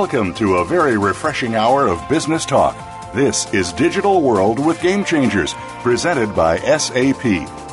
Welcome 0.00 0.32
to 0.36 0.56
a 0.56 0.64
very 0.64 0.96
refreshing 0.96 1.56
hour 1.56 1.86
of 1.86 2.08
business 2.08 2.46
talk. 2.46 2.74
This 3.14 3.52
is 3.52 3.70
Digital 3.74 4.22
World 4.22 4.58
with 4.58 4.80
Game 4.80 5.04
Changers, 5.04 5.52
presented 5.82 6.34
by 6.34 6.56
SAP. 6.60 7.22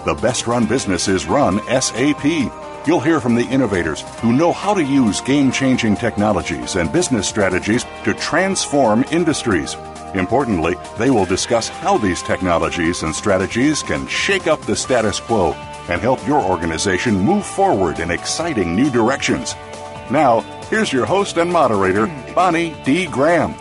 The 0.04 0.20
best 0.22 0.46
run 0.46 0.66
businesses 0.66 1.26
run 1.26 1.62
SAP. 1.82 2.26
You'll 2.86 3.00
hear 3.00 3.22
from 3.22 3.36
the 3.36 3.48
innovators 3.48 4.02
who 4.20 4.34
know 4.34 4.52
how 4.52 4.74
to 4.74 4.84
use 4.84 5.22
game 5.22 5.54
changing 5.54 5.96
technologies 5.96 6.76
and 6.76 6.92
business 6.92 7.30
strategies 7.30 7.86
to 8.04 8.14
transform 8.16 9.06
industries. 9.10 9.76
Importantly, 10.14 10.76
they 10.98 11.12
will 11.12 11.26
discuss 11.26 11.70
how 11.70 11.98
these 11.98 12.22
technologies 12.22 13.04
and 13.04 13.16
strategies 13.16 13.82
can 13.82 14.06
shake 14.06 14.48
up 14.48 14.60
the 14.64 14.76
status 14.76 15.22
quo 15.22 15.54
and 15.88 16.02
help 16.02 16.28
your 16.28 16.44
organization 16.44 17.18
move 17.18 17.46
forward 17.46 18.02
in 18.02 18.12
exciting 18.12 18.76
new 18.76 18.90
directions. 18.90 19.56
Now, 20.12 20.44
here's 20.70 20.92
your 20.92 21.06
host 21.06 21.38
and 21.38 21.52
moderator, 21.52 22.08
Bonnie 22.36 22.76
D. 22.84 23.08
Graham. 23.08 23.56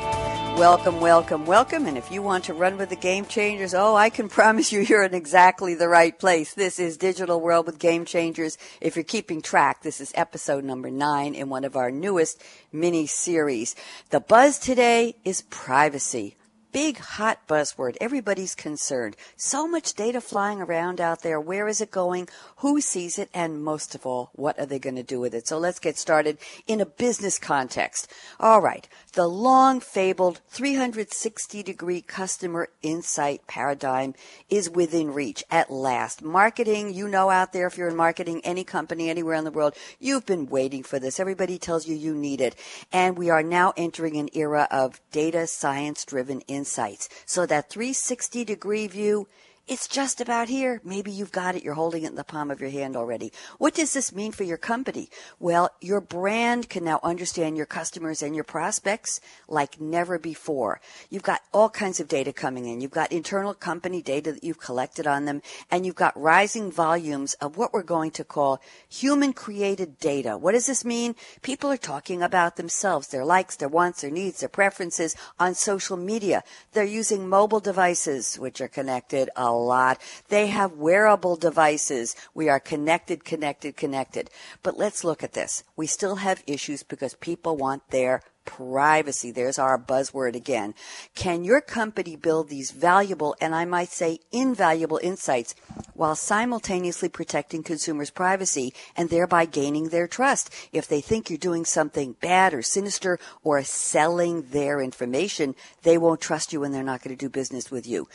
Welcome, 0.57 1.01
welcome, 1.01 1.45
welcome. 1.45 1.87
And 1.87 1.99
if 1.99 2.11
you 2.11 2.23
want 2.23 2.45
to 2.45 2.55
run 2.55 2.79
with 2.79 2.89
the 2.89 2.97
game 2.97 3.27
changers, 3.27 3.75
oh, 3.75 3.95
I 3.95 4.09
can 4.09 4.29
promise 4.39 4.73
you 4.73 4.81
you're 4.81 5.03
in 5.03 5.15
exactly 5.15 5.75
the 5.75 5.89
right 5.89 6.19
place. 6.19 6.55
This 6.55 6.79
is 6.79 6.97
Digital 6.97 7.41
World 7.41 7.67
with 7.67 7.79
Game 7.79 8.07
Changers. 8.07 8.57
If 8.81 8.97
you're 8.97 9.05
keeping 9.05 9.43
track, 9.43 9.83
this 9.83 10.01
is 10.01 10.12
episode 10.15 10.65
number 10.65 10.91
nine 10.91 11.34
in 11.34 11.51
one 11.51 11.65
of 11.65 11.77
our 11.77 11.91
newest 11.91 12.43
mini 12.73 13.07
series. 13.07 13.77
The 14.09 14.21
buzz 14.21 14.59
today 14.59 15.17
is 15.25 15.43
privacy 15.43 16.37
big 16.77 16.99
hot 16.99 17.39
buzzword. 17.49 17.97
Everybody's 18.03 18.55
concerned. 18.55 19.17
So 19.34 19.67
much 19.67 19.95
data 19.95 20.21
flying 20.21 20.61
around 20.61 21.01
out 21.01 21.23
there. 21.23 21.41
Where 21.41 21.69
is 21.69 21.81
it 21.81 21.91
going? 21.91 22.29
Who 22.67 22.81
sees 22.81 23.17
it? 23.17 23.31
And 23.33 23.62
most 23.62 23.95
of 23.95 24.05
all, 24.05 24.31
what 24.33 24.59
are 24.59 24.67
they 24.67 24.81
going 24.81 24.97
to 24.97 25.05
do 25.05 25.20
with 25.20 25.34
it? 25.34 25.47
So 25.47 25.56
let's 25.56 25.78
get 25.78 25.97
started 25.97 26.36
in 26.67 26.81
a 26.81 26.84
business 26.84 27.39
context. 27.39 28.12
All 28.41 28.61
right. 28.61 28.89
The 29.12 29.28
long 29.28 29.78
fabled 29.78 30.41
360 30.48 31.62
degree 31.62 32.00
customer 32.00 32.69
insight 32.83 33.47
paradigm 33.47 34.14
is 34.50 34.69
within 34.69 35.14
reach 35.14 35.44
at 35.48 35.70
last. 35.70 36.25
Marketing, 36.25 36.92
you 36.92 37.06
know 37.06 37.31
out 37.31 37.53
there 37.53 37.69
if 37.69 37.78
you're 37.78 37.87
in 37.87 37.94
marketing, 37.94 38.41
any 38.42 38.64
company 38.64 39.11
anywhere 39.11 39.37
in 39.37 39.44
the 39.44 39.53
world, 39.53 39.77
you've 40.00 40.27
been 40.27 40.47
waiting 40.47 40.83
for 40.83 40.98
this. 40.98 41.20
Everybody 41.20 41.59
tells 41.59 41.87
you 41.87 41.94
you 41.94 42.17
need 42.17 42.41
it. 42.41 42.56
And 42.92 43.17
we 43.17 43.31
are 43.31 43.44
now 43.44 43.75
entering 43.77 44.17
an 44.17 44.28
era 44.33 44.67
of 44.72 45.00
data 45.12 45.47
science 45.47 46.05
driven 46.05 46.41
insights. 46.48 47.09
So 47.27 47.47
that 47.47 47.70
360 47.70 48.44
degree 48.44 48.89
view 48.89 49.28
it's 49.69 49.89
just 49.89 50.20
about 50.20 50.48
here. 50.48 50.81
Maybe 50.84 51.11
you've 51.11 51.33
got 51.33 51.56
it. 51.56 51.64
You're 51.64 51.75
holding 51.75 52.05
it 52.05 52.11
in 52.11 52.14
the 52.14 52.22
palm 52.22 52.53
of 52.53 52.61
your 52.61 52.70
hand 52.70 52.95
already. 52.95 53.33
What 53.59 53.75
does 53.75 53.92
this 53.92 54.14
mean 54.14 54.31
for 54.31 54.45
your 54.45 54.59
company? 54.59 55.11
Well, 55.41 55.70
your 55.81 56.00
brand 56.00 56.69
can 56.69 56.84
now 56.84 57.00
understand 57.03 57.56
your 57.56 57.67
customers 57.67 58.22
and 58.22 58.34
your 58.34 58.44
prospects 58.44 59.21
like 59.49 59.81
never 59.81 60.21
before. 60.21 60.81
You've 61.10 61.25
got 61.25 61.41
all 61.53 61.69
kinds 61.69 61.99
of 61.99 62.06
data 62.06 62.32
coming 62.32 62.66
in. 62.66 62.81
You've 62.81 62.93
got 62.93 63.10
internal 63.10 63.54
company 63.54 64.03
data 64.03 64.32
that 64.32 64.44
you've 64.44 64.60
collected 64.60 65.06
on 65.06 65.25
them, 65.25 65.43
and 65.69 65.84
you've 65.84 65.97
got 65.97 66.21
rising 66.21 66.71
volumes 66.71 67.34
of 67.34 67.56
what 67.56 67.72
we're 67.72 67.83
going 67.83 68.12
to 68.12 68.25
call 68.25 68.60
human 68.88 69.33
created 69.33 69.98
data. 69.98 70.38
What 70.38 70.53
does 70.53 70.66
this 70.66 70.84
mean? 70.84 71.16
People 71.43 71.72
are 71.72 71.77
talking 71.77 72.22
about 72.22 72.54
themselves, 72.54 73.09
their 73.09 73.25
likes, 73.25 73.56
their 73.56 73.69
wants, 73.69 74.03
their 74.03 74.12
needs, 74.12 74.41
their 74.41 74.48
preferences 74.48 75.16
on 75.41 75.54
social 75.54 75.97
media. 75.97 76.44
They're 76.72 76.84
using 76.84 77.28
mobile 77.28 77.60
devices, 77.60 78.37
which 78.38 78.60
are 78.60 78.69
connected 78.69 79.28
a 79.34 79.56
lot. 79.65 80.00
They 80.28 80.49
have 80.49 80.72
wearable 80.72 81.37
devices. 81.37 82.17
We 82.34 82.49
are 82.49 82.61
connected, 82.61 83.25
connected, 83.25 83.77
connected. 83.77 84.31
But 84.62 84.77
let's 84.77 85.05
look 85.05 85.22
at 85.22 85.33
this. 85.33 85.65
We 85.77 85.87
still 85.87 86.17
have 86.17 86.43
issues 86.47 86.83
because 86.83 87.15
people 87.15 87.56
want 87.56 87.91
their 87.91 88.22
privacy. 88.47 89.31
There's 89.31 89.59
our 89.59 89.79
buzzword 89.79 90.34
again. 90.34 90.75
Can 91.15 91.45
your 91.45 91.61
company 91.61 92.17
build 92.17 92.49
these 92.49 92.71
valuable 92.71 93.37
and 93.41 93.55
I 93.55 93.67
might 93.67 93.91
say 93.91 94.21
invaluable 94.33 94.99
insights 95.03 95.55
while 95.93 96.15
simultaneously 96.15 97.11
protecting 97.11 97.62
consumers' 97.62 98.11
privacy 98.11 98.73
and 98.97 99.11
thereby 99.11 99.45
gaining 99.45 99.91
their 99.91 100.09
trust? 100.09 100.51
If 100.73 100.89
they 100.89 101.01
think 101.01 101.29
you're 101.29 101.39
doing 101.39 101.65
something 101.65 102.17
bad 102.21 102.55
or 102.55 102.62
sinister 102.62 103.19
or 103.45 103.62
selling 103.65 104.49
their 104.51 104.81
information, 104.81 105.55
they 105.83 105.99
won't 105.99 106.21
trust 106.21 106.53
you 106.53 106.65
and 106.65 106.73
they're 106.73 106.83
not 106.83 107.03
going 107.03 107.15
to 107.15 107.25
do 107.25 107.28
business 107.28 107.71
with 107.71 107.87
you. 107.87 108.09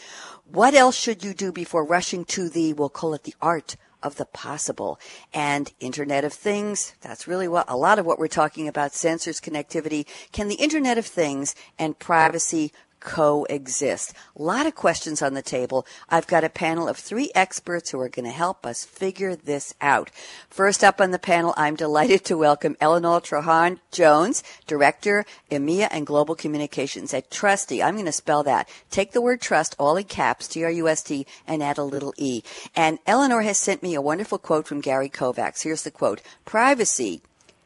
What 0.45 0.73
else 0.73 0.95
should 0.95 1.23
you 1.23 1.33
do 1.33 1.51
before 1.51 1.85
rushing 1.85 2.25
to 2.25 2.49
the, 2.49 2.73
we'll 2.73 2.89
call 2.89 3.13
it 3.13 3.23
the 3.23 3.35
art 3.41 3.75
of 4.03 4.17
the 4.17 4.25
possible. 4.25 4.99
And 5.33 5.71
internet 5.79 6.23
of 6.23 6.33
things 6.33 6.93
that's 7.01 7.27
really 7.27 7.47
what 7.47 7.69
a 7.69 7.77
lot 7.77 7.99
of 7.99 8.05
what 8.05 8.19
we're 8.19 8.27
talking 8.27 8.67
about 8.67 8.91
sensors 8.91 9.41
connectivity. 9.41 10.05
Can 10.31 10.47
the 10.47 10.55
internet 10.55 10.97
of 10.97 11.05
things 11.05 11.55
and 11.77 11.97
privacy 11.97 12.71
coexist? 13.01 14.13
A 14.37 14.41
lot 14.41 14.65
of 14.65 14.75
questions 14.75 15.21
on 15.21 15.33
the 15.33 15.41
table. 15.41 15.85
I've 16.07 16.27
got 16.27 16.45
a 16.45 16.49
panel 16.49 16.87
of 16.87 16.97
three 16.97 17.29
experts 17.35 17.89
who 17.89 17.99
are 17.99 18.07
going 18.07 18.25
to 18.25 18.31
help 18.31 18.65
us 18.65 18.85
figure 18.85 19.35
this 19.35 19.73
out. 19.81 20.09
First 20.49 20.83
up 20.83 21.01
on 21.01 21.11
the 21.11 21.19
panel, 21.19 21.53
I'm 21.57 21.75
delighted 21.75 22.23
to 22.25 22.37
welcome 22.37 22.77
Eleanor 22.79 23.19
Trahan 23.19 23.79
Jones, 23.91 24.43
Director, 24.67 25.25
EMEA 25.51 25.89
and 25.91 26.07
Global 26.07 26.35
Communications 26.35 27.13
at 27.13 27.29
TrustE. 27.29 27.83
I'm 27.83 27.95
going 27.95 28.05
to 28.05 28.13
spell 28.13 28.43
that. 28.43 28.69
Take 28.89 29.11
the 29.11 29.21
word 29.21 29.41
trust 29.41 29.75
all 29.77 29.97
in 29.97 30.05
caps, 30.05 30.47
T-R-U-S-T, 30.47 31.27
and 31.45 31.61
add 31.61 31.77
a 31.77 31.83
little 31.83 32.13
E. 32.15 32.43
And 32.75 32.99
Eleanor 33.05 33.41
has 33.41 33.57
sent 33.57 33.83
me 33.83 33.95
a 33.95 34.01
wonderful 34.01 34.37
quote 34.37 34.67
from 34.67 34.79
Gary 34.79 35.09
Kovacs. 35.09 35.63
Here's 35.63 35.83
the 35.83 35.91
quote. 35.91 36.21
Privacy 36.45 37.21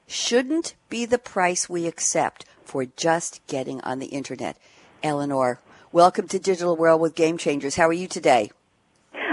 shouldn't 0.07 0.75
be 0.89 1.05
the 1.05 1.17
price 1.17 1.69
we 1.69 1.87
accept 1.87 2.45
for 2.63 2.85
just 2.85 3.45
getting 3.47 3.81
on 3.81 3.99
the 3.99 4.07
internet. 4.07 4.57
Eleanor. 5.05 5.59
Welcome 5.91 6.27
to 6.29 6.39
Digital 6.39 6.75
World 6.75 6.99
with 6.99 7.13
Game 7.13 7.37
Changers. 7.37 7.75
How 7.75 7.87
are 7.87 7.93
you 7.93 8.07
today? 8.07 8.49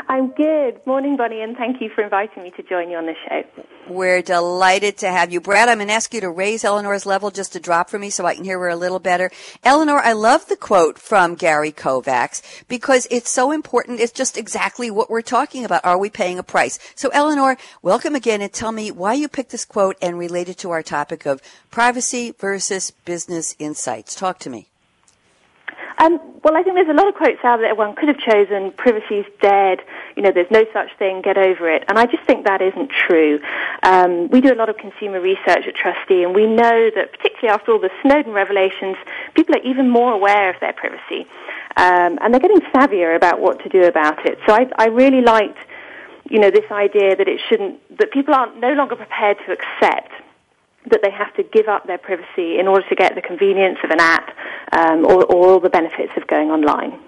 I'm 0.06 0.28
good. 0.32 0.86
Morning, 0.86 1.16
Bonnie, 1.16 1.40
and 1.40 1.56
thank 1.56 1.80
you 1.80 1.88
for 1.88 2.04
inviting 2.04 2.42
me 2.42 2.50
to 2.50 2.62
join 2.62 2.90
you 2.90 2.98
on 2.98 3.06
the 3.06 3.14
show. 3.26 3.42
We're 3.88 4.20
delighted 4.20 4.98
to 4.98 5.08
have 5.08 5.32
you. 5.32 5.40
Brad, 5.40 5.70
I'm 5.70 5.78
going 5.78 5.88
to 5.88 5.94
ask 5.94 6.12
you 6.12 6.20
to 6.20 6.28
raise 6.28 6.62
Eleanor's 6.62 7.06
level 7.06 7.30
just 7.30 7.54
to 7.54 7.60
drop 7.60 7.88
for 7.88 7.98
me 7.98 8.10
so 8.10 8.26
I 8.26 8.34
can 8.34 8.44
hear 8.44 8.58
her 8.58 8.68
a 8.68 8.76
little 8.76 8.98
better. 8.98 9.30
Eleanor, 9.64 9.98
I 10.00 10.12
love 10.12 10.46
the 10.48 10.56
quote 10.56 10.98
from 10.98 11.36
Gary 11.36 11.72
Kovacs 11.72 12.42
because 12.68 13.06
it's 13.10 13.30
so 13.30 13.50
important. 13.50 14.00
It's 14.00 14.12
just 14.12 14.36
exactly 14.36 14.90
what 14.90 15.08
we're 15.08 15.22
talking 15.22 15.64
about. 15.64 15.86
Are 15.86 15.96
we 15.96 16.10
paying 16.10 16.38
a 16.38 16.42
price? 16.42 16.78
So, 16.94 17.08
Eleanor, 17.08 17.56
welcome 17.80 18.14
again 18.14 18.42
and 18.42 18.52
tell 18.52 18.72
me 18.72 18.90
why 18.90 19.14
you 19.14 19.26
picked 19.26 19.52
this 19.52 19.64
quote 19.64 19.96
and 20.02 20.18
related 20.18 20.58
to 20.58 20.70
our 20.70 20.82
topic 20.82 21.24
of 21.24 21.40
privacy 21.70 22.34
versus 22.38 22.90
business 23.06 23.56
insights. 23.58 24.14
Talk 24.14 24.38
to 24.40 24.50
me. 24.50 24.68
Um, 25.98 26.20
well, 26.42 26.56
I 26.56 26.62
think 26.62 26.74
there's 26.74 26.88
a 26.88 26.94
lot 26.94 27.08
of 27.08 27.14
quotes 27.14 27.44
out 27.44 27.58
there 27.58 27.68
that 27.68 27.76
one 27.76 27.94
could 27.94 28.08
have 28.08 28.18
chosen, 28.18 28.72
privacy's 28.72 29.26
dead, 29.40 29.80
you 30.16 30.22
know, 30.22 30.30
there's 30.32 30.50
no 30.50 30.64
such 30.72 30.88
thing, 30.98 31.22
get 31.22 31.38
over 31.38 31.68
it. 31.68 31.84
And 31.88 31.98
I 31.98 32.06
just 32.06 32.24
think 32.24 32.46
that 32.46 32.60
isn't 32.60 32.90
true. 32.90 33.40
Um, 33.82 34.28
we 34.28 34.40
do 34.40 34.52
a 34.52 34.56
lot 34.56 34.68
of 34.68 34.76
consumer 34.76 35.20
research 35.20 35.66
at 35.66 35.74
TrustE, 35.74 36.24
and 36.24 36.34
we 36.34 36.46
know 36.46 36.90
that 36.94 37.12
particularly 37.12 37.48
after 37.48 37.72
all 37.72 37.78
the 37.78 37.90
Snowden 38.02 38.32
revelations, 38.32 38.96
people 39.34 39.54
are 39.54 39.62
even 39.62 39.90
more 39.90 40.12
aware 40.12 40.50
of 40.50 40.60
their 40.60 40.72
privacy. 40.72 41.26
Um, 41.76 42.18
and 42.20 42.32
they're 42.32 42.40
getting 42.40 42.60
savvier 42.74 43.16
about 43.16 43.40
what 43.40 43.62
to 43.62 43.68
do 43.68 43.84
about 43.84 44.26
it. 44.26 44.38
So 44.46 44.54
I, 44.54 44.68
I 44.78 44.86
really 44.86 45.22
liked, 45.22 45.58
you 46.28 46.38
know, 46.38 46.50
this 46.50 46.70
idea 46.70 47.16
that 47.16 47.28
it 47.28 47.40
shouldn't, 47.48 47.80
that 47.98 48.12
people 48.12 48.34
aren't 48.34 48.58
no 48.58 48.72
longer 48.72 48.96
prepared 48.96 49.38
to 49.46 49.52
accept 49.52 50.12
that 50.90 51.00
they 51.02 51.10
have 51.10 51.34
to 51.34 51.42
give 51.42 51.68
up 51.68 51.86
their 51.86 51.98
privacy 51.98 52.58
in 52.58 52.66
order 52.66 52.86
to 52.88 52.94
get 52.94 53.14
the 53.14 53.22
convenience 53.22 53.78
of 53.84 53.90
an 53.90 54.00
app 54.00 54.36
um, 54.72 55.04
or, 55.04 55.24
or 55.24 55.46
all 55.46 55.60
the 55.60 55.70
benefits 55.70 56.12
of 56.16 56.26
going 56.26 56.50
online. 56.50 56.98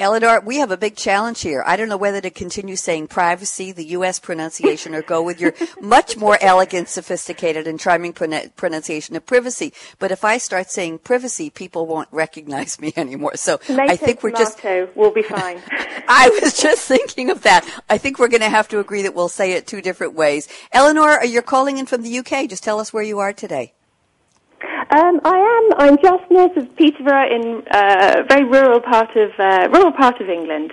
Eleanor, 0.00 0.40
we 0.40 0.58
have 0.58 0.70
a 0.70 0.76
big 0.76 0.94
challenge 0.94 1.40
here. 1.40 1.64
I 1.66 1.76
don't 1.76 1.88
know 1.88 1.96
whether 1.96 2.20
to 2.20 2.30
continue 2.30 2.76
saying 2.76 3.08
privacy, 3.08 3.72
the 3.72 3.84
U.S. 3.86 4.20
pronunciation, 4.20 4.94
or 4.94 5.02
go 5.02 5.20
with 5.22 5.40
your 5.40 5.54
much 5.80 6.16
more 6.16 6.38
elegant, 6.40 6.88
sophisticated, 6.88 7.66
and 7.66 7.80
charming 7.80 8.12
pronunciation 8.12 9.16
of 9.16 9.26
privacy. 9.26 9.72
But 9.98 10.12
if 10.12 10.24
I 10.24 10.38
start 10.38 10.70
saying 10.70 11.00
privacy, 11.00 11.50
people 11.50 11.86
won't 11.86 12.08
recognize 12.12 12.80
me 12.80 12.92
anymore. 12.96 13.36
So 13.36 13.58
I 13.70 13.96
think 13.96 14.22
we're 14.22 14.30
just. 14.30 14.62
We'll 14.94 15.12
be 15.12 15.22
fine. 15.22 15.60
I 16.08 16.38
was 16.42 16.56
just 16.56 16.86
thinking 16.86 17.30
of 17.30 17.42
that. 17.42 17.68
I 17.90 17.98
think 17.98 18.18
we're 18.18 18.28
going 18.28 18.40
to 18.42 18.48
have 18.48 18.68
to 18.68 18.78
agree 18.78 19.02
that 19.02 19.14
we'll 19.14 19.28
say 19.28 19.52
it 19.52 19.66
two 19.66 19.82
different 19.82 20.14
ways. 20.14 20.48
Eleanor, 20.72 21.24
you're 21.24 21.42
calling 21.42 21.78
in 21.78 21.86
from 21.86 22.02
the 22.02 22.18
UK. 22.18 22.48
Just 22.48 22.62
tell 22.62 22.78
us 22.78 22.92
where 22.92 23.02
you 23.02 23.18
are 23.18 23.32
today. 23.32 23.74
Um, 24.90 25.20
I 25.22 25.36
am. 25.36 25.80
I'm 25.80 25.98
just 26.02 26.30
north 26.30 26.56
of 26.56 26.74
Peterborough 26.76 27.28
in 27.28 27.62
a 27.70 27.76
uh, 27.76 28.22
very 28.26 28.44
rural 28.44 28.80
part 28.80 29.14
of 29.16 29.30
uh, 29.38 29.68
rural 29.70 29.92
part 29.92 30.18
of 30.20 30.30
England. 30.30 30.72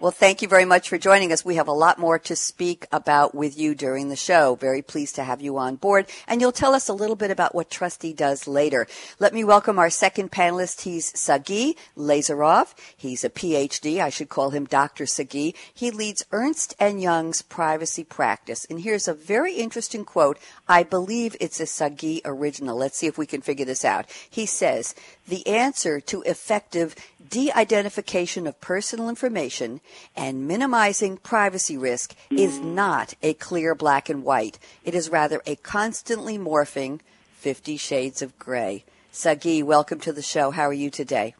Well, 0.00 0.10
thank 0.10 0.42
you 0.42 0.48
very 0.48 0.64
much 0.64 0.88
for 0.88 0.98
joining 0.98 1.32
us. 1.32 1.44
We 1.44 1.54
have 1.54 1.68
a 1.68 1.72
lot 1.72 1.98
more 1.98 2.18
to 2.18 2.34
speak 2.36 2.84
about 2.90 3.34
with 3.34 3.56
you 3.56 3.74
during 3.74 4.08
the 4.08 4.16
show. 4.16 4.56
Very 4.56 4.82
pleased 4.82 5.14
to 5.14 5.24
have 5.24 5.40
you 5.40 5.56
on 5.56 5.76
board. 5.76 6.06
And 6.26 6.40
you'll 6.40 6.52
tell 6.52 6.74
us 6.74 6.88
a 6.88 6.92
little 6.92 7.16
bit 7.16 7.30
about 7.30 7.54
what 7.54 7.70
TrustE 7.70 8.12
does 8.12 8.48
later. 8.48 8.86
Let 9.20 9.32
me 9.32 9.44
welcome 9.44 9.78
our 9.78 9.88
second 9.88 10.32
panelist. 10.32 10.82
He's 10.82 11.16
Sagi 11.18 11.76
Leizerov. 11.96 12.74
He's 12.96 13.24
a 13.24 13.30
PhD. 13.30 14.00
I 14.00 14.10
should 14.10 14.28
call 14.28 14.50
him 14.50 14.66
Dr. 14.66 15.06
Sagi. 15.06 15.54
He 15.72 15.90
leads 15.90 16.26
Ernst 16.32 16.74
& 16.76 16.80
Young's 16.80 17.40
privacy 17.40 18.04
practice. 18.04 18.66
And 18.68 18.80
here's 18.80 19.08
a 19.08 19.14
very 19.14 19.54
interesting 19.54 20.04
quote. 20.04 20.38
I 20.68 20.82
believe 20.82 21.36
it's 21.40 21.60
a 21.60 21.66
Sagi 21.66 22.20
original. 22.24 22.76
Let's 22.76 22.98
see 22.98 23.06
if 23.06 23.16
we 23.16 23.26
can 23.26 23.42
figure 23.42 23.64
this 23.64 23.84
out. 23.84 24.06
He 24.28 24.44
says, 24.44 24.94
the 25.26 25.46
answer 25.46 26.00
to 26.00 26.22
effective 26.22 26.94
de-identification 27.30 28.46
of 28.46 28.60
personal 28.60 29.08
information 29.08 29.80
and 30.14 30.46
minimizing 30.46 31.16
privacy 31.16 31.76
risk 31.76 32.14
is 32.30 32.60
not 32.60 33.14
a 33.22 33.34
clear 33.34 33.74
black 33.74 34.08
and 34.08 34.24
white. 34.24 34.58
It 34.84 34.94
is 34.94 35.10
rather 35.10 35.40
a 35.46 35.56
constantly 35.56 36.38
morphing 36.38 37.00
50 37.38 37.76
shades 37.76 38.22
of 38.22 38.38
gray. 38.38 38.84
Sagi, 39.10 39.62
welcome 39.62 40.00
to 40.00 40.12
the 40.12 40.22
show. 40.22 40.50
How 40.50 40.64
are 40.64 40.72
you 40.72 40.90
today? 40.90 41.34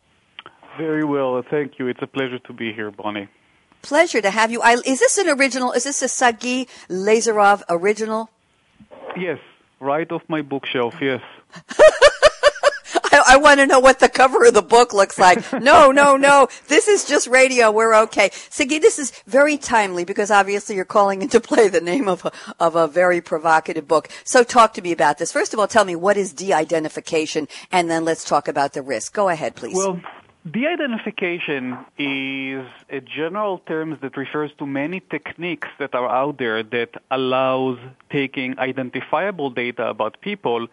Very 0.78 1.04
well, 1.04 1.42
thank 1.48 1.78
you. 1.78 1.88
It's 1.88 2.02
a 2.02 2.06
pleasure 2.06 2.38
to 2.38 2.52
be 2.52 2.72
here, 2.72 2.90
Bonnie. 2.90 3.28
Pleasure 3.82 4.20
to 4.20 4.31
have 4.31 4.50
you. 4.50 4.62
I, 4.62 4.75
is 4.84 4.98
this 4.98 5.19
an 5.19 5.28
original? 5.28 5.72
Is 5.72 5.84
this 5.84 6.00
a 6.02 6.08
Sagi 6.08 6.66
Leizerov 6.88 7.62
original? 7.69 8.31
Yes, 9.16 9.38
right 9.78 10.10
off 10.10 10.22
my 10.28 10.42
bookshelf, 10.42 10.94
yes. 11.00 11.20
I, 13.14 13.34
I 13.34 13.37
want 13.37 13.61
to 13.61 13.66
know 13.66 13.78
what 13.78 14.00
the 14.00 14.08
cover 14.08 14.44
of 14.44 14.55
the 14.55 14.62
book 14.62 14.93
looks 14.93 15.19
like. 15.19 15.38
No, 15.52 15.93
no, 15.93 16.16
no. 16.16 16.49
This 16.69 16.88
is 16.88 17.05
just 17.05 17.28
radio. 17.28 17.70
We're 17.70 17.94
okay. 18.02 18.31
Sagi, 18.50 18.78
this 18.78 18.99
is 18.99 19.12
very 19.26 19.56
timely 19.56 20.05
because 20.05 20.31
obviously 20.31 20.75
you're 20.76 20.84
calling 20.84 21.22
into 21.22 21.40
play 21.40 21.69
the 21.69 21.81
name 21.81 22.08
of 22.08 22.25
a, 22.25 22.32
of 22.58 22.75
a 22.75 22.88
very 22.88 23.20
provocative 23.20 23.87
book. 23.87 24.08
So 24.25 24.43
talk 24.43 24.75
to 24.75 24.82
me 24.82 24.90
about 24.93 25.19
this. 25.19 25.31
First 25.32 25.55
of 25.55 25.61
all, 25.61 25.69
tell 25.69 25.84
me 25.84 25.94
what 25.94 26.16
is 26.16 26.32
de-identification 26.32 27.46
and 27.70 27.88
then 27.88 28.05
let's 28.05 28.25
talk 28.25 28.49
about 28.49 28.72
the 28.72 28.82
risk. 28.82 29.14
Go 29.14 29.28
ahead, 29.28 29.55
please. 29.55 29.76
Well, 29.76 30.00
De-identification 30.50 31.78
is 31.96 32.67
a 32.90 33.00
general 33.00 33.60
term 33.60 33.99
that 34.02 34.14
refers 34.14 34.50
to 34.58 34.67
many 34.67 35.00
techniques 35.00 35.69
that 35.78 35.94
are 35.94 36.06
out 36.06 36.37
there 36.37 36.62
that 36.62 36.90
allows 37.10 37.78
taking 38.10 38.58
identifiable 38.58 39.49
data 39.49 39.87
about 39.88 40.20
people 40.20 40.67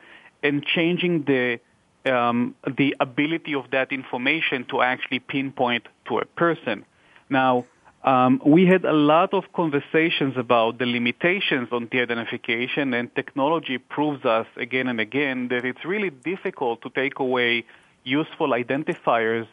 and 0.44 0.66
changing 0.66 1.24
the 1.24 1.62
um, 2.06 2.56
the 2.78 2.96
ability 3.00 3.54
of 3.56 3.70
that 3.72 3.92
information 3.92 4.66
to 4.66 4.82
actually 4.82 5.20
pinpoint 5.20 5.88
to 6.08 6.20
a 6.20 6.26
person. 6.26 6.86
Now, 7.30 7.66
um, 8.04 8.42
we 8.44 8.66
had 8.66 8.84
a 8.84 8.94
lot 8.94 9.34
of 9.34 9.54
conversations 9.54 10.36
about 10.36 10.80
the 10.80 10.86
limitations 10.86 11.70
on 11.72 11.86
de-identification, 11.86 12.94
and 12.96 13.14
technology 13.14 13.78
proves 13.78 14.26
us 14.26 14.48
again 14.58 14.88
and 14.88 15.00
again 15.00 15.50
that 15.50 15.66
it's 15.66 15.86
really 15.86 16.10
difficult 16.10 16.82
to 16.82 16.90
take 16.90 17.20
away 17.20 17.64
useful 18.04 18.50
identifiers 18.50 19.48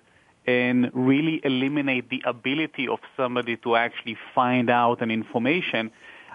and 0.47 0.91
really 0.95 1.43
eliminate 1.45 2.09
the 2.09 2.23
ability 2.25 2.89
of 2.89 3.01
somebody 3.19 3.59
to 3.59 3.77
actually 3.77 4.17
find 4.35 4.71
out 4.71 5.03
an 5.03 5.11
information 5.11 5.91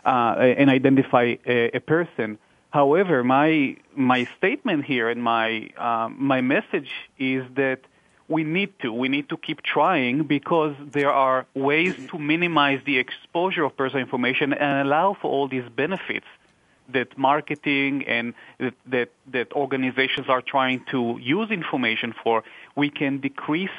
uh, 0.06 0.36
and 0.38 0.70
identify 0.70 1.36
a, 1.48 1.76
a 1.76 1.80
person. 1.80 2.38
However, 2.74 3.24
my 3.24 3.78
my 3.96 4.28
statement 4.36 4.86
here 4.86 5.08
and 5.08 5.22
my 5.22 5.70
um, 5.78 6.16
my 6.18 6.42
message 6.42 6.90
is 7.20 7.44
that 7.54 7.82
we 8.28 8.44
need 8.44 8.72
to 8.80 8.92
we 8.92 9.10
need 9.10 9.30
to 9.30 9.38
keep 9.38 9.62
trying 9.62 10.24
because 10.24 10.74
there 10.98 11.12
are 11.12 11.46
ways 11.54 11.94
to 12.10 12.18
minimize 12.18 12.82
the 12.84 12.98
exposure 12.98 13.64
of 13.64 13.78
personal 13.78 14.02
information 14.02 14.54
and 14.54 14.88
allow 14.88 15.16
for 15.22 15.30
all 15.30 15.48
these 15.48 15.70
benefits 15.84 16.26
that 16.90 17.16
marketing 17.16 18.06
and 18.08 18.34
that, 18.60 18.74
that, 18.88 19.10
that 19.32 19.54
organizations 19.54 20.28
are 20.28 20.42
trying 20.42 20.84
to 20.90 21.20
use 21.22 21.52
information 21.52 22.12
for. 22.24 22.44
We 22.76 22.90
can 22.90 23.20
decrease 23.20 23.78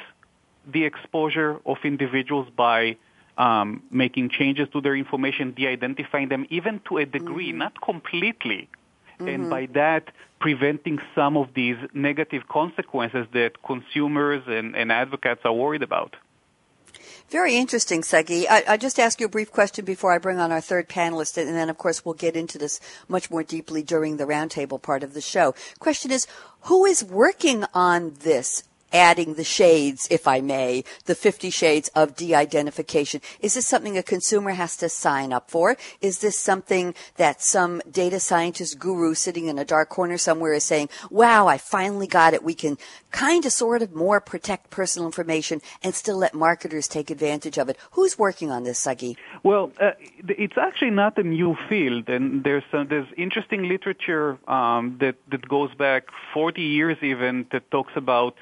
the 0.65 0.85
exposure 0.85 1.59
of 1.65 1.77
individuals 1.83 2.47
by 2.55 2.95
um, 3.37 3.83
making 3.91 4.29
changes 4.29 4.69
to 4.71 4.79
their 4.79 4.95
information, 4.95 5.51
de-identifying 5.51 6.29
them, 6.29 6.45
even 6.49 6.79
to 6.87 6.97
a 6.97 7.05
degree, 7.05 7.49
mm-hmm. 7.49 7.57
not 7.59 7.81
completely, 7.81 8.69
Mm-hmm. 9.15 9.27
And 9.27 9.49
by 9.49 9.67
that, 9.73 10.11
preventing 10.39 10.99
some 11.15 11.37
of 11.37 11.53
these 11.53 11.77
negative 11.93 12.47
consequences 12.47 13.25
that 13.33 13.61
consumers 13.63 14.43
and, 14.47 14.75
and 14.75 14.91
advocates 14.91 15.41
are 15.45 15.53
worried 15.53 15.83
about. 15.83 16.15
Very 17.29 17.55
interesting, 17.55 18.03
Sagi. 18.03 18.47
I, 18.47 18.63
I 18.67 18.77
just 18.77 18.99
ask 18.99 19.19
you 19.19 19.25
a 19.25 19.29
brief 19.29 19.51
question 19.51 19.83
before 19.83 20.11
I 20.11 20.19
bring 20.19 20.39
on 20.39 20.51
our 20.51 20.61
third 20.61 20.87
panelist, 20.87 21.37
and 21.37 21.49
then, 21.55 21.69
of 21.69 21.77
course, 21.77 22.05
we'll 22.05 22.13
get 22.13 22.35
into 22.35 22.57
this 22.57 22.79
much 23.07 23.31
more 23.31 23.41
deeply 23.41 23.81
during 23.81 24.17
the 24.17 24.25
roundtable 24.25 24.79
part 24.79 25.01
of 25.01 25.13
the 25.13 25.21
show. 25.21 25.55
Question 25.79 26.11
is, 26.11 26.27
who 26.61 26.85
is 26.85 27.03
working 27.03 27.65
on 27.73 28.13
this 28.19 28.63
adding 28.93 29.33
the 29.33 29.43
shades, 29.43 30.07
if 30.09 30.27
I 30.27 30.41
may, 30.41 30.83
the 31.05 31.15
50 31.15 31.49
shades 31.49 31.89
of 31.95 32.15
de-identification. 32.15 33.21
Is 33.39 33.55
this 33.55 33.67
something 33.67 33.97
a 33.97 34.03
consumer 34.03 34.51
has 34.51 34.77
to 34.77 34.89
sign 34.89 35.33
up 35.33 35.49
for? 35.49 35.77
Is 36.01 36.19
this 36.19 36.39
something 36.39 36.95
that 37.17 37.41
some 37.41 37.81
data 37.89 38.19
scientist 38.19 38.79
guru 38.79 39.13
sitting 39.13 39.47
in 39.47 39.59
a 39.59 39.65
dark 39.65 39.89
corner 39.89 40.17
somewhere 40.17 40.53
is 40.53 40.63
saying, 40.63 40.89
wow, 41.09 41.47
I 41.47 41.57
finally 41.57 42.07
got 42.07 42.33
it. 42.33 42.43
We 42.43 42.53
can 42.53 42.77
kind 43.11 43.45
of 43.45 43.51
sort 43.51 43.81
of 43.81 43.93
more 43.95 44.19
protect 44.19 44.69
personal 44.69 45.05
information 45.05 45.61
and 45.83 45.95
still 45.95 46.17
let 46.17 46.33
marketers 46.33 46.87
take 46.87 47.09
advantage 47.09 47.57
of 47.57 47.69
it. 47.69 47.77
Who's 47.91 48.17
working 48.19 48.51
on 48.51 48.63
this, 48.63 48.79
Sagi? 48.79 49.17
Well, 49.43 49.71
uh, 49.79 49.91
it's 50.27 50.57
actually 50.57 50.91
not 50.91 51.17
a 51.17 51.23
new 51.23 51.55
field, 51.69 52.09
and 52.09 52.43
there's 52.43 52.63
uh, 52.73 52.83
there's 52.83 53.07
interesting 53.17 53.67
literature 53.67 54.37
um, 54.49 54.97
that 54.99 55.15
that 55.31 55.47
goes 55.47 55.73
back 55.75 56.07
40 56.33 56.61
years 56.61 56.97
even 57.01 57.45
that 57.51 57.69
talks 57.71 57.93
about 57.95 58.35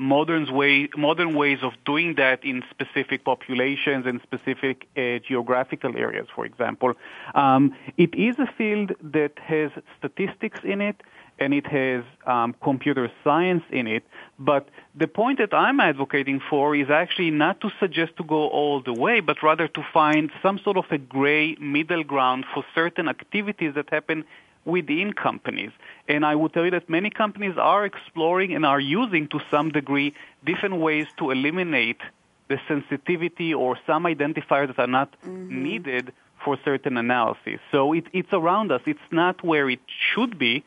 modern, 0.00 0.50
way, 0.52 0.88
modern 0.96 1.34
ways 1.34 1.58
of 1.62 1.72
doing 1.84 2.14
that 2.14 2.42
in 2.42 2.64
specific 2.70 3.22
populations 3.22 4.06
and 4.06 4.20
specific 4.22 4.88
uh, 4.96 5.18
geographical 5.28 5.94
areas, 5.96 6.26
for 6.34 6.46
example. 6.46 6.94
Um, 7.34 7.76
it 7.98 8.14
is 8.14 8.38
a 8.38 8.50
field 8.56 8.92
that 9.02 9.38
has 9.38 9.70
statistics 9.98 10.60
in 10.64 10.80
it 10.80 11.02
and 11.38 11.52
it 11.54 11.66
has 11.66 12.02
um, 12.26 12.54
computer 12.62 13.10
science 13.22 13.62
in 13.70 13.86
it. 13.86 14.04
But 14.38 14.68
the 14.94 15.06
point 15.06 15.38
that 15.38 15.52
I'm 15.54 15.80
advocating 15.80 16.40
for 16.48 16.74
is 16.74 16.90
actually 16.90 17.30
not 17.30 17.60
to 17.60 17.70
suggest 17.78 18.16
to 18.18 18.24
go 18.24 18.48
all 18.48 18.82
the 18.82 18.92
way, 18.92 19.20
but 19.20 19.42
rather 19.42 19.68
to 19.68 19.82
find 19.92 20.30
some 20.42 20.58
sort 20.58 20.78
of 20.78 20.84
a 20.90 20.98
gray 20.98 21.56
middle 21.60 22.04
ground 22.04 22.46
for 22.54 22.64
certain 22.74 23.06
activities 23.08 23.74
that 23.74 23.90
happen 23.90 24.24
within 24.64 25.12
companies. 25.12 25.70
And 26.08 26.24
I 26.24 26.34
would 26.34 26.52
tell 26.52 26.64
you 26.64 26.70
that 26.72 26.88
many 26.88 27.10
companies 27.10 27.56
are 27.56 27.84
exploring 27.84 28.54
and 28.54 28.66
are 28.66 28.80
using 28.80 29.28
to 29.28 29.40
some 29.50 29.70
degree 29.70 30.14
different 30.44 30.76
ways 30.76 31.06
to 31.18 31.30
eliminate 31.30 32.00
the 32.48 32.58
sensitivity 32.66 33.54
or 33.54 33.78
some 33.86 34.04
identifiers 34.04 34.68
that 34.68 34.78
are 34.78 34.86
not 34.86 35.14
mm-hmm. 35.22 35.62
needed 35.62 36.12
for 36.44 36.58
certain 36.64 36.96
analysis. 36.96 37.60
So 37.70 37.92
it, 37.92 38.04
it's 38.12 38.32
around 38.32 38.72
us. 38.72 38.82
It's 38.86 39.08
not 39.10 39.44
where 39.44 39.68
it 39.70 39.80
should 39.86 40.38
be 40.38 40.64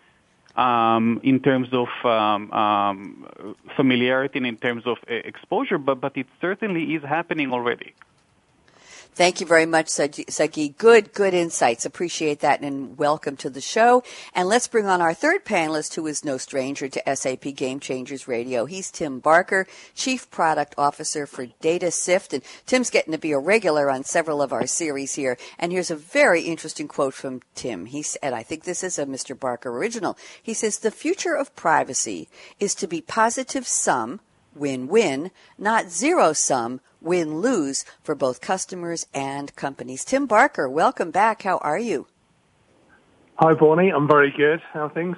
um, 0.55 1.19
in 1.23 1.39
terms 1.39 1.69
of 1.71 1.87
um, 2.05 2.51
um, 2.51 3.55
familiarity 3.75 4.37
and 4.37 4.47
in 4.47 4.57
terms 4.57 4.83
of 4.85 4.97
uh, 5.09 5.13
exposure, 5.13 5.77
but, 5.77 5.99
but 5.99 6.15
it 6.15 6.27
certainly 6.39 6.93
is 6.95 7.03
happening 7.03 7.51
already. 7.51 7.93
Thank 9.15 9.39
you 9.39 9.45
very 9.45 9.67
much, 9.67 9.89
Sagi. 9.89 10.69
Good, 10.69 11.13
good 11.13 11.35
insights. 11.35 11.85
Appreciate 11.85 12.39
that 12.39 12.61
and 12.61 12.97
welcome 12.97 13.37
to 13.37 13.49
the 13.51 13.61
show. 13.61 14.01
And 14.33 14.47
let's 14.47 14.67
bring 14.67 14.87
on 14.87 15.01
our 15.01 15.13
third 15.13 15.45
panelist 15.45 15.93
who 15.93 16.07
is 16.07 16.25
no 16.25 16.37
stranger 16.37 16.89
to 16.89 17.15
SAP 17.15 17.53
Game 17.55 17.79
Changers 17.79 18.27
Radio. 18.27 18.65
He's 18.65 18.89
Tim 18.89 19.19
Barker, 19.19 19.67
Chief 19.93 20.31
Product 20.31 20.73
Officer 20.79 21.27
for 21.27 21.45
DataSift. 21.45 22.33
And 22.33 22.43
Tim's 22.65 22.89
getting 22.89 23.11
to 23.11 23.19
be 23.19 23.33
a 23.33 23.37
regular 23.37 23.91
on 23.91 24.03
several 24.03 24.41
of 24.41 24.51
our 24.51 24.65
series 24.65 25.13
here. 25.13 25.37
And 25.59 25.71
here's 25.71 25.91
a 25.91 25.95
very 25.95 26.41
interesting 26.41 26.87
quote 26.87 27.13
from 27.13 27.43
Tim. 27.53 27.85
He 27.85 28.01
said, 28.01 28.33
I 28.33 28.41
think 28.41 28.63
this 28.63 28.83
is 28.83 28.97
a 28.97 29.05
Mr. 29.05 29.39
Barker 29.39 29.69
original. 29.69 30.17
He 30.41 30.55
says, 30.55 30.79
the 30.79 30.89
future 30.89 31.37
of 31.37 31.55
privacy 31.55 32.29
is 32.59 32.73
to 32.73 32.87
be 32.87 32.99
positive 32.99 33.67
sum 33.67 34.21
win 34.55 34.87
win, 34.87 35.31
not 35.57 35.89
zero 35.89 36.33
sum 36.33 36.79
win 37.03 37.39
lose 37.39 37.85
for 38.03 38.15
both 38.15 38.41
customers 38.41 39.05
and 39.13 39.55
companies. 39.55 40.05
Tim 40.05 40.25
Barker, 40.25 40.69
welcome 40.69 41.11
back. 41.11 41.43
How 41.43 41.57
are 41.57 41.77
you? 41.77 42.07
Hi, 43.35 43.53
Bonnie. 43.53 43.89
I'm 43.89 44.07
very 44.07 44.31
good. 44.31 44.61
How 44.71 44.85
are 44.85 44.89
things? 44.89 45.17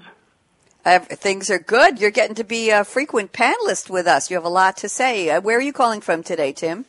Uh, 0.85 0.99
things 0.99 1.49
are 1.49 1.59
good. 1.59 1.99
You're 1.99 2.11
getting 2.11 2.35
to 2.35 2.43
be 2.43 2.69
a 2.69 2.83
frequent 2.83 3.33
panelist 3.33 3.89
with 3.89 4.07
us. 4.07 4.29
You 4.29 4.37
have 4.37 4.45
a 4.45 4.49
lot 4.49 4.77
to 4.77 4.89
say. 4.89 5.29
Uh, 5.29 5.41
where 5.41 5.57
are 5.57 5.61
you 5.61 5.73
calling 5.73 5.99
from 5.99 6.23
today, 6.23 6.51
Tim? 6.51 6.85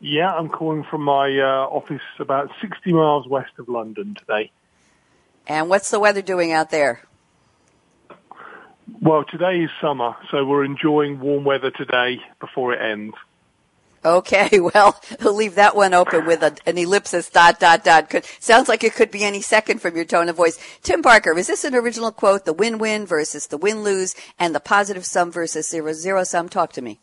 Yeah, 0.00 0.32
I'm 0.32 0.48
calling 0.48 0.84
from 0.84 1.02
my 1.02 1.38
uh, 1.38 1.66
office 1.66 2.02
about 2.18 2.50
60 2.60 2.92
miles 2.92 3.26
west 3.26 3.52
of 3.58 3.68
London 3.68 4.14
today. 4.14 4.52
And 5.46 5.68
what's 5.68 5.90
the 5.90 5.98
weather 5.98 6.22
doing 6.22 6.52
out 6.52 6.70
there? 6.70 7.02
Well, 9.00 9.24
today 9.24 9.60
is 9.60 9.70
summer, 9.80 10.16
so 10.30 10.44
we're 10.44 10.64
enjoying 10.64 11.20
warm 11.20 11.44
weather 11.44 11.70
today 11.70 12.20
before 12.38 12.74
it 12.74 12.80
ends. 12.80 13.14
Okay, 14.08 14.58
well, 14.58 14.98
we'll 15.22 15.34
leave 15.34 15.56
that 15.56 15.76
one 15.76 15.92
open 15.92 16.24
with 16.24 16.42
a, 16.42 16.56
an 16.66 16.78
ellipsis 16.78 17.28
dot 17.28 17.60
dot 17.60 17.84
dot. 17.84 18.08
Could, 18.08 18.24
sounds 18.40 18.68
like 18.68 18.82
it 18.82 18.94
could 18.94 19.10
be 19.10 19.22
any 19.22 19.42
second 19.42 19.82
from 19.82 19.96
your 19.96 20.06
tone 20.06 20.30
of 20.30 20.36
voice. 20.36 20.58
Tim 20.82 21.02
Barker, 21.02 21.36
is 21.36 21.46
this 21.46 21.64
an 21.64 21.74
original 21.74 22.10
quote? 22.10 22.46
The 22.46 22.54
win-win 22.54 23.04
versus 23.04 23.46
the 23.48 23.58
win-lose 23.58 24.14
and 24.38 24.54
the 24.54 24.60
positive 24.60 25.04
sum 25.04 25.30
versus 25.30 25.68
zero 25.68 25.92
zero 25.92 26.24
sum. 26.24 26.48
Talk 26.48 26.72
to 26.72 26.82
me. 26.82 27.00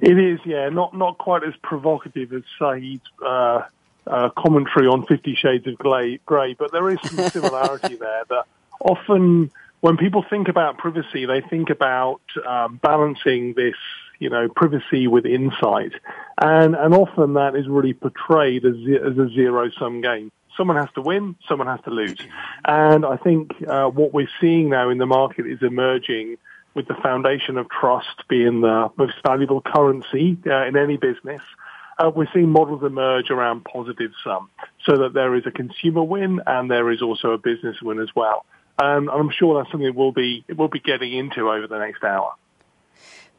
It 0.00 0.18
is, 0.18 0.40
yeah, 0.44 0.68
not 0.70 0.94
not 0.94 1.18
quite 1.18 1.44
as 1.44 1.54
provocative 1.62 2.32
as 2.32 2.42
Sagi's 2.58 3.00
uh, 3.24 3.62
uh, 4.06 4.30
commentary 4.36 4.88
on 4.88 5.06
Fifty 5.06 5.36
Shades 5.36 5.66
of 5.68 5.76
Grey, 5.78 6.18
but 6.26 6.72
there 6.72 6.90
is 6.90 6.98
some 7.02 7.28
similarity 7.28 7.94
there. 8.00 8.24
That 8.28 8.44
often, 8.80 9.52
when 9.80 9.96
people 9.96 10.24
think 10.28 10.48
about 10.48 10.78
privacy, 10.78 11.26
they 11.26 11.42
think 11.42 11.70
about 11.70 12.22
um, 12.44 12.76
balancing 12.82 13.54
this 13.54 13.76
you 14.18 14.30
know, 14.30 14.48
privacy 14.48 15.06
with 15.06 15.26
insight. 15.26 15.92
And, 16.40 16.74
and 16.74 16.94
often 16.94 17.34
that 17.34 17.56
is 17.56 17.68
really 17.68 17.94
portrayed 17.94 18.64
as, 18.64 18.74
as 18.74 19.18
a 19.18 19.28
zero 19.34 19.70
sum 19.78 20.00
game. 20.00 20.30
Someone 20.56 20.76
has 20.76 20.88
to 20.96 21.02
win, 21.02 21.36
someone 21.48 21.68
has 21.68 21.80
to 21.84 21.90
lose. 21.90 22.18
And 22.64 23.04
I 23.04 23.16
think 23.16 23.52
uh, 23.68 23.86
what 23.86 24.12
we're 24.12 24.30
seeing 24.40 24.70
now 24.70 24.90
in 24.90 24.98
the 24.98 25.06
market 25.06 25.46
is 25.46 25.62
emerging 25.62 26.36
with 26.74 26.88
the 26.88 26.94
foundation 26.94 27.58
of 27.58 27.68
trust 27.68 28.28
being 28.28 28.60
the 28.60 28.90
most 28.96 29.14
valuable 29.24 29.60
currency 29.60 30.36
uh, 30.46 30.66
in 30.66 30.76
any 30.76 30.96
business. 30.96 31.42
Uh, 31.98 32.10
we're 32.14 32.28
seeing 32.32 32.48
models 32.48 32.82
emerge 32.84 33.30
around 33.30 33.64
positive 33.64 34.12
sum 34.22 34.48
so 34.84 34.96
that 34.96 35.12
there 35.14 35.34
is 35.34 35.44
a 35.46 35.50
consumer 35.50 36.02
win 36.02 36.40
and 36.46 36.70
there 36.70 36.90
is 36.90 37.02
also 37.02 37.32
a 37.32 37.38
business 37.38 37.76
win 37.82 37.98
as 38.00 38.08
well. 38.14 38.44
And 38.80 39.10
I'm 39.10 39.30
sure 39.30 39.58
that's 39.58 39.72
something 39.72 39.92
we'll 39.94 40.12
be, 40.12 40.44
we'll 40.56 40.68
be 40.68 40.78
getting 40.78 41.12
into 41.12 41.50
over 41.50 41.66
the 41.66 41.78
next 41.78 42.04
hour. 42.04 42.34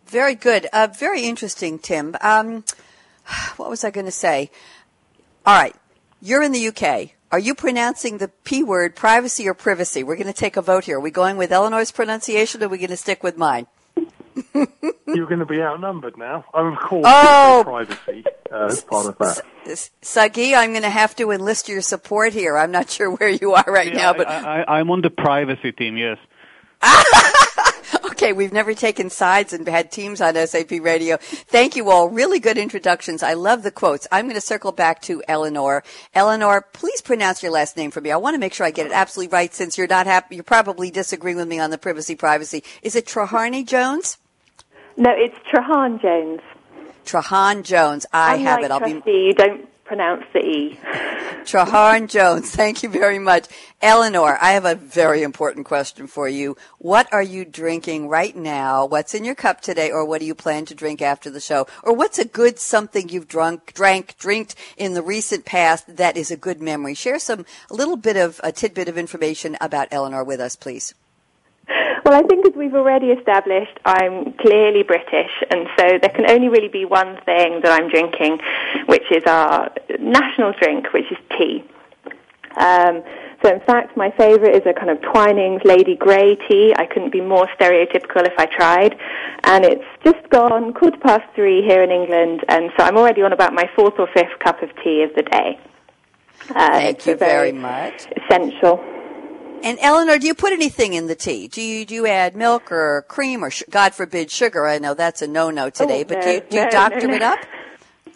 Very 0.09 0.35
good. 0.35 0.67
Uh, 0.73 0.87
very 0.87 1.23
interesting, 1.23 1.79
Tim. 1.79 2.15
Um, 2.21 2.63
what 3.57 3.69
was 3.69 3.83
I 3.83 3.91
going 3.91 4.05
to 4.05 4.11
say? 4.11 4.49
All 5.45 5.59
right. 5.59 5.75
You're 6.21 6.43
in 6.43 6.51
the 6.51 6.67
UK. 6.67 7.11
Are 7.31 7.39
you 7.39 7.53
pronouncing 7.53 8.17
the 8.17 8.27
P 8.27 8.63
word 8.63 8.95
privacy 8.95 9.47
or 9.47 9.53
privacy? 9.53 10.03
We're 10.03 10.15
going 10.15 10.27
to 10.27 10.33
take 10.33 10.57
a 10.57 10.61
vote 10.61 10.85
here. 10.85 10.97
Are 10.97 11.01
we 11.01 11.11
going 11.11 11.37
with 11.37 11.51
Eleanor's 11.51 11.91
pronunciation 11.91 12.61
or 12.63 12.65
are 12.65 12.69
we 12.69 12.79
going 12.79 12.89
to 12.89 12.97
stick 12.97 13.21
with 13.23 13.37
mine? 13.37 13.67
You're 15.05 15.27
going 15.27 15.39
to 15.39 15.45
be 15.45 15.61
outnumbered 15.61 16.17
now. 16.17 16.45
I'm 16.53 16.73
of 16.73 16.79
course 16.79 17.05
oh, 17.07 17.61
privacy 17.65 18.25
uh, 18.51 18.65
as 18.65 18.83
part 18.83 19.05
of 19.05 19.17
that. 19.19 19.89
Sagi, 20.01 20.55
I'm 20.55 20.71
going 20.71 20.83
to 20.83 20.89
have 20.89 21.15
to 21.17 21.31
enlist 21.31 21.69
your 21.69 21.81
support 21.81 22.33
here. 22.33 22.57
I'm 22.57 22.71
not 22.71 22.89
sure 22.89 23.11
where 23.11 23.29
you 23.29 23.53
are 23.53 23.65
right 23.67 23.93
yeah, 23.93 23.97
now, 23.97 24.13
but 24.13 24.27
I, 24.27 24.61
I, 24.61 24.79
I'm 24.79 24.89
on 24.89 25.01
the 25.01 25.09
privacy 25.11 25.71
team. 25.71 25.97
Yes. 25.97 26.17
okay, 28.19 28.33
we've 28.33 28.51
never 28.51 28.73
taken 28.73 29.09
sides 29.09 29.53
and 29.53 29.65
had 29.65 29.91
teams 29.91 30.19
on 30.19 30.35
SAP 30.35 30.71
Radio. 30.81 31.15
Thank 31.21 31.77
you 31.77 31.89
all. 31.89 32.09
Really 32.09 32.41
good 32.41 32.57
introductions. 32.57 33.23
I 33.23 33.33
love 33.33 33.63
the 33.63 33.71
quotes. 33.71 34.07
I'm 34.11 34.25
going 34.25 34.35
to 34.35 34.41
circle 34.41 34.73
back 34.73 35.01
to 35.03 35.23
Eleanor. 35.25 35.85
Eleanor, 36.13 36.65
please 36.73 36.99
pronounce 36.99 37.41
your 37.41 37.53
last 37.53 37.77
name 37.77 37.91
for 37.91 38.01
me. 38.01 38.11
I 38.11 38.17
want 38.17 38.33
to 38.33 38.39
make 38.39 38.53
sure 38.53 38.65
I 38.65 38.71
get 38.71 38.87
it 38.87 38.91
absolutely 38.91 39.31
right 39.31 39.53
since 39.53 39.77
you're 39.77 39.87
not 39.87 40.05
happy. 40.05 40.35
You're 40.35 40.43
probably 40.43 40.91
disagreeing 40.91 41.37
with 41.37 41.47
me 41.47 41.59
on 41.59 41.69
the 41.69 41.77
privacy 41.77 42.15
privacy. 42.15 42.61
Is 42.81 42.93
it 42.97 43.05
Traharney 43.05 43.65
Jones? 43.65 44.17
No, 44.97 45.11
it's 45.11 45.37
Trahan 45.49 46.01
Jones. 46.01 46.41
Trahan 47.05 47.63
Jones. 47.63 48.05
I 48.11 48.35
Unlike 48.35 48.47
have 48.47 48.63
it. 48.65 48.71
I'll 48.71 48.79
trustee, 48.79 48.99
be. 49.05 49.11
You 49.27 49.33
don't 49.33 49.78
pronounce 49.89 50.23
the 50.33 50.39
E. 50.39 50.79
Trahan 51.45 52.07
Jones, 52.07 52.51
thank 52.51 52.83
you 52.83 52.89
very 52.89 53.17
much. 53.17 53.47
Eleanor, 53.81 54.37
I 54.39 54.51
have 54.51 54.63
a 54.65 54.75
very 54.75 55.23
important 55.23 55.65
question 55.65 56.05
for 56.05 56.29
you. 56.29 56.55
What 56.77 57.11
are 57.11 57.23
you 57.23 57.43
drinking 57.43 58.07
right 58.07 58.35
now? 58.35 58.85
What's 58.85 59.15
in 59.15 59.25
your 59.25 59.33
cup 59.33 59.61
today, 59.61 59.89
or 59.89 60.05
what 60.05 60.19
do 60.19 60.27
you 60.27 60.35
plan 60.35 60.65
to 60.65 60.75
drink 60.75 61.01
after 61.01 61.31
the 61.31 61.39
show? 61.39 61.65
Or 61.81 61.91
what's 61.91 62.19
a 62.19 62.25
good 62.25 62.59
something 62.59 63.09
you've 63.09 63.27
drunk, 63.27 63.73
drank, 63.73 64.15
drinked 64.19 64.53
in 64.77 64.93
the 64.93 65.01
recent 65.01 65.43
past 65.43 65.97
that 65.97 66.15
is 66.15 66.29
a 66.29 66.37
good 66.37 66.61
memory? 66.61 66.93
Share 66.93 67.17
some, 67.17 67.43
a 67.71 67.73
little 67.73 67.97
bit 67.97 68.15
of, 68.15 68.39
a 68.43 68.51
tidbit 68.51 68.89
of 68.89 68.97
information 68.97 69.57
about 69.59 69.87
Eleanor 69.89 70.23
with 70.23 70.39
us, 70.39 70.55
please. 70.55 70.93
Well, 72.09 72.17
I 72.17 72.25
think 72.25 72.43
as 72.47 72.55
we've 72.55 72.73
already 72.73 73.11
established, 73.11 73.77
I'm 73.85 74.33
clearly 74.33 74.81
British, 74.81 75.29
and 75.51 75.67
so 75.77 75.99
there 76.01 76.09
can 76.09 76.27
only 76.27 76.49
really 76.49 76.67
be 76.67 76.83
one 76.83 77.19
thing 77.23 77.61
that 77.61 77.71
I'm 77.71 77.87
drinking, 77.87 78.39
which 78.87 79.03
is 79.11 79.21
our 79.27 79.69
national 79.99 80.53
drink, 80.53 80.91
which 80.91 81.05
is 81.11 81.19
tea. 81.37 81.63
Um, 82.57 83.03
so 83.43 83.53
in 83.53 83.59
fact, 83.59 83.95
my 83.95 84.09
favourite 84.17 84.55
is 84.55 84.63
a 84.65 84.73
kind 84.73 84.89
of 84.89 84.97
Twinings 85.01 85.63
Lady 85.65 85.95
Grey 85.95 86.35
tea. 86.49 86.73
I 86.75 86.87
couldn't 86.87 87.11
be 87.11 87.21
more 87.21 87.47
stereotypical 87.59 88.25
if 88.25 88.33
I 88.39 88.47
tried. 88.47 88.97
And 89.43 89.63
it's 89.63 89.85
just 90.03 90.27
gone 90.31 90.73
quarter 90.73 90.97
past 90.97 91.25
three 91.35 91.61
here 91.61 91.83
in 91.83 91.91
England, 91.91 92.43
and 92.49 92.71
so 92.75 92.85
I'm 92.85 92.97
already 92.97 93.21
on 93.21 93.33
about 93.33 93.53
my 93.53 93.69
fourth 93.75 93.99
or 93.99 94.07
fifth 94.07 94.39
cup 94.43 94.63
of 94.63 94.71
tea 94.83 95.03
of 95.03 95.13
the 95.13 95.21
day. 95.21 95.59
Uh, 96.55 96.69
Thank 96.71 97.05
you 97.05 97.15
very, 97.15 97.51
very 97.51 97.51
much. 97.51 98.07
Essential. 98.25 98.83
And 99.63 99.77
Eleanor, 99.81 100.17
do 100.17 100.27
you 100.27 100.33
put 100.33 100.53
anything 100.53 100.93
in 100.93 101.07
the 101.07 101.15
tea? 101.15 101.47
Do 101.47 101.61
you 101.61 101.85
do 101.85 101.95
you 101.95 102.07
add 102.07 102.35
milk 102.35 102.71
or 102.71 103.05
cream 103.07 103.43
or 103.43 103.49
sh- 103.49 103.63
God 103.69 103.93
forbid 103.93 104.31
sugar? 104.31 104.67
I 104.67 104.79
know 104.79 104.93
that's 104.93 105.21
a 105.21 105.27
no-no 105.27 105.69
today, 105.69 106.01
oh, 106.01 106.05
but 106.05 106.17
no, 106.19 106.21
do 106.21 106.31
you, 106.31 106.41
do 106.41 106.57
no, 106.57 106.63
you 106.63 106.69
doctor 106.71 107.07
no, 107.07 107.13
it 107.13 107.21
up? 107.21 107.39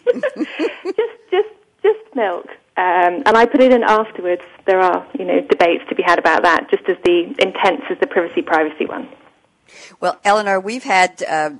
just 0.14 1.10
just 1.30 1.48
just 1.82 2.16
milk, 2.16 2.46
um, 2.76 3.22
and 3.26 3.36
I 3.36 3.46
put 3.46 3.60
it 3.60 3.72
in 3.72 3.82
afterwards. 3.82 4.42
There 4.66 4.80
are 4.80 5.06
you 5.18 5.24
know 5.24 5.40
debates 5.40 5.84
to 5.88 5.94
be 5.94 6.02
had 6.02 6.18
about 6.18 6.42
that, 6.42 6.70
just 6.70 6.88
as 6.88 6.96
the 7.04 7.34
intense 7.38 7.82
as 7.90 7.98
the 8.00 8.06
privacy 8.06 8.42
privacy 8.42 8.86
one. 8.86 9.08
Well, 10.00 10.20
Eleanor, 10.24 10.60
we've 10.60 10.84
had 10.84 11.22
uh, 11.22 11.50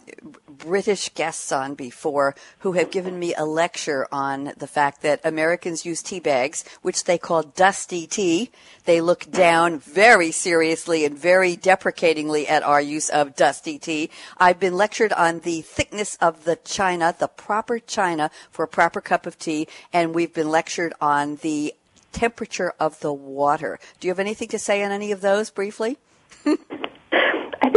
British 0.59 1.09
guests 1.15 1.53
on 1.53 1.75
before 1.75 2.35
who 2.61 2.73
have 2.73 2.91
given 2.91 3.19
me 3.19 3.35
a 3.35 3.45
lecture 3.45 4.07
on 4.13 4.53
the 4.57 4.67
fact 4.67 5.03
that 5.03 5.21
Americans 5.25 5.85
use 5.85 6.03
tea 6.03 6.21
bags, 6.21 6.65
which 6.83 7.05
they 7.05 7.19
call 7.19 7.43
dusty 7.43 8.07
tea. 8.07 8.51
They 8.85 9.01
look 9.01 9.31
down 9.31 9.79
very 9.79 10.31
seriously 10.31 11.05
and 11.05 11.17
very 11.19 11.57
deprecatingly 11.57 12.49
at 12.49 12.63
our 12.63 12.81
use 12.81 13.09
of 13.09 13.37
dusty 13.37 13.79
tea. 13.79 14.11
I've 14.39 14.61
been 14.61 14.75
lectured 14.75 15.13
on 15.13 15.41
the 15.41 15.63
thickness 15.63 16.17
of 16.21 16.45
the 16.45 16.57
china, 16.57 17.15
the 17.19 17.29
proper 17.29 17.79
china 17.79 18.31
for 18.51 18.65
a 18.65 18.69
proper 18.69 19.01
cup 19.01 19.27
of 19.27 19.39
tea, 19.39 19.69
and 19.93 20.15
we've 20.15 20.35
been 20.35 20.51
lectured 20.51 20.95
on 21.01 21.37
the 21.37 21.75
temperature 22.13 22.73
of 22.79 23.01
the 23.01 23.13
water. 23.13 23.79
Do 24.01 24.07
you 24.07 24.11
have 24.11 24.21
anything 24.21 24.49
to 24.49 24.59
say 24.59 24.83
on 24.83 24.93
any 24.93 25.13
of 25.13 25.21
those 25.21 25.51
briefly? 25.51 25.99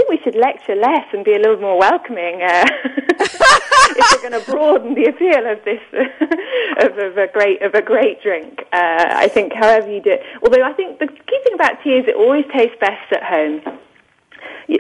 we 0.10 0.20
should 0.24 0.36
lecture 0.36 0.76
less 0.76 1.06
and 1.14 1.24
be 1.24 1.34
a 1.34 1.40
little 1.40 1.58
more 1.58 1.78
welcoming 1.78 2.42
uh, 2.42 2.66
if 3.10 4.12
we're 4.12 4.30
going 4.30 4.44
to 4.44 4.52
broaden 4.52 4.96
the 4.96 5.06
appeal 5.06 5.46
of 5.46 5.64
this 5.66 5.82
of, 6.84 6.98
of, 6.98 7.18
a 7.18 7.28
great 7.32 7.62
of 7.62 7.74
a 7.74 7.82
great 7.82 8.22
drink. 8.22 8.64
Uh, 8.74 9.06
I 9.10 9.28
think, 9.28 9.54
however 9.54 9.92
you 9.92 10.02
do 10.02 10.12
it. 10.12 10.22
Although 10.44 10.64
I 10.64 10.74
think 10.74 11.00
the 11.00 11.08
key 11.08 11.40
thing 11.44 11.54
about 11.54 11.84
tea 11.84 11.98
is 11.98 12.08
it 12.08 12.16
always 12.16 12.46
tastes 12.54 12.78
best 12.80 13.12
at 13.12 13.24
home. 13.24 13.62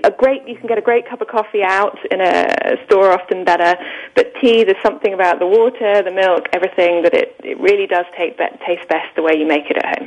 A 0.03 0.11
great, 0.11 0.45
you 0.45 0.57
can 0.57 0.67
get 0.67 0.77
a 0.77 0.81
great 0.81 1.07
cup 1.09 1.21
of 1.21 1.29
coffee 1.29 1.63
out 1.63 1.97
in 2.11 2.19
a 2.19 2.75
store, 2.85 3.11
often 3.13 3.45
better. 3.45 3.75
But 4.15 4.33
tea, 4.41 4.65
there's 4.65 4.81
something 4.83 5.13
about 5.13 5.39
the 5.39 5.47
water, 5.47 6.03
the 6.03 6.11
milk, 6.11 6.47
everything 6.51 7.03
that 7.03 7.13
it, 7.13 7.35
it 7.41 7.57
really 7.59 7.87
does 7.87 8.05
take, 8.17 8.37
taste 8.37 8.87
best 8.89 9.15
the 9.15 9.23
way 9.23 9.33
you 9.37 9.47
make 9.47 9.69
it 9.69 9.77
at 9.77 9.99
home. 9.99 10.06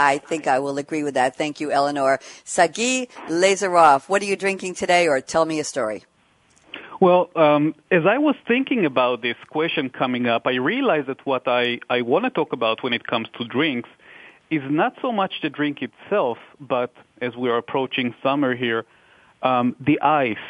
I 0.00 0.18
think 0.18 0.46
I 0.46 0.58
will 0.58 0.78
agree 0.78 1.02
with 1.02 1.14
that. 1.14 1.36
Thank 1.36 1.60
you, 1.60 1.70
Eleanor. 1.70 2.18
Sagi 2.44 3.08
Leizerov, 3.28 4.08
what 4.08 4.22
are 4.22 4.24
you 4.24 4.36
drinking 4.36 4.74
today, 4.74 5.06
or 5.08 5.20
tell 5.20 5.44
me 5.44 5.60
a 5.60 5.64
story? 5.64 6.04
Well, 7.00 7.30
um, 7.36 7.74
as 7.90 8.04
I 8.06 8.18
was 8.18 8.34
thinking 8.46 8.84
about 8.86 9.22
this 9.22 9.36
question 9.48 9.90
coming 9.90 10.26
up, 10.26 10.46
I 10.46 10.56
realized 10.56 11.08
that 11.08 11.24
what 11.26 11.46
I, 11.46 11.80
I 11.88 12.02
want 12.02 12.24
to 12.24 12.30
talk 12.30 12.52
about 12.52 12.82
when 12.82 12.92
it 12.92 13.06
comes 13.06 13.28
to 13.38 13.44
drinks 13.44 13.88
is 14.50 14.62
not 14.68 14.94
so 15.00 15.12
much 15.12 15.34
the 15.42 15.50
drink 15.50 15.82
itself, 15.82 16.38
but 16.58 16.92
as 17.20 17.36
we 17.36 17.48
are 17.48 17.58
approaching 17.58 18.14
summer 18.22 18.54
here, 18.54 18.84
um, 19.42 19.76
the 19.80 20.00
ice, 20.00 20.46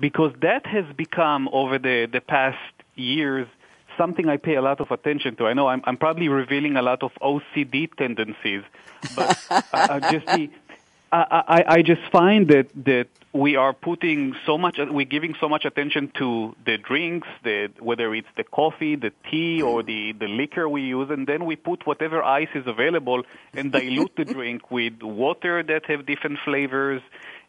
because 0.00 0.32
that 0.40 0.66
has 0.66 0.84
become 0.96 1.48
over 1.52 1.78
the, 1.78 2.08
the 2.10 2.20
past 2.20 2.58
years– 2.94 3.46
something 3.96 4.28
I 4.28 4.36
pay 4.36 4.54
a 4.54 4.62
lot 4.62 4.80
of 4.80 4.90
attention 4.90 5.36
to. 5.36 5.46
I 5.46 5.52
know 5.54 5.68
I'm, 5.68 5.82
I'm 5.84 5.96
probably 5.96 6.28
revealing 6.28 6.76
a 6.76 6.82
lot 6.82 7.02
of 7.02 7.12
OCD 7.20 7.94
tendencies, 7.96 8.62
but 9.16 9.38
uh, 9.50 9.62
uh, 9.72 10.12
just 10.12 10.26
the 10.26 10.50
I, 11.14 11.64
I 11.68 11.82
just 11.82 12.02
find 12.10 12.48
that 12.48 12.66
that 12.86 13.06
we 13.34 13.56
are 13.56 13.72
putting 13.72 14.36
so 14.46 14.56
much, 14.56 14.78
we're 14.78 15.04
giving 15.04 15.34
so 15.40 15.48
much 15.48 15.64
attention 15.64 16.12
to 16.18 16.54
the 16.64 16.78
drinks, 16.78 17.26
the, 17.42 17.68
whether 17.80 18.14
it's 18.14 18.28
the 18.36 18.44
coffee, 18.44 18.94
the 18.94 19.12
tea, 19.28 19.60
or 19.60 19.82
the, 19.82 20.12
the 20.12 20.28
liquor 20.28 20.68
we 20.68 20.82
use, 20.82 21.10
and 21.10 21.26
then 21.26 21.44
we 21.44 21.56
put 21.56 21.84
whatever 21.84 22.22
ice 22.22 22.48
is 22.54 22.64
available 22.68 23.24
and 23.52 23.72
dilute 23.72 24.12
the 24.16 24.24
drink 24.24 24.70
with 24.70 25.02
water 25.02 25.64
that 25.64 25.84
have 25.86 26.06
different 26.06 26.38
flavors 26.44 27.02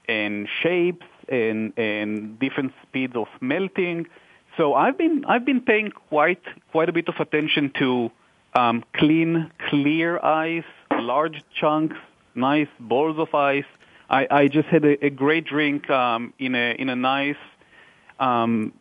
and 0.07 0.47
shapes 0.63 1.05
and, 1.29 1.77
and 1.77 2.39
different 2.39 2.73
speeds 2.81 3.15
of 3.15 3.27
melting. 3.39 4.07
So 4.57 4.73
I've 4.73 4.97
been, 4.97 5.25
I've 5.25 5.45
been 5.45 5.61
paying 5.61 5.91
quite, 5.91 6.41
quite 6.71 6.89
a 6.89 6.93
bit 6.93 7.07
of 7.07 7.15
attention 7.19 7.71
to 7.79 8.11
um, 8.53 8.83
clean, 8.93 9.51
clear 9.69 10.19
ice, 10.23 10.63
large 10.91 11.43
chunks, 11.59 11.97
nice 12.35 12.69
balls 12.79 13.19
of 13.19 13.33
ice, 13.35 13.65
I, 14.09 14.27
I 14.29 14.47
just 14.47 14.67
had 14.67 14.85
a, 14.85 15.05
a 15.05 15.09
great 15.09 15.45
drink 15.45 15.89
um, 15.89 16.33
in 16.37 16.55
a 16.55 16.75
in 16.77 16.89
a 16.89 16.95
nice 16.95 17.37
um, 18.19 18.73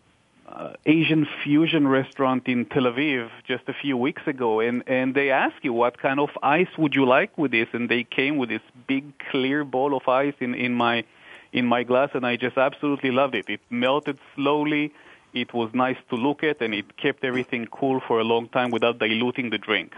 uh, 0.47 0.75
Asian 0.85 1.27
fusion 1.43 1.89
restaurant 1.89 2.47
in 2.47 2.67
Tel 2.67 2.85
Aviv 2.85 3.31
just 3.47 3.65
a 3.69 3.75
few 3.75 3.97
weeks 3.97 4.23
ago, 4.27 4.61
and 4.61 4.83
and 4.87 5.15
they 5.15 5.31
asked 5.31 5.63
you 5.63 5.73
what 5.73 5.99
kind 5.99 6.21
of 6.21 6.31
ice 6.43 6.69
would 6.77 6.95
you 6.95 7.07
like 7.07 7.37
with 7.39 7.53
this, 7.53 7.69
and 7.73 7.89
they 7.89 8.05
came 8.05 8.37
with 8.37 8.51
this 8.51 8.63
big 8.87 9.05
clear 9.31 9.65
ball 9.65 9.97
of 9.97 10.07
ice 10.09 10.35
in 10.41 10.55
in 10.55 10.75
my 10.75 11.05
in 11.53 11.65
my 11.67 11.85
glass, 11.85 12.11
and 12.15 12.27
I 12.27 12.37
just 12.37 12.59
absolutely 12.59 13.11
loved 13.11 13.35
it. 13.35 13.49
It 13.49 13.61
melted 13.71 14.19
slowly. 14.35 14.93
It 15.35 15.53
was 15.53 15.75
nice 15.75 15.97
to 16.11 16.17
look 16.17 16.45
at, 16.45 16.63
and 16.63 16.73
it 16.73 16.97
kept 16.97 17.25
everything 17.25 17.67
cool 17.67 18.01
for 18.01 18.21
a 18.21 18.25
long 18.25 18.49
time 18.49 18.71
without 18.71 19.01
diluting 19.01 19.51
the 19.51 19.59
drink. 19.59 19.93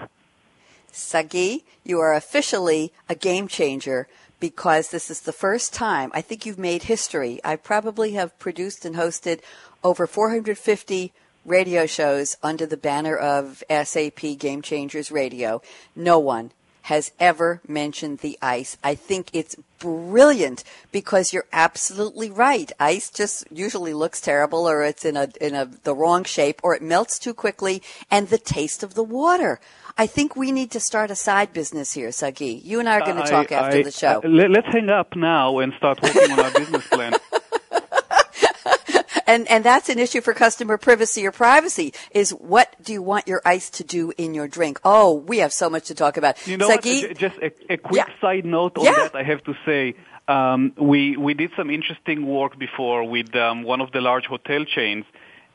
Sagi, 0.90 1.62
you 1.84 2.00
are 2.00 2.14
officially 2.14 2.90
a 3.06 3.14
game 3.14 3.46
changer 3.46 4.08
because 4.40 4.88
this 4.88 5.10
is 5.10 5.20
the 5.20 5.32
first 5.32 5.74
time 5.74 6.10
I 6.14 6.22
think 6.22 6.46
you've 6.46 6.58
made 6.58 6.84
history. 6.84 7.38
I 7.44 7.56
probably 7.56 8.12
have 8.12 8.38
produced 8.38 8.86
and 8.86 8.96
hosted 8.96 9.40
over 9.84 10.06
450 10.06 11.12
radio 11.44 11.86
shows 11.86 12.36
under 12.42 12.64
the 12.64 12.76
banner 12.76 13.16
of 13.16 13.62
SAP 13.70 14.38
Game 14.38 14.62
Changers 14.62 15.12
Radio. 15.12 15.60
No 15.94 16.18
one 16.18 16.50
has 16.86 17.10
ever 17.18 17.60
mentioned 17.66 18.18
the 18.18 18.38
ice. 18.40 18.76
I 18.84 18.94
think 18.94 19.30
it's 19.32 19.56
brilliant 19.80 20.62
because 20.92 21.32
you're 21.32 21.46
absolutely 21.52 22.30
right. 22.30 22.70
Ice 22.78 23.10
just 23.10 23.44
usually 23.50 23.92
looks 23.92 24.20
terrible 24.20 24.68
or 24.68 24.84
it's 24.84 25.04
in 25.04 25.16
a 25.16 25.28
in 25.40 25.56
a 25.56 25.66
the 25.82 25.96
wrong 25.96 26.22
shape 26.22 26.60
or 26.62 26.76
it 26.76 26.82
melts 26.82 27.18
too 27.18 27.34
quickly 27.34 27.82
and 28.08 28.28
the 28.28 28.38
taste 28.38 28.84
of 28.84 28.94
the 28.94 29.02
water. 29.02 29.58
I 29.98 30.06
think 30.06 30.36
we 30.36 30.52
need 30.52 30.70
to 30.72 30.80
start 30.80 31.10
a 31.10 31.16
side 31.16 31.52
business 31.52 31.92
here, 31.92 32.12
Sagi. 32.12 32.62
You 32.64 32.78
and 32.78 32.88
I 32.88 33.00
are 33.00 33.04
going 33.04 33.16
to 33.16 33.28
talk 33.28 33.50
I, 33.50 33.56
after 33.56 33.78
I, 33.78 33.82
the 33.82 33.90
show. 33.90 34.20
I, 34.22 34.28
let's 34.28 34.68
hang 34.68 34.88
up 34.88 35.16
now 35.16 35.58
and 35.58 35.72
start 35.78 36.00
working 36.00 36.30
on 36.30 36.38
our 36.38 36.52
business 36.52 36.86
plan. 36.86 37.14
and 39.26 39.48
and 39.48 39.64
that's 39.64 39.88
an 39.88 39.98
issue 39.98 40.20
for 40.20 40.32
customer 40.32 40.78
privacy 40.78 41.26
or 41.26 41.32
privacy. 41.32 41.92
Is 42.10 42.30
what 42.30 42.74
do 42.82 42.92
you 42.92 43.02
want 43.02 43.26
your 43.28 43.42
ice 43.44 43.70
to 43.70 43.84
do 43.84 44.12
in 44.16 44.34
your 44.34 44.48
drink? 44.48 44.80
Oh, 44.84 45.14
we 45.14 45.38
have 45.38 45.52
so 45.52 45.68
much 45.68 45.86
to 45.86 45.94
talk 45.94 46.16
about. 46.16 46.46
You 46.46 46.56
know, 46.56 46.68
Sagi, 46.68 47.08
what? 47.08 47.18
just 47.18 47.36
a, 47.38 47.52
a 47.74 47.76
quick 47.76 48.06
yeah. 48.06 48.20
side 48.20 48.44
note 48.44 48.78
on 48.78 48.84
yeah. 48.84 48.94
that. 48.94 49.14
I 49.14 49.22
have 49.22 49.42
to 49.44 49.54
say. 49.64 49.94
Um, 50.28 50.72
we 50.76 51.16
we 51.16 51.34
did 51.34 51.52
some 51.56 51.70
interesting 51.70 52.26
work 52.26 52.58
before 52.58 53.04
with 53.04 53.34
um, 53.36 53.62
one 53.62 53.80
of 53.80 53.92
the 53.92 54.00
large 54.00 54.26
hotel 54.26 54.64
chains, 54.64 55.04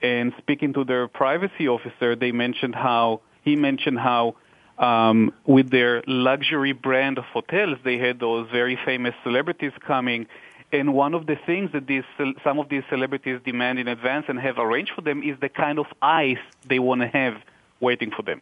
and 0.01 0.34
speaking 0.38 0.72
to 0.74 0.86
their 0.86 1.10
privacy 1.10 1.68
officer, 1.68 2.16
they 2.16 2.32
mentioned 2.32 2.75
how 2.75 3.20
he 3.42 3.58
mentioned 3.58 4.00
how 4.00 4.36
um, 4.78 5.34
with 5.46 5.70
their 5.70 6.04
luxury 6.08 6.72
brand 6.72 7.18
of 7.18 7.25
hotels, 7.25 7.78
they 7.84 7.98
had 7.98 8.20
those 8.20 8.50
very 8.50 8.78
famous 8.84 9.13
celebrities 9.24 9.74
coming. 9.86 10.28
And 10.74 10.94
one 10.94 11.13
of 11.13 11.25
the 11.25 11.36
things 11.36 11.72
that 11.74 11.88
these, 11.88 12.04
some 12.44 12.60
of 12.60 12.70
these 12.70 12.84
celebrities 12.90 13.42
demand 13.44 13.80
in 13.80 13.88
advance 13.88 14.25
and 14.30 14.40
have 14.40 14.58
arranged 14.58 14.94
for 14.96 15.01
them 15.01 15.22
is 15.22 15.40
the 15.40 15.50
kind 15.50 15.80
of 15.80 15.86
ice 16.01 16.38
they 16.66 16.80
want 16.80 17.01
to 17.01 17.08
have 17.08 17.36
waiting 17.80 18.12
for 18.12 18.24
them. 18.24 18.42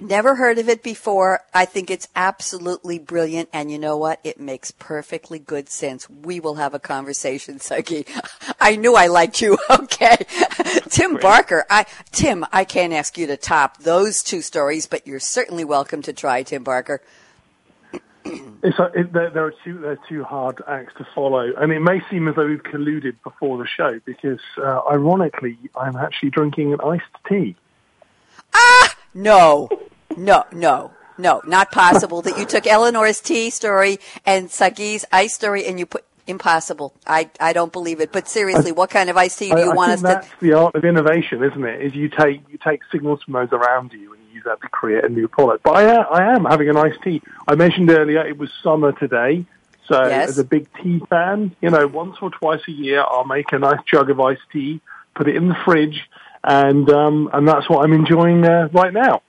Never 0.00 0.36
heard 0.36 0.58
of 0.58 0.68
it 0.68 0.84
before. 0.84 1.40
I 1.52 1.64
think 1.64 1.90
it's 1.90 2.06
absolutely 2.14 3.00
brilliant. 3.00 3.48
And 3.52 3.68
you 3.72 3.80
know 3.80 3.96
what? 3.96 4.20
It 4.22 4.38
makes 4.38 4.70
perfectly 4.70 5.40
good 5.40 5.68
sense. 5.68 6.08
We 6.08 6.38
will 6.38 6.54
have 6.54 6.72
a 6.72 6.78
conversation, 6.78 7.58
Sagi. 7.58 8.06
I 8.60 8.76
knew 8.76 8.94
I 8.94 9.08
liked 9.08 9.40
you. 9.40 9.58
Okay. 9.70 10.26
Tim 10.88 11.12
Great. 11.12 11.22
Barker. 11.22 11.64
I, 11.68 11.86
Tim, 12.12 12.44
I 12.52 12.64
can't 12.64 12.92
ask 12.92 13.18
you 13.18 13.26
to 13.26 13.36
top 13.36 13.78
those 13.78 14.22
two 14.22 14.42
stories, 14.42 14.86
but 14.86 15.06
you're 15.06 15.18
certainly 15.18 15.64
welcome 15.64 16.02
to 16.02 16.12
try, 16.12 16.42
Tim 16.44 16.62
Barker. 16.62 17.00
It's 18.62 18.78
a, 18.78 18.90
it, 18.94 19.12
there, 19.12 19.30
there, 19.30 19.44
are 19.46 19.54
two 19.64 19.78
there 19.78 19.92
are 19.92 19.98
two 20.08 20.24
hard 20.24 20.62
acts 20.66 20.94
to 20.98 21.06
follow, 21.14 21.52
and 21.56 21.72
it 21.72 21.80
may 21.80 22.00
seem 22.10 22.28
as 22.28 22.34
though 22.34 22.46
we've 22.46 22.62
colluded 22.62 23.16
before 23.22 23.58
the 23.58 23.66
show 23.66 24.00
because, 24.04 24.40
uh, 24.58 24.80
ironically, 24.90 25.58
I'm 25.76 25.96
actually 25.96 26.30
drinking 26.30 26.72
an 26.72 26.80
iced 26.80 27.04
tea. 27.28 27.56
Ah, 28.54 28.96
no, 29.14 29.68
no, 30.16 30.44
no, 30.52 30.92
no, 31.16 31.42
not 31.46 31.70
possible 31.70 32.22
that 32.22 32.38
you 32.38 32.44
took 32.44 32.66
Eleanor's 32.66 33.20
tea 33.20 33.50
story 33.50 33.98
and 34.26 34.50
Sagi's 34.50 35.04
ice 35.12 35.34
story 35.34 35.66
and 35.66 35.78
you 35.78 35.86
put 35.86 36.04
impossible. 36.28 36.92
I, 37.06 37.30
I 37.40 37.52
don't 37.52 37.72
believe 37.72 38.00
it. 38.00 38.12
But 38.12 38.28
seriously, 38.28 38.70
what 38.70 38.90
kind 38.90 39.10
of 39.10 39.16
iced 39.16 39.38
tea 39.38 39.50
do 39.50 39.58
you 39.58 39.72
I, 39.72 39.74
want 39.74 39.92
us 39.92 40.02
think 40.02 40.14
that's 40.14 40.28
to? 40.28 40.40
the 40.40 40.52
art 40.52 40.74
of 40.74 40.84
innovation, 40.84 41.42
isn't 41.42 41.64
it? 41.64 41.82
Is 41.82 41.94
you 41.94 42.08
take 42.08 42.42
you 42.50 42.58
take 42.58 42.80
signals 42.92 43.22
from 43.22 43.34
those 43.34 43.48
around 43.52 43.92
you 43.92 43.98
and 43.98 43.98
you 43.98 44.08
use 44.12 44.17
that 44.48 44.60
to 44.62 44.68
create 44.68 45.04
a 45.04 45.08
new 45.08 45.28
product. 45.28 45.62
But 45.62 45.76
I, 45.76 45.84
I 46.20 46.34
am 46.34 46.44
having 46.44 46.68
a 46.68 46.72
nice 46.72 46.94
tea. 47.02 47.22
I 47.46 47.54
mentioned 47.54 47.90
earlier 47.90 48.26
it 48.26 48.38
was 48.38 48.50
summer 48.62 48.92
today, 48.92 49.44
so 49.86 50.06
Yes. 50.06 50.30
as 50.30 50.38
a 50.38 50.44
big 50.44 50.68
tea 50.82 51.00
fan, 51.08 51.54
you 51.60 51.70
know, 51.70 51.86
once 51.86 52.16
or 52.20 52.30
twice 52.30 52.62
a 52.68 52.72
year 52.72 53.00
I'll 53.00 53.24
make 53.24 53.52
a 53.52 53.58
nice 53.58 53.80
jug 53.86 54.10
of 54.10 54.20
iced 54.20 54.42
tea, 54.52 54.80
put 55.14 55.28
it 55.28 55.36
in 55.36 55.48
the 55.48 55.56
fridge, 55.64 56.08
and 56.42 56.88
um, 56.90 57.30
and 57.32 57.46
that's 57.46 57.68
what 57.68 57.84
I'm 57.84 57.92
enjoying 57.92 58.44
uh, 58.44 58.68
right 58.72 58.92
now. 58.92 59.22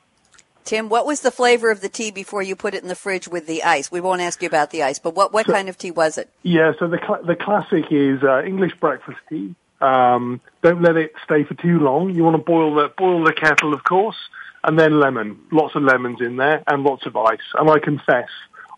Tim, 0.69 0.88
what 0.88 1.08
was 1.08 1.21
the 1.21 1.32
flavor 1.32 1.71
of 1.71 1.82
the 1.82 1.89
tea 1.89 2.12
before 2.12 2.43
you 2.43 2.55
put 2.55 2.75
it 2.75 2.84
in 2.84 2.89
the 2.89 2.95
fridge 2.95 3.27
with 3.27 3.47
the 3.47 3.63
ice? 3.63 3.91
We 3.91 4.01
won't 4.01 4.21
ask 4.21 4.39
you 4.43 4.47
about 4.47 4.69
the 4.69 4.84
ice, 4.84 4.99
but 4.99 5.15
what, 5.15 5.34
what 5.34 5.47
kind 5.47 5.67
of 5.67 5.79
tea 5.79 5.89
was 5.89 6.19
it? 6.19 6.29
Yeah, 6.43 6.73
so 6.77 6.88
the 6.88 6.99
cl- 6.99 7.23
the 7.23 7.36
classic 7.36 7.86
is 7.91 8.21
uh, 8.21 8.43
English 8.43 8.73
breakfast 8.79 9.17
tea. 9.29 9.55
Um, 9.82 10.41
don't 10.62 10.82
let 10.82 10.95
it 10.97 11.13
stay 11.23 11.43
for 11.43 11.55
too 11.55 11.79
long. 11.79 12.13
You 12.13 12.23
want 12.23 12.36
to 12.36 12.43
boil 12.43 12.75
the 12.75 12.91
boil 12.95 13.23
the 13.23 13.34
kettle, 13.34 13.73
of 13.73 13.84
course, 13.84 14.17
and 14.63 14.78
then 14.78 15.00
lemon. 15.00 15.39
Lots 15.52 15.76
of 15.76 15.84
lemons 15.84 16.22
in 16.22 16.38
there 16.38 16.63
and 16.67 16.84
lots 16.84 17.06
of 17.06 17.15
ice. 17.15 17.39
And 17.58 17.69
I 17.69 17.80
confess, 17.80 18.30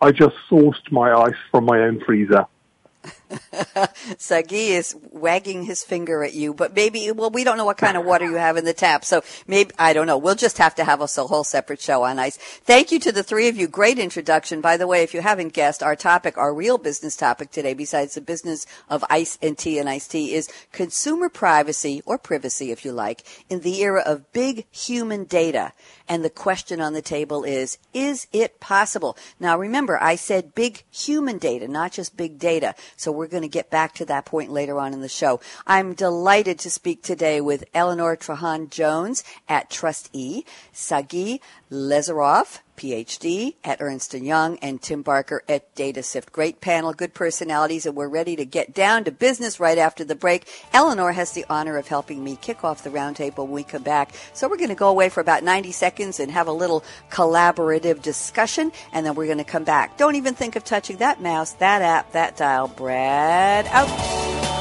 I 0.02 0.12
just 0.12 0.36
sourced 0.50 0.92
my 0.92 1.14
ice 1.14 1.36
from 1.52 1.66
my 1.66 1.80
own 1.80 2.02
freezer. 2.06 2.46
Sagi 4.18 4.68
is 4.68 4.96
wagging 5.12 5.64
his 5.64 5.84
finger 5.84 6.24
at 6.24 6.34
you, 6.34 6.54
but 6.54 6.76
maybe, 6.76 7.12
well, 7.12 7.30
we 7.30 7.44
don't 7.44 7.58
know 7.58 7.66
what 7.66 7.78
kind 7.78 7.98
of 7.98 8.06
water 8.06 8.26
you 8.26 8.36
have 8.36 8.58
in 8.58 8.66
the 8.66 8.74
tap. 8.74 9.06
So 9.06 9.24
maybe, 9.48 9.72
I 9.78 9.94
don't 9.94 10.08
know. 10.08 10.18
We'll 10.18 10.36
just 10.36 10.58
have 10.58 10.76
to 10.76 10.84
have 10.84 11.02
us 11.02 11.18
a 11.18 11.28
whole 11.28 11.44
separate 11.44 11.82
show 11.82 12.04
on 12.04 12.20
ice. 12.20 12.38
Thank 12.38 12.92
you 12.92 13.00
to 13.00 13.12
the 13.12 13.24
three 13.24 13.48
of 13.48 13.58
you. 13.58 13.68
Great 13.68 14.00
introduction. 14.00 14.62
By 14.62 14.78
the 14.78 14.88
way, 14.88 15.04
if 15.04 15.14
you 15.14 15.22
haven't 15.22 15.54
guessed, 15.54 15.84
our 15.84 15.96
topic, 15.96 16.38
our 16.38 16.54
real 16.54 16.78
business 16.78 17.16
topic 17.16 17.52
today, 17.52 17.74
besides 17.74 18.16
the 18.16 18.22
business 18.22 18.66
of 18.90 19.04
ice 19.10 19.38
and 19.42 19.58
tea 19.58 19.80
and 19.80 19.90
iced 19.90 20.12
tea 20.12 20.34
is 20.34 20.50
consumer 20.72 21.30
privacy 21.30 22.02
or 22.06 22.18
privacy, 22.18 22.72
if 22.72 22.86
you 22.86 22.92
like, 22.92 23.24
in 23.50 23.62
the 23.62 23.82
era 23.82 24.02
of 24.06 24.32
big 24.34 24.66
human 24.72 25.26
data. 25.26 25.74
And 26.08 26.26
the 26.26 26.30
question 26.30 26.82
on 26.82 26.94
the 26.94 27.02
table 27.02 27.44
is, 27.44 27.78
is 27.94 28.28
it 28.34 28.60
possible? 28.60 29.18
Now 29.40 29.58
remember, 29.58 30.02
I 30.02 30.16
said 30.16 30.56
big 30.56 30.84
human 30.92 31.38
data, 31.38 31.68
not 31.68 31.94
just 31.94 32.18
big 32.18 32.38
data. 32.38 32.76
So 32.98 33.21
we're 33.22 33.28
going 33.28 33.44
to 33.44 33.48
get 33.48 33.70
back 33.70 33.94
to 33.94 34.04
that 34.06 34.26
point 34.26 34.52
later 34.52 34.80
on 34.80 34.94
in 34.94 35.02
the 35.02 35.08
show. 35.08 35.40
I'm 35.68 35.94
delighted 35.94 36.58
to 36.58 36.72
speak 36.72 37.04
today 37.04 37.40
with 37.40 37.64
Eleanor 37.72 38.18
Trahan 38.18 38.72
Jones 38.72 39.24
at 39.48 39.70
TrustE, 39.70 40.44
Sagi 40.74 41.40
Leizerov, 41.70 42.62
PhD 42.82 43.54
at 43.64 43.80
Ernst 43.80 44.14
& 44.14 44.16
Young, 44.16 44.58
and 44.58 44.82
Tim 44.82 45.04
Barker 45.04 45.44
at 45.48 45.76
DataSift. 45.76 46.32
Great 46.32 46.62
panel, 46.62 46.94
good 46.94 47.14
personalities, 47.14 47.86
and 47.86 47.96
we're 47.96 48.08
ready 48.08 48.36
to 48.36 48.44
get 48.44 48.74
down 48.74 49.04
to 49.04 49.12
business 49.12 49.60
right 49.60 49.78
after 49.78 50.04
the 50.04 50.16
break. 50.16 50.48
Eleanor 50.74 51.12
has 51.12 51.34
the 51.34 51.46
honor 51.48 51.78
of 51.78 51.88
helping 51.88 52.24
me 52.24 52.36
kick 52.42 52.64
off 52.64 52.84
the 52.84 52.90
roundtable 52.90 53.46
when 53.46 53.52
we 53.52 53.64
come 53.64 53.84
back. 53.84 54.16
So 54.34 54.50
we're 54.50 54.58
going 54.58 54.70
to 54.70 54.76
go 54.76 54.90
away 54.90 55.10
for 55.10 55.22
about 55.22 55.44
90 55.44 55.72
seconds 55.72 56.20
and 56.20 56.32
have 56.32 56.48
a 56.48 56.52
little 56.52 56.84
collaborative 57.12 58.02
discussion, 58.02 58.72
and 58.92 59.06
then 59.06 59.14
we're 59.14 59.28
going 59.28 59.38
to 59.38 59.44
come 59.44 59.64
back. 59.64 59.98
Don't 59.98 60.16
even 60.16 60.34
think 60.34 60.56
of 60.56 60.64
touching 60.64 60.98
that 60.98 61.22
mouse, 61.22 61.54
that 61.54 61.84
app, 61.84 62.14
that 62.14 62.36
dial. 62.36 62.68
Brad 62.68 63.68
out. 63.68 64.61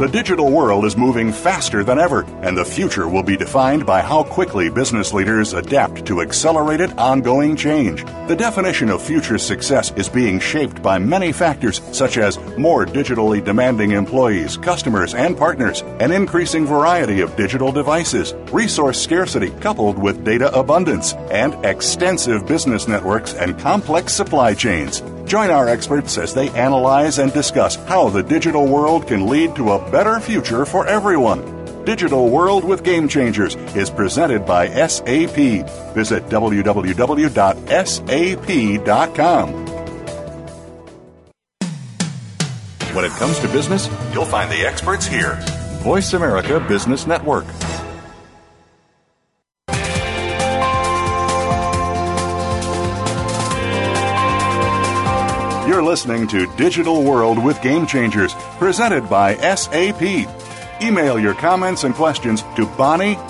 The 0.00 0.08
digital 0.08 0.50
world 0.50 0.84
is 0.86 0.96
moving 0.96 1.32
faster 1.32 1.84
than 1.84 2.00
ever, 2.00 2.26
and 2.42 2.58
the 2.58 2.64
future 2.64 3.08
will 3.08 3.22
be 3.22 3.36
defined 3.36 3.86
by 3.86 4.02
how 4.02 4.24
quickly 4.24 4.68
business 4.68 5.12
leaders 5.12 5.52
adapt 5.52 6.04
to 6.06 6.20
accelerated 6.20 6.92
ongoing 6.98 7.54
change. 7.54 8.04
The 8.26 8.34
definition 8.34 8.90
of 8.90 9.00
future 9.00 9.38
success 9.38 9.92
is 9.92 10.08
being 10.08 10.40
shaped 10.40 10.82
by 10.82 10.98
many 10.98 11.30
factors, 11.30 11.80
such 11.92 12.18
as 12.18 12.40
more 12.58 12.84
digitally 12.84 13.42
demanding 13.42 13.92
employees, 13.92 14.56
customers, 14.56 15.14
and 15.14 15.38
partners, 15.38 15.82
an 16.00 16.10
increasing 16.10 16.66
variety 16.66 17.20
of 17.20 17.36
digital 17.36 17.70
devices, 17.70 18.34
resource 18.50 19.00
scarcity 19.00 19.50
coupled 19.60 19.96
with 19.96 20.24
data 20.24 20.52
abundance, 20.58 21.12
and 21.30 21.54
extensive 21.64 22.46
business 22.46 22.88
networks 22.88 23.34
and 23.34 23.56
complex 23.60 24.12
supply 24.12 24.54
chains. 24.54 25.04
Join 25.26 25.50
our 25.50 25.68
experts 25.68 26.18
as 26.18 26.34
they 26.34 26.50
analyze 26.50 27.18
and 27.18 27.32
discuss 27.32 27.76
how 27.76 28.08
the 28.10 28.22
digital 28.22 28.66
world 28.66 29.06
can 29.06 29.26
lead 29.26 29.56
to 29.56 29.72
a 29.72 29.90
better 29.90 30.20
future 30.20 30.64
for 30.66 30.86
everyone. 30.86 31.54
Digital 31.84 32.30
World 32.30 32.64
with 32.64 32.82
Game 32.82 33.08
Changers 33.08 33.56
is 33.76 33.90
presented 33.90 34.46
by 34.46 34.68
SAP. 34.68 35.36
Visit 35.94 36.26
www.sap.com. 36.28 37.24
When 42.94 43.04
it 43.04 43.12
comes 43.12 43.38
to 43.40 43.48
business, 43.48 43.88
you'll 44.12 44.24
find 44.24 44.50
the 44.50 44.64
experts 44.64 45.04
here. 45.04 45.34
Voice 45.82 46.12
America 46.14 46.60
Business 46.60 47.06
Network. 47.06 47.44
Listening 55.94 56.26
to 56.26 56.52
Digital 56.56 57.04
World 57.04 57.38
with 57.38 57.62
Game 57.62 57.86
Changers, 57.86 58.34
presented 58.58 59.08
by 59.08 59.36
SAP. 59.36 60.02
Email 60.82 61.20
your 61.20 61.34
comments 61.34 61.84
and 61.84 61.94
questions 61.94 62.42
to 62.56 62.66
bonnie.d.graham 62.66 63.22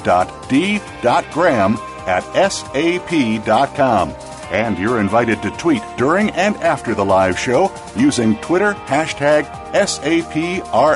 at 2.07 2.23
sap.com. 2.51 4.15
And 4.51 4.79
you're 4.79 4.99
invited 4.99 5.43
to 5.43 5.51
tweet 5.51 5.83
during 5.99 6.31
and 6.31 6.57
after 6.57 6.95
the 6.95 7.05
live 7.05 7.39
show 7.39 7.71
using 7.97 8.39
Twitter 8.39 8.73
hashtag 8.73 9.45
SAPRADIO. 9.75 10.89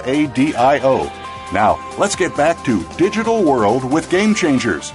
Now, 1.53 1.79
let's 1.99 2.17
get 2.17 2.35
back 2.35 2.65
to 2.65 2.83
Digital 2.97 3.45
World 3.45 3.85
with 3.85 4.09
Game 4.09 4.35
Changers. 4.35 4.95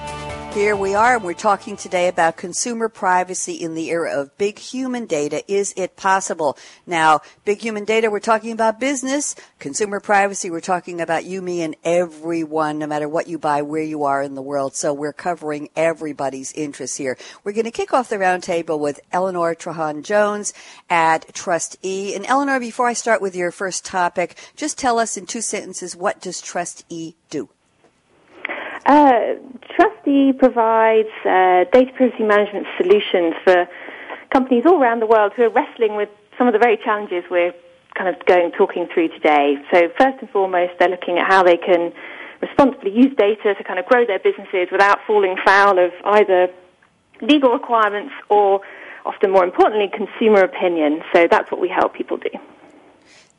Here 0.53 0.75
we 0.75 0.93
are, 0.93 1.15
and 1.15 1.23
we're 1.23 1.33
talking 1.33 1.75
today 1.75 2.07
about 2.07 2.37
consumer 2.37 2.87
privacy 2.87 3.53
in 3.53 3.73
the 3.73 3.89
era 3.89 4.21
of 4.21 4.37
big 4.37 4.59
human 4.59 5.07
data. 5.07 5.43
Is 5.51 5.73
it 5.75 5.95
possible? 5.95 6.59
Now, 6.85 7.21
big 7.43 7.59
human 7.59 7.85
data, 7.85 8.11
we're 8.11 8.19
talking 8.19 8.51
about 8.51 8.79
business. 8.79 9.35
Consumer 9.57 9.99
privacy, 9.99 10.51
we're 10.51 10.59
talking 10.59 11.01
about 11.01 11.25
you, 11.25 11.41
me, 11.41 11.63
and 11.63 11.75
everyone, 11.83 12.77
no 12.77 12.85
matter 12.85 13.09
what 13.09 13.25
you 13.25 13.39
buy, 13.39 13.63
where 13.63 13.81
you 13.81 14.03
are 14.03 14.21
in 14.21 14.35
the 14.35 14.43
world. 14.43 14.75
So 14.75 14.93
we're 14.93 15.11
covering 15.11 15.69
everybody's 15.75 16.53
interests 16.53 16.97
here. 16.97 17.17
We're 17.43 17.53
going 17.53 17.65
to 17.65 17.71
kick 17.71 17.91
off 17.91 18.09
the 18.09 18.17
roundtable 18.17 18.79
with 18.79 18.99
Eleanor 19.11 19.55
Trahan 19.55 20.03
Jones 20.03 20.53
at 20.87 21.33
TrustE. 21.33 22.15
And 22.15 22.27
Eleanor, 22.27 22.59
before 22.59 22.87
I 22.87 22.93
start 22.93 23.23
with 23.23 23.35
your 23.35 23.49
first 23.49 23.85
topic, 23.85 24.37
just 24.55 24.77
tell 24.77 24.99
us 24.99 25.17
in 25.17 25.25
two 25.25 25.41
sentences 25.41 25.95
what 25.95 26.21
does 26.21 26.43
TrustE 26.43 27.15
do? 27.31 27.49
Uh, 28.85 29.35
Provides 30.03 31.07
uh, 31.23 31.63
data 31.71 31.91
privacy 31.95 32.23
management 32.23 32.67
solutions 32.77 33.33
for 33.45 33.67
companies 34.31 34.65
all 34.65 34.81
around 34.81 34.99
the 34.99 35.07
world 35.07 35.31
who 35.35 35.43
are 35.43 35.49
wrestling 35.49 35.95
with 35.95 36.09
some 36.37 36.45
of 36.47 36.53
the 36.53 36.59
very 36.59 36.75
challenges 36.75 37.23
we're 37.31 37.53
kind 37.95 38.13
of 38.13 38.25
going 38.25 38.51
talking 38.51 38.87
through 38.93 39.07
today. 39.09 39.55
So 39.71 39.87
first 39.97 40.17
and 40.19 40.29
foremost, 40.29 40.73
they're 40.77 40.89
looking 40.89 41.19
at 41.19 41.31
how 41.31 41.43
they 41.43 41.55
can 41.55 41.93
responsibly 42.41 42.91
use 42.91 43.15
data 43.17 43.55
to 43.55 43.63
kind 43.63 43.79
of 43.79 43.85
grow 43.85 44.05
their 44.05 44.19
businesses 44.19 44.67
without 44.71 44.99
falling 45.07 45.37
foul 45.45 45.79
of 45.79 45.91
either 46.03 46.49
legal 47.21 47.51
requirements 47.51 48.11
or 48.27 48.59
often 49.05 49.31
more 49.31 49.45
importantly 49.45 49.89
consumer 49.93 50.41
opinion. 50.41 51.01
So 51.13 51.27
that's 51.31 51.49
what 51.49 51.61
we 51.61 51.69
help 51.69 51.93
people 51.93 52.17
do. 52.17 52.29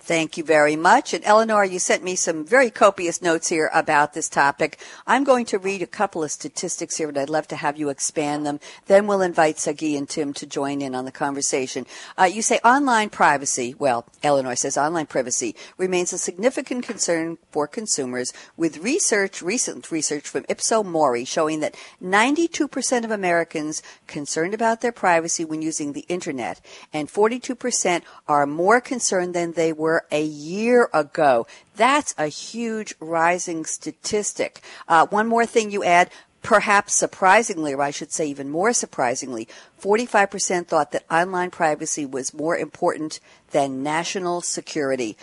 Thank 0.05 0.37
you 0.37 0.45
very 0.45 0.77
much. 0.77 1.15
And 1.15 1.25
Eleanor, 1.25 1.65
you 1.65 1.79
sent 1.79 2.05
me 2.05 2.15
some 2.15 2.45
very 2.45 2.69
copious 2.69 3.23
notes 3.23 3.49
here 3.49 3.71
about 3.73 4.13
this 4.13 4.29
topic. 4.29 4.79
I'm 5.07 5.25
going 5.25 5.47
to 5.47 5.59
read 5.59 5.81
a 5.81 5.87
couple 5.87 6.23
of 6.23 6.31
statistics 6.31 6.99
here, 6.99 7.09
and 7.09 7.17
I'd 7.17 7.31
love 7.31 7.49
to 7.49 7.57
have 7.57 7.79
you 7.79 7.89
expand 7.89 8.45
them. 8.45 8.61
Then 8.85 9.07
we'll 9.07 9.23
invite 9.23 9.59
Sagi 9.59 9.97
and 9.97 10.07
Tim 10.07 10.35
to 10.35 10.45
join 10.45 10.83
in 10.83 10.95
on 10.95 11.07
the 11.07 11.11
conversation. 11.11 11.87
Uh, 12.19 12.25
you 12.25 12.43
say 12.43 12.61
online 12.63 13.09
privacy, 13.09 13.75
well, 13.79 14.05
Eleanor 14.23 14.55
says 14.57 14.77
online 14.77 15.07
privacy 15.07 15.57
remains 15.79 16.13
a 16.13 16.19
significant 16.19 16.85
concern 16.85 17.39
for 17.51 17.67
consumers 17.67 18.31
with 18.59 18.85
research, 18.85 19.41
recent 19.41 19.91
research 19.91 20.29
from 20.29 20.45
Ipsos 20.51 20.85
Mori 20.85 21.25
showing 21.25 21.61
that 21.61 21.79
92% 22.03 23.05
of 23.07 23.11
Americans 23.11 23.83
concerned 24.07 24.53
about 24.53 24.83
their 24.83 24.93
privacy 24.93 25.47
when 25.47 25.63
using 25.63 25.95
the 25.95 26.05
internet 26.11 26.61
and 26.93 27.09
42% 27.09 28.03
are 28.29 28.45
more 28.45 28.83
concerned 28.83 29.33
than 29.33 29.53
they 29.53 29.73
were 29.73 29.94
a 30.11 30.23
year 30.23 30.89
ago. 30.93 31.47
That's 31.77 32.15
a 32.19 32.27
huge 32.27 32.95
rising 33.01 33.65
statistic. 33.65 34.61
Uh, 34.89 35.07
one 35.07 35.27
more 35.27 35.47
thing 35.47 35.71
you 35.71 35.85
add. 35.85 36.11
Perhaps 36.43 36.95
surprisingly, 36.95 37.73
or 37.73 37.81
I 37.81 37.91
should 37.91 38.13
say 38.13 38.27
even 38.27 38.51
more 38.51 38.75
surprisingly, 38.75 39.49
45% 39.81 40.67
thought 40.67 40.93
that 40.93 41.05
online 41.11 41.51
privacy 41.51 42.05
was 42.05 42.35
more 42.35 42.57
important 42.57 43.19
than 43.53 43.83
national 43.83 44.43
security. 44.43 45.17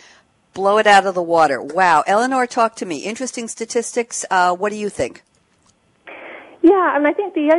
Blow 0.52 0.78
it 0.78 0.86
out 0.86 1.06
of 1.06 1.14
the 1.14 1.22
water. 1.22 1.62
Wow. 1.62 2.02
Eleanor, 2.08 2.46
talk 2.46 2.74
to 2.76 2.86
me. 2.86 2.98
Interesting 2.98 3.46
statistics. 3.46 4.24
Uh, 4.30 4.54
what 4.54 4.70
do 4.70 4.76
you 4.76 4.88
think? 4.88 5.22
Yeah, 6.62 6.96
and 6.96 7.06
I 7.06 7.12
think 7.12 7.34
the 7.34 7.50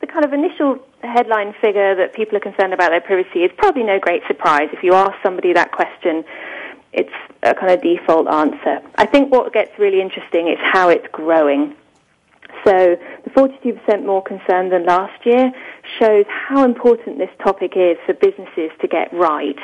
the 0.00 0.06
kind 0.06 0.24
of 0.24 0.32
initial 0.32 0.78
headline 1.02 1.54
figure 1.60 1.94
that 1.94 2.14
people 2.14 2.36
are 2.36 2.40
concerned 2.40 2.72
about 2.72 2.90
their 2.90 3.00
privacy 3.00 3.40
is 3.40 3.50
probably 3.56 3.82
no 3.82 3.98
great 3.98 4.22
surprise. 4.26 4.68
If 4.72 4.82
you 4.82 4.94
ask 4.94 5.12
somebody 5.22 5.52
that 5.52 5.72
question, 5.72 6.24
it's 6.92 7.12
a 7.42 7.54
kind 7.54 7.72
of 7.72 7.82
default 7.82 8.26
answer. 8.28 8.80
I 8.96 9.06
think 9.06 9.30
what 9.30 9.52
gets 9.52 9.78
really 9.78 10.00
interesting 10.00 10.48
is 10.48 10.58
how 10.60 10.88
it's 10.88 11.06
growing. 11.12 11.76
So 12.64 12.96
the 13.24 13.30
42% 13.30 14.04
more 14.04 14.22
concerned 14.22 14.72
than 14.72 14.84
last 14.84 15.24
year 15.24 15.52
shows 15.98 16.24
how 16.28 16.64
important 16.64 17.18
this 17.18 17.30
topic 17.42 17.72
is 17.76 17.96
for 18.04 18.14
businesses 18.14 18.70
to 18.80 18.88
get 18.88 19.12
right. 19.12 19.58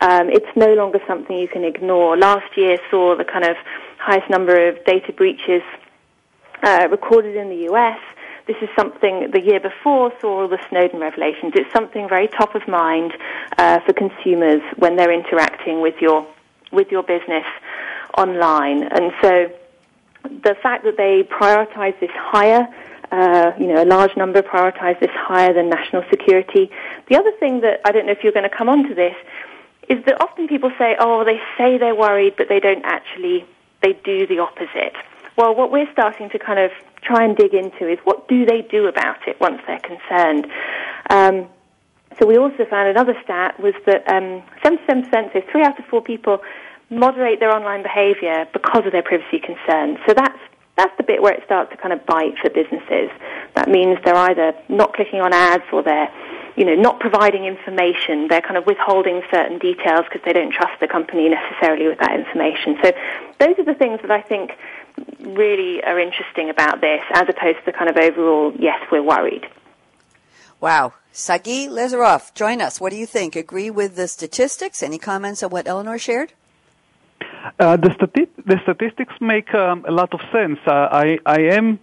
Um, 0.00 0.30
it's 0.30 0.50
no 0.56 0.74
longer 0.74 1.00
something 1.06 1.36
you 1.36 1.48
can 1.48 1.64
ignore. 1.64 2.16
Last 2.16 2.56
year 2.56 2.78
saw 2.90 3.16
the 3.16 3.24
kind 3.24 3.44
of 3.44 3.56
highest 3.98 4.30
number 4.30 4.68
of 4.68 4.82
data 4.84 5.12
breaches 5.12 5.62
uh, 6.62 6.88
recorded 6.90 7.36
in 7.36 7.50
the 7.50 7.70
US. 7.72 7.98
This 8.46 8.56
is 8.62 8.68
something 8.76 9.30
the 9.32 9.40
year 9.40 9.60
before 9.60 10.12
saw 10.20 10.42
all 10.42 10.48
the 10.48 10.58
Snowden 10.68 11.00
revelations. 11.00 11.52
It's 11.54 11.72
something 11.72 12.08
very 12.08 12.28
top 12.28 12.54
of 12.54 12.66
mind 12.66 13.12
uh, 13.58 13.80
for 13.80 13.92
consumers 13.92 14.62
when 14.76 14.96
they're 14.96 15.12
interacting 15.12 15.80
with 15.80 15.94
your 16.00 16.26
with 16.72 16.90
your 16.90 17.02
business 17.02 17.44
online. 18.16 18.84
And 18.84 19.12
so 19.20 19.52
the 20.22 20.54
fact 20.62 20.84
that 20.84 20.96
they 20.96 21.22
prioritize 21.24 21.98
this 22.00 22.10
higher, 22.14 22.68
uh, 23.10 23.52
you 23.58 23.66
know, 23.66 23.82
a 23.82 23.84
large 23.84 24.16
number 24.16 24.42
prioritize 24.42 24.98
this 25.00 25.10
higher 25.10 25.52
than 25.52 25.68
national 25.68 26.04
security. 26.10 26.70
The 27.08 27.16
other 27.16 27.32
thing 27.40 27.60
that 27.62 27.80
I 27.84 27.92
don't 27.92 28.06
know 28.06 28.12
if 28.12 28.22
you're 28.22 28.32
going 28.32 28.48
to 28.48 28.56
come 28.56 28.68
on 28.68 28.88
to 28.88 28.94
this 28.94 29.16
is 29.88 30.04
that 30.04 30.22
often 30.22 30.46
people 30.46 30.70
say, 30.78 30.96
oh, 30.98 31.24
they 31.24 31.40
say 31.58 31.76
they're 31.76 31.94
worried, 31.94 32.34
but 32.36 32.48
they 32.48 32.60
don't 32.60 32.84
actually, 32.84 33.44
they 33.82 33.94
do 34.04 34.26
the 34.26 34.38
opposite. 34.38 34.94
Well, 35.36 35.54
what 35.54 35.72
we're 35.72 35.90
starting 35.90 36.30
to 36.30 36.38
kind 36.38 36.60
of 36.60 36.70
try 37.02 37.24
and 37.24 37.36
dig 37.36 37.54
into 37.54 37.88
is 37.88 37.98
what 38.04 38.28
do 38.28 38.44
they 38.44 38.62
do 38.62 38.86
about 38.86 39.26
it 39.26 39.40
once 39.40 39.60
they're 39.66 39.80
concerned? 39.80 40.46
Um, 41.08 41.48
so 42.18 42.26
we 42.26 42.36
also 42.36 42.64
found 42.68 42.88
another 42.88 43.14
stat 43.24 43.58
was 43.60 43.74
that 43.86 44.06
um, 44.08 44.42
77%, 44.64 45.32
so 45.32 45.42
three 45.50 45.62
out 45.62 45.78
of 45.78 45.84
four 45.86 46.02
people, 46.02 46.40
moderate 46.90 47.40
their 47.40 47.54
online 47.54 47.82
behaviour 47.82 48.46
because 48.52 48.84
of 48.84 48.92
their 48.92 49.02
privacy 49.02 49.38
concerns. 49.38 49.98
So 50.06 50.14
that's 50.14 50.38
that's 50.76 50.96
the 50.96 51.02
bit 51.02 51.20
where 51.20 51.34
it 51.34 51.42
starts 51.44 51.70
to 51.72 51.76
kind 51.76 51.92
of 51.92 52.06
bite 52.06 52.38
for 52.40 52.48
businesses. 52.48 53.10
That 53.54 53.68
means 53.68 53.98
they're 54.02 54.16
either 54.16 54.54
not 54.70 54.94
clicking 54.94 55.20
on 55.20 55.30
ads 55.30 55.64
or 55.72 55.82
they're 55.82 56.10
you 56.56 56.64
know, 56.64 56.74
not 56.74 57.00
providing 57.00 57.44
information. 57.44 58.28
They're 58.28 58.42
kind 58.42 58.56
of 58.56 58.66
withholding 58.66 59.22
certain 59.32 59.58
details 59.58 60.04
because 60.04 60.22
they 60.24 60.32
don't 60.32 60.52
trust 60.52 60.80
the 60.80 60.88
company 60.88 61.28
necessarily 61.28 61.86
with 61.86 61.98
that 62.00 62.12
information. 62.12 62.76
So 62.82 62.92
those 63.38 63.58
are 63.58 63.64
the 63.64 63.74
things 63.74 64.00
that 64.02 64.10
I 64.10 64.20
think 64.20 64.52
really 65.20 65.82
are 65.82 65.98
interesting 65.98 66.50
about 66.50 66.80
this 66.80 67.00
as 67.12 67.28
opposed 67.28 67.58
to 67.58 67.64
the 67.66 67.72
kind 67.72 67.90
of 67.90 67.96
overall, 67.96 68.52
yes, 68.58 68.80
we're 68.90 69.02
worried. 69.02 69.46
Wow. 70.60 70.94
Sagi 71.12 71.66
Leizerov, 71.66 72.32
join 72.34 72.60
us. 72.60 72.80
What 72.80 72.90
do 72.90 72.96
you 72.96 73.06
think? 73.06 73.34
Agree 73.34 73.70
with 73.70 73.96
the 73.96 74.06
statistics? 74.06 74.82
Any 74.82 74.98
comments 74.98 75.42
on 75.42 75.50
what 75.50 75.66
Eleanor 75.66 75.98
shared? 75.98 76.32
Uh, 77.58 77.76
the, 77.76 77.88
stati- 77.88 78.28
the, 78.46 78.60
statistics 78.62 79.14
make 79.20 79.52
um, 79.54 79.84
a 79.88 79.90
lot 79.90 80.12
of 80.14 80.20
sense. 80.32 80.58
Uh, 80.66 80.88
I, 80.90 81.18
I, 81.26 81.40
am 81.58 81.80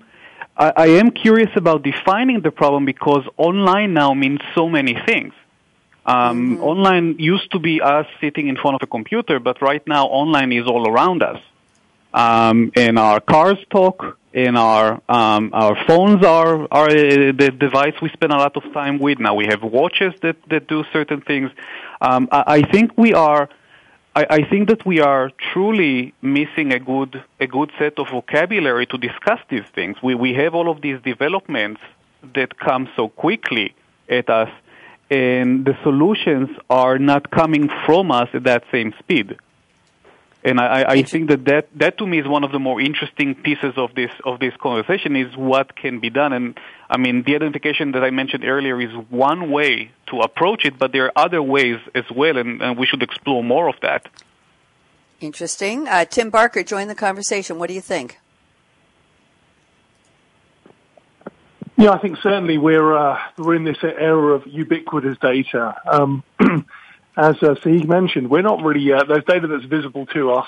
I, 0.56 0.73
I, 0.75 0.88
am 0.88 1.12
curious 1.12 1.49
about 1.56 1.84
defining 1.84 2.41
the 2.41 2.51
problem 2.51 2.86
because 2.86 3.23
online 3.38 3.93
now 3.93 4.13
means 4.13 4.39
so 4.56 4.69
many 4.69 4.95
things. 5.06 5.34
Um, 6.06 6.56
mm-hmm. 6.56 6.63
Online 6.63 7.15
used 7.19 7.51
to 7.51 7.60
be 7.60 7.82
us 7.82 8.06
sitting 8.21 8.47
in 8.47 8.56
front 8.56 8.75
of 8.75 8.82
a 8.82 8.88
computer, 8.88 9.39
but 9.39 9.62
right 9.62 9.86
now 9.88 10.06
online 10.06 10.51
is 10.53 10.65
all 10.65 10.88
around 10.89 11.21
us. 11.21 11.39
Um, 12.13 12.72
our 12.98 13.20
cars 13.20 13.58
talk, 13.70 14.17
and 14.34 14.58
our 14.58 15.02
um, 15.10 15.52
our 15.54 15.76
phones 15.86 16.26
are 16.26 16.67
are 16.72 16.89
uh, 16.89 17.32
the 17.41 17.52
device 17.58 17.96
we 18.02 18.10
spend 18.10 18.32
a 18.32 18.38
lot 18.38 18.56
of 18.56 18.63
time 18.74 19.00
with. 19.00 19.20
Now 19.20 19.36
we 19.36 19.46
have 19.48 19.63
watches 19.63 20.13
that 20.22 20.38
that 20.50 20.67
do 20.67 20.84
certain 20.93 21.22
things. 21.22 21.52
Um, 22.02 22.30
I, 22.32 22.43
I 22.48 22.62
think 22.72 22.98
we 22.98 23.13
are. 23.13 23.50
I 24.15 24.50
think 24.50 24.70
that 24.70 24.84
we 24.84 25.00
are 25.00 25.30
truly 25.54 26.12
missing 26.24 26.74
a 26.74 26.80
good 26.80 27.24
a 27.39 27.46
good 27.46 27.72
set 27.78 28.00
of 28.00 28.10
vocabulary 28.10 28.88
to 28.88 28.98
discuss 28.98 29.39
these 29.48 29.67
things. 29.76 29.98
We 30.02 30.15
we 30.15 30.34
have 30.34 30.56
all 30.56 30.72
of 30.72 30.82
these 30.82 31.00
developments 31.04 31.82
that 32.34 32.58
come 32.58 32.89
so 32.96 33.10
quickly 33.10 33.76
at 34.10 34.28
us, 34.28 34.50
and 35.12 35.65
the 35.65 35.78
solutions 35.84 36.50
are 36.67 36.98
not 36.98 37.30
coming 37.30 37.70
from 37.86 38.12
us 38.12 38.30
at 38.34 38.43
that 38.46 38.63
same 38.72 38.93
speed. 38.98 39.38
And 40.43 40.60
I, 40.60 40.86
I 40.88 41.04
think 41.04 41.30
that, 41.30 41.45
that 41.45 41.67
that 41.76 41.97
to 41.97 42.08
me 42.08 42.19
is 42.19 42.28
one 42.28 42.43
of 42.43 42.52
the 42.52 42.60
more 42.60 42.80
interesting 42.80 43.36
pieces 43.36 43.73
of 43.76 43.95
this 43.95 44.12
of 44.23 44.39
this 44.39 44.54
conversation 44.62 45.15
is 45.15 45.36
what 45.36 45.76
can 45.76 46.00
be 46.00 46.10
done. 46.10 46.32
And 46.32 46.60
I 46.89 46.97
mean, 46.97 47.23
the 47.23 47.36
identification 47.36 47.91
that 47.93 48.04
I 48.04 48.12
mentioned 48.12 48.45
earlier 48.45 48.80
is 48.80 48.91
one 49.10 49.52
way 49.52 49.91
to 50.10 50.19
approach 50.21 50.63
it, 50.63 50.78
but 50.78 50.91
there 50.93 51.06
are 51.06 51.26
other 51.26 51.41
ways 51.41 51.78
as 51.95 52.06
well, 52.15 52.38
and, 52.38 52.62
and 52.62 52.78
we 52.78 52.86
should 52.86 53.04
explore 53.04 53.43
more 53.43 53.67
of 53.67 53.76
that. 53.82 54.08
Interesting. 55.19 55.88
Uh, 55.88 56.06
Tim 56.06 56.30
Barker, 56.30 56.63
join 56.63 56.88
the 56.88 56.95
conversation. 56.95 57.58
What 57.58 57.67
do 57.67 57.73
you 57.73 57.82
think? 57.82 58.19
Yeah, 61.78 61.91
I 61.91 62.00
think 62.00 62.17
certainly 62.23 62.58
we're 62.58 62.95
uh, 62.95 63.19
we're 63.38 63.56
in 63.56 63.63
this 63.63 63.78
era 63.84 64.34
of 64.34 64.47
ubiquitous 64.47 65.17
data. 65.19 65.76
Um, 65.91 66.23
as 67.17 67.36
uh, 67.41 67.56
Sagi 67.63 67.86
mentioned, 67.86 68.30
we're 68.30 68.43
not 68.43 68.63
really 68.63 68.93
uh, 68.93 69.03
there's 69.03 69.23
data 69.25 69.47
that's 69.47 69.65
visible 69.65 70.06
to 70.08 70.34
us 70.34 70.47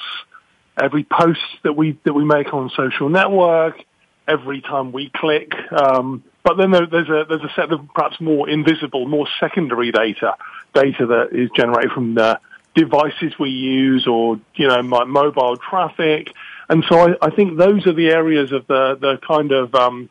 every 0.82 1.04
post 1.04 1.40
that 1.64 1.74
we 1.74 1.98
that 2.06 2.14
we 2.14 2.24
make 2.24 2.54
on 2.54 2.70
social 2.76 3.10
network, 3.10 3.84
every 4.28 4.62
time 4.62 4.92
we 4.92 5.12
click. 5.14 5.52
Um, 5.72 6.24
but 6.44 6.56
then 6.56 6.72
there, 6.72 6.86
there's 6.86 7.10
a 7.10 7.26
there's 7.28 7.44
a 7.44 7.52
set 7.56 7.72
of 7.72 7.82
perhaps 7.94 8.22
more 8.22 8.48
invisible, 8.48 9.08
more 9.08 9.28
secondary 9.40 9.92
data, 9.92 10.36
data 10.74 11.06
that 11.08 11.30
is 11.32 11.50
generated 11.56 11.92
from 11.92 12.16
the 12.16 12.40
devices 12.76 13.34
we 13.40 13.50
use 13.50 14.08
or 14.08 14.40
you 14.56 14.68
know 14.68 14.82
my 14.84 15.04
mobile 15.04 15.58
traffic. 15.58 16.32
And 16.70 16.86
so 16.88 17.00
I, 17.00 17.16
I 17.28 17.30
think 17.32 17.58
those 17.58 17.88
are 17.88 17.94
the 17.94 18.10
areas 18.10 18.52
of 18.52 18.68
the 18.68 18.96
the 18.96 19.20
kind 19.28 19.52
of 19.52 19.74
um, 19.74 20.10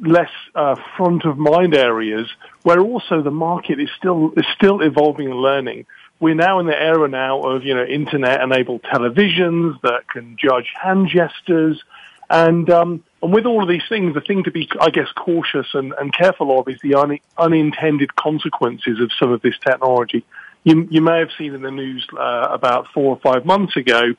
less 0.00 0.30
uh, 0.54 0.76
front 0.96 1.24
of 1.24 1.38
mind 1.38 1.74
areas 1.74 2.28
where 2.62 2.80
also 2.80 3.22
the 3.22 3.30
market 3.30 3.80
is 3.80 3.88
still 3.96 4.32
is 4.36 4.46
still 4.54 4.80
evolving 4.80 5.28
and 5.28 5.40
learning. 5.40 5.86
We're 6.20 6.34
now 6.34 6.60
in 6.60 6.66
the 6.66 6.80
era 6.80 7.08
now 7.08 7.40
of 7.40 7.64
you 7.64 7.74
know 7.74 7.84
internet 7.84 8.40
enabled 8.40 8.82
televisions 8.82 9.80
that 9.82 10.08
can 10.08 10.36
judge 10.38 10.72
hand 10.80 11.08
gestures, 11.08 11.82
and 12.30 12.68
um, 12.70 13.04
and 13.22 13.32
with 13.32 13.46
all 13.46 13.62
of 13.62 13.68
these 13.68 13.82
things, 13.88 14.14
the 14.14 14.20
thing 14.20 14.44
to 14.44 14.50
be 14.50 14.68
I 14.80 14.90
guess 14.90 15.08
cautious 15.16 15.66
and, 15.74 15.92
and 15.98 16.12
careful 16.12 16.58
of 16.58 16.68
is 16.68 16.80
the 16.82 16.94
un, 16.94 17.18
unintended 17.38 18.14
consequences 18.16 19.00
of 19.00 19.10
some 19.18 19.32
of 19.32 19.42
this 19.42 19.58
technology. 19.58 20.24
You, 20.64 20.86
you 20.90 21.00
may 21.00 21.18
have 21.18 21.30
seen 21.36 21.54
in 21.54 21.62
the 21.62 21.72
news 21.72 22.06
uh, 22.16 22.48
about 22.50 22.86
four 22.94 23.16
or 23.16 23.18
five 23.18 23.44
months 23.44 23.76
ago 23.76 24.14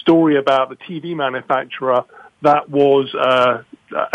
story 0.00 0.36
about 0.36 0.68
the 0.68 0.76
TV 0.76 1.14
manufacturer 1.14 2.04
that 2.44 2.68
was 2.68 3.14
uh, 3.14 3.62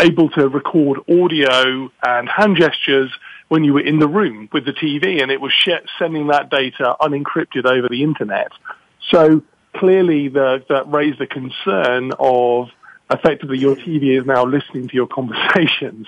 able 0.00 0.30
to 0.30 0.48
record 0.48 0.98
audio 1.08 1.90
and 2.02 2.28
hand 2.28 2.56
gestures 2.56 3.10
when 3.48 3.64
you 3.64 3.74
were 3.74 3.80
in 3.80 3.98
the 3.98 4.08
room 4.08 4.48
with 4.52 4.64
the 4.64 4.72
TV, 4.72 5.20
and 5.22 5.30
it 5.30 5.40
was 5.40 5.52
sh- 5.52 5.70
sending 5.98 6.28
that 6.28 6.50
data 6.50 6.96
unencrypted 7.00 7.66
over 7.66 7.88
the 7.88 8.02
internet. 8.02 8.52
So 9.10 9.42
clearly, 9.76 10.28
the, 10.28 10.64
that 10.68 10.90
raised 10.90 11.18
the 11.18 11.26
concern 11.26 12.12
of 12.18 12.68
effectively 13.10 13.58
your 13.58 13.76
TV 13.76 14.18
is 14.18 14.26
now 14.26 14.44
listening 14.44 14.88
to 14.88 14.94
your 14.94 15.06
conversations. 15.18 16.06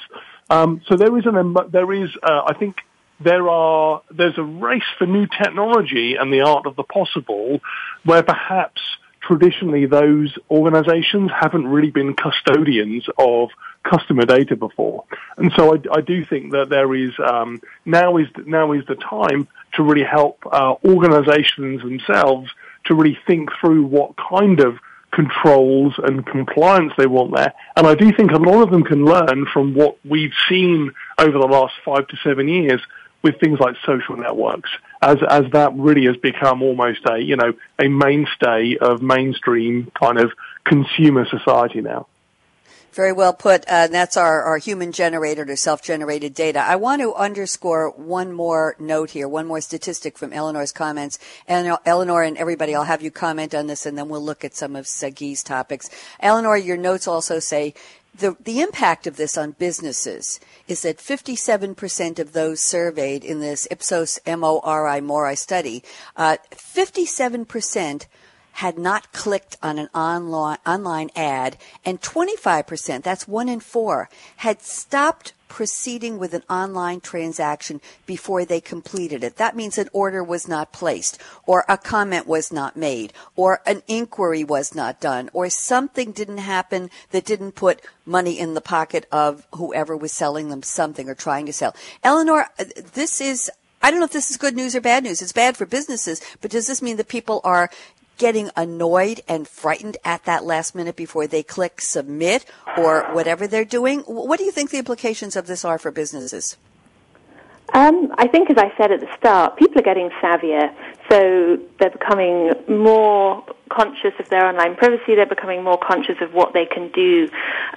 Um, 0.50 0.82
so 0.86 0.96
there 0.96 1.16
is 1.18 1.26
an 1.26 1.56
there 1.70 1.92
is 1.92 2.10
uh, 2.22 2.42
I 2.46 2.54
think 2.54 2.76
there 3.20 3.48
are 3.48 4.02
there's 4.10 4.38
a 4.38 4.42
race 4.42 4.82
for 4.98 5.06
new 5.06 5.26
technology 5.26 6.16
and 6.16 6.32
the 6.32 6.42
art 6.42 6.66
of 6.66 6.76
the 6.76 6.82
possible, 6.82 7.60
where 8.04 8.22
perhaps 8.22 8.80
traditionally 9.32 9.86
those 9.86 10.36
organizations 10.50 11.30
haven't 11.38 11.66
really 11.66 11.90
been 11.90 12.14
custodians 12.14 13.04
of 13.18 13.48
customer 13.82 14.24
data 14.26 14.56
before. 14.56 15.04
And 15.38 15.50
so 15.56 15.74
I, 15.74 15.78
I 15.98 16.00
do 16.02 16.24
think 16.24 16.52
that 16.52 16.68
there 16.68 16.94
is, 16.94 17.12
um, 17.18 17.60
now 17.84 18.18
is, 18.18 18.28
now 18.44 18.72
is 18.72 18.84
the 18.86 18.94
time 18.96 19.48
to 19.74 19.82
really 19.82 20.04
help 20.04 20.44
uh, 20.44 20.74
organizations 20.84 21.80
themselves 21.82 22.50
to 22.86 22.94
really 22.94 23.18
think 23.26 23.50
through 23.60 23.84
what 23.86 24.14
kind 24.16 24.60
of 24.60 24.78
controls 25.12 25.94
and 25.98 26.26
compliance 26.26 26.92
they 26.98 27.06
want 27.06 27.34
there. 27.34 27.54
And 27.76 27.86
I 27.86 27.94
do 27.94 28.12
think 28.12 28.32
a 28.32 28.36
lot 28.36 28.62
of 28.62 28.70
them 28.70 28.82
can 28.82 29.04
learn 29.04 29.46
from 29.52 29.74
what 29.74 29.96
we've 30.04 30.34
seen 30.48 30.92
over 31.18 31.38
the 31.38 31.46
last 31.46 31.74
five 31.84 32.06
to 32.08 32.16
seven 32.22 32.48
years 32.48 32.80
with 33.22 33.40
things 33.40 33.58
like 33.60 33.76
social 33.86 34.16
networks 34.16 34.70
as 35.02 35.18
as 35.28 35.44
that 35.52 35.74
really 35.74 36.06
has 36.06 36.16
become 36.16 36.62
almost 36.62 37.00
a 37.10 37.18
you 37.18 37.36
know 37.36 37.52
a 37.78 37.88
mainstay 37.88 38.76
of 38.80 39.02
mainstream 39.02 39.90
kind 40.00 40.18
of 40.18 40.32
consumer 40.64 41.26
society 41.26 41.80
now. 41.80 42.06
Very 42.92 43.12
well 43.12 43.32
put. 43.32 43.64
Uh, 43.66 43.86
that's 43.86 44.18
our, 44.18 44.42
our 44.42 44.58
human 44.58 44.92
generated 44.92 45.48
or 45.48 45.56
self 45.56 45.82
generated 45.82 46.34
data. 46.34 46.58
I 46.58 46.76
want 46.76 47.00
to 47.00 47.14
underscore 47.14 47.88
one 47.90 48.32
more 48.32 48.76
note 48.78 49.10
here, 49.12 49.26
one 49.26 49.46
more 49.46 49.62
statistic 49.62 50.18
from 50.18 50.30
Eleanor's 50.34 50.72
comments. 50.72 51.18
And 51.48 51.74
Eleanor 51.86 52.22
and 52.22 52.36
everybody, 52.36 52.74
I'll 52.74 52.84
have 52.84 53.00
you 53.00 53.10
comment 53.10 53.54
on 53.54 53.66
this 53.66 53.86
and 53.86 53.96
then 53.96 54.10
we'll 54.10 54.22
look 54.22 54.44
at 54.44 54.54
some 54.54 54.76
of 54.76 54.86
Sagi's 54.86 55.42
topics. 55.42 55.88
Eleanor, 56.20 56.58
your 56.58 56.76
notes 56.76 57.08
also 57.08 57.38
say 57.38 57.72
the, 58.14 58.36
the 58.40 58.60
impact 58.60 59.06
of 59.06 59.16
this 59.16 59.38
on 59.38 59.52
businesses 59.52 60.38
is 60.68 60.82
that 60.82 60.98
57% 60.98 62.18
of 62.18 62.32
those 62.32 62.62
surveyed 62.62 63.24
in 63.24 63.40
this 63.40 63.66
Ipsos 63.70 64.18
MORI 64.26 65.00
MORI 65.00 65.36
study, 65.36 65.82
uh, 66.16 66.36
57% 66.50 68.06
had 68.52 68.78
not 68.78 69.12
clicked 69.12 69.56
on 69.62 69.78
an 69.78 69.88
online, 69.94 70.58
online 70.66 71.10
ad, 71.16 71.56
and 71.84 72.00
25%, 72.00 73.02
that's 73.02 73.26
one 73.26 73.48
in 73.48 73.60
four, 73.60 74.08
had 74.36 74.62
stopped 74.62 75.32
proceeding 75.52 76.18
with 76.18 76.32
an 76.32 76.42
online 76.48 76.98
transaction 76.98 77.78
before 78.06 78.42
they 78.42 78.58
completed 78.58 79.22
it. 79.22 79.36
That 79.36 79.54
means 79.54 79.76
an 79.76 79.90
order 79.92 80.24
was 80.24 80.48
not 80.48 80.72
placed, 80.72 81.20
or 81.46 81.66
a 81.68 81.76
comment 81.76 82.26
was 82.26 82.50
not 82.50 82.74
made, 82.74 83.12
or 83.36 83.60
an 83.66 83.82
inquiry 83.86 84.44
was 84.44 84.74
not 84.74 84.98
done, 84.98 85.28
or 85.34 85.50
something 85.50 86.12
didn't 86.12 86.38
happen 86.38 86.88
that 87.10 87.26
didn't 87.26 87.52
put 87.52 87.82
money 88.06 88.38
in 88.38 88.54
the 88.54 88.62
pocket 88.62 89.06
of 89.12 89.46
whoever 89.54 89.94
was 89.94 90.10
selling 90.10 90.48
them 90.48 90.62
something 90.62 91.06
or 91.06 91.14
trying 91.14 91.44
to 91.44 91.52
sell. 91.52 91.76
Eleanor, 92.02 92.46
uh, 92.58 92.64
this 92.94 93.20
is 93.20 93.50
I 93.82 93.90
don't 93.90 93.98
know 93.98 94.06
if 94.06 94.12
this 94.12 94.30
is 94.30 94.36
good 94.36 94.54
news 94.54 94.76
or 94.76 94.80
bad 94.80 95.02
news. 95.02 95.20
It's 95.20 95.32
bad 95.32 95.56
for 95.56 95.66
businesses, 95.66 96.22
but 96.40 96.52
does 96.52 96.68
this 96.68 96.80
mean 96.80 96.98
that 96.98 97.08
people 97.08 97.40
are 97.42 97.68
getting 98.22 98.50
annoyed 98.56 99.20
and 99.26 99.48
frightened 99.48 99.96
at 100.04 100.22
that 100.26 100.44
last 100.44 100.76
minute 100.76 100.94
before 100.94 101.26
they 101.26 101.42
click 101.42 101.80
submit 101.80 102.44
or 102.78 103.02
whatever 103.12 103.48
they're 103.48 103.64
doing. 103.64 103.98
What 104.06 104.38
do 104.38 104.44
you 104.44 104.52
think 104.52 104.70
the 104.70 104.78
implications 104.78 105.34
of 105.34 105.48
this 105.48 105.64
are 105.64 105.76
for 105.76 105.90
businesses? 105.90 106.56
Um, 107.74 108.14
I 108.18 108.28
think, 108.28 108.48
as 108.48 108.58
I 108.58 108.72
said 108.76 108.92
at 108.92 109.00
the 109.00 109.08
start, 109.18 109.56
people 109.56 109.80
are 109.80 109.82
getting 109.82 110.10
savvier. 110.22 110.72
So 111.10 111.58
they're 111.80 111.90
becoming 111.90 112.52
more 112.68 113.44
conscious 113.70 114.12
of 114.20 114.28
their 114.28 114.46
online 114.46 114.76
privacy. 114.76 115.16
They're 115.16 115.26
becoming 115.26 115.64
more 115.64 115.78
conscious 115.78 116.18
of 116.20 116.32
what 116.32 116.52
they 116.52 116.66
can 116.66 116.92
do 116.92 117.28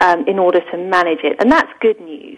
um, 0.02 0.28
in 0.28 0.38
order 0.38 0.60
to 0.72 0.78
manage 0.78 1.24
it. 1.24 1.38
And 1.40 1.52
that's 1.52 1.72
good 1.80 2.00
news. 2.02 2.38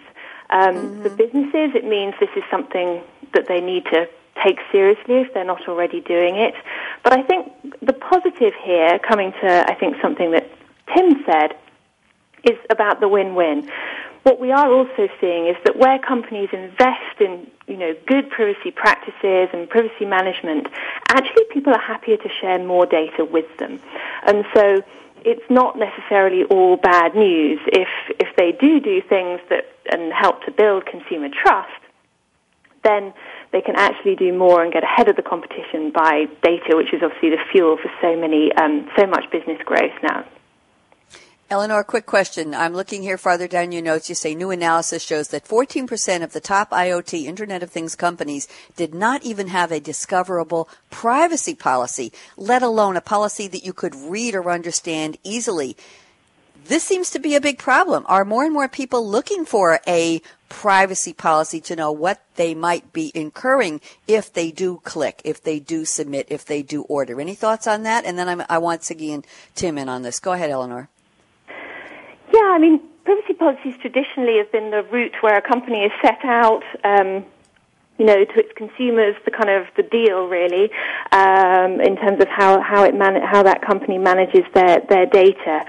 Um, 0.49 0.75
mm-hmm. 0.75 1.03
For 1.03 1.09
businesses, 1.09 1.75
it 1.75 1.83
means 1.83 2.13
this 2.21 2.29
is 2.37 2.43
something 2.49 3.01
that 3.33 3.49
they 3.49 3.59
need 3.59 3.83
to 3.91 4.07
take 4.43 4.59
seriously 4.71 5.15
if 5.15 5.33
they're 5.33 5.43
not 5.43 5.67
already 5.67 6.01
doing 6.01 6.35
it. 6.35 6.53
But 7.03 7.13
I 7.13 7.23
think 7.23 7.51
the 7.81 7.93
positive 7.93 8.53
here, 8.63 8.99
coming 8.99 9.31
to 9.41 9.65
I 9.67 9.75
think 9.75 9.97
something 10.01 10.31
that 10.31 10.49
Tim 10.93 11.23
said, 11.25 11.57
is 12.43 12.57
about 12.69 12.99
the 12.99 13.07
win-win. 13.07 13.69
What 14.23 14.39
we 14.39 14.51
are 14.51 14.71
also 14.71 15.07
seeing 15.21 15.47
is 15.47 15.55
that 15.63 15.77
where 15.77 15.99
companies 15.99 16.49
invest 16.51 17.21
in, 17.21 17.49
you 17.67 17.77
know, 17.77 17.95
good 18.07 18.29
privacy 18.29 18.71
practices 18.71 19.49
and 19.53 19.69
privacy 19.69 20.05
management, 20.05 20.67
actually 21.07 21.45
people 21.51 21.73
are 21.73 21.79
happier 21.79 22.17
to 22.17 22.29
share 22.41 22.59
more 22.59 22.85
data 22.85 23.23
with 23.23 23.45
them. 23.57 23.79
And 24.25 24.45
so 24.53 24.83
it's 25.23 25.49
not 25.49 25.77
necessarily 25.77 26.43
all 26.45 26.77
bad 26.77 27.15
news 27.15 27.59
if 27.67 27.87
if 28.19 28.35
they 28.35 28.51
do 28.51 28.79
do 28.79 29.01
things 29.01 29.39
that 29.49 29.65
and 29.91 30.13
help 30.13 30.43
to 30.43 30.51
build 30.51 30.85
consumer 30.85 31.29
trust 31.29 31.71
then 32.83 33.13
they 33.51 33.61
can 33.61 33.75
actually 33.75 34.15
do 34.15 34.33
more 34.33 34.63
and 34.63 34.73
get 34.73 34.83
ahead 34.83 35.07
of 35.07 35.15
the 35.15 35.21
competition 35.21 35.91
by 35.91 36.25
data, 36.43 36.75
which 36.75 36.93
is 36.93 37.01
obviously 37.03 37.29
the 37.29 37.43
fuel 37.51 37.77
for 37.77 37.91
so 38.01 38.15
many, 38.15 38.51
um, 38.53 38.89
so 38.97 39.05
much 39.07 39.29
business 39.31 39.61
growth 39.65 39.93
now. 40.03 40.25
Eleanor, 41.49 41.81
quick 41.85 42.05
question. 42.05 42.53
I'm 42.53 42.73
looking 42.73 43.03
here 43.03 43.17
farther 43.17 43.47
down 43.47 43.71
your 43.71 43.81
notes. 43.81 44.09
You 44.09 44.15
say 44.15 44.35
new 44.35 44.51
analysis 44.51 45.01
shows 45.01 45.29
that 45.29 45.47
14% 45.47 46.21
of 46.21 46.33
the 46.33 46.41
top 46.41 46.71
IoT 46.71 47.23
Internet 47.23 47.63
of 47.63 47.71
Things 47.71 47.95
companies 47.95 48.49
did 48.75 48.93
not 48.93 49.23
even 49.23 49.47
have 49.47 49.71
a 49.71 49.79
discoverable 49.79 50.67
privacy 50.89 51.55
policy, 51.55 52.11
let 52.35 52.61
alone 52.61 52.97
a 52.97 53.01
policy 53.01 53.47
that 53.47 53.63
you 53.63 53.71
could 53.71 53.95
read 53.95 54.35
or 54.35 54.51
understand 54.51 55.17
easily. 55.23 55.77
This 56.67 56.83
seems 56.83 57.09
to 57.11 57.19
be 57.19 57.35
a 57.35 57.41
big 57.41 57.57
problem. 57.57 58.05
Are 58.07 58.25
more 58.25 58.43
and 58.43 58.53
more 58.53 58.67
people 58.67 59.07
looking 59.07 59.45
for 59.45 59.79
a 59.87 60.21
privacy 60.49 61.13
policy 61.13 61.61
to 61.61 61.75
know 61.77 61.93
what 61.93 62.21
they 62.35 62.53
might 62.53 62.91
be 62.91 63.11
incurring 63.15 63.79
if 64.05 64.33
they 64.33 64.51
do 64.51 64.81
click, 64.83 65.21
if 65.23 65.41
they 65.41 65.59
do 65.59 65.85
submit, 65.85 66.27
if 66.29 66.43
they 66.43 66.61
do 66.61 66.81
order? 66.83 67.21
Any 67.21 67.35
thoughts 67.35 67.67
on 67.67 67.83
that? 67.83 68.05
And 68.05 68.19
then 68.19 68.27
I'm, 68.27 68.43
I 68.49 68.57
want 68.57 68.83
Sagi 68.83 69.13
and 69.13 69.25
Tim 69.55 69.77
in 69.77 69.87
on 69.87 70.01
this. 70.01 70.19
Go 70.19 70.33
ahead, 70.33 70.49
Eleanor. 70.49 70.89
Yeah, 72.33 72.51
I 72.51 72.57
mean, 72.59 72.81
privacy 73.05 73.33
policies 73.33 73.75
traditionally 73.79 74.37
have 74.37 74.51
been 74.51 74.71
the 74.71 74.83
route 74.83 75.15
where 75.21 75.37
a 75.37 75.41
company 75.41 75.83
is 75.83 75.91
set 76.01 76.19
out. 76.25 76.63
Um, 76.83 77.25
you 77.97 78.05
know, 78.05 78.23
to 78.25 78.39
its 78.39 78.51
consumers, 78.55 79.15
the 79.25 79.31
kind 79.31 79.49
of 79.49 79.65
the 79.75 79.81
deal 79.81 80.27
really, 80.27 80.69
um, 81.11 81.81
in 81.81 81.95
terms 81.95 82.21
of 82.21 82.27
how 82.27 82.61
how 82.61 82.83
it 82.83 82.93
man- 82.93 83.23
how 83.23 83.41
that 83.41 83.63
company 83.63 83.97
manages 83.97 84.43
their 84.53 84.81
their 84.87 85.07
data. 85.07 85.65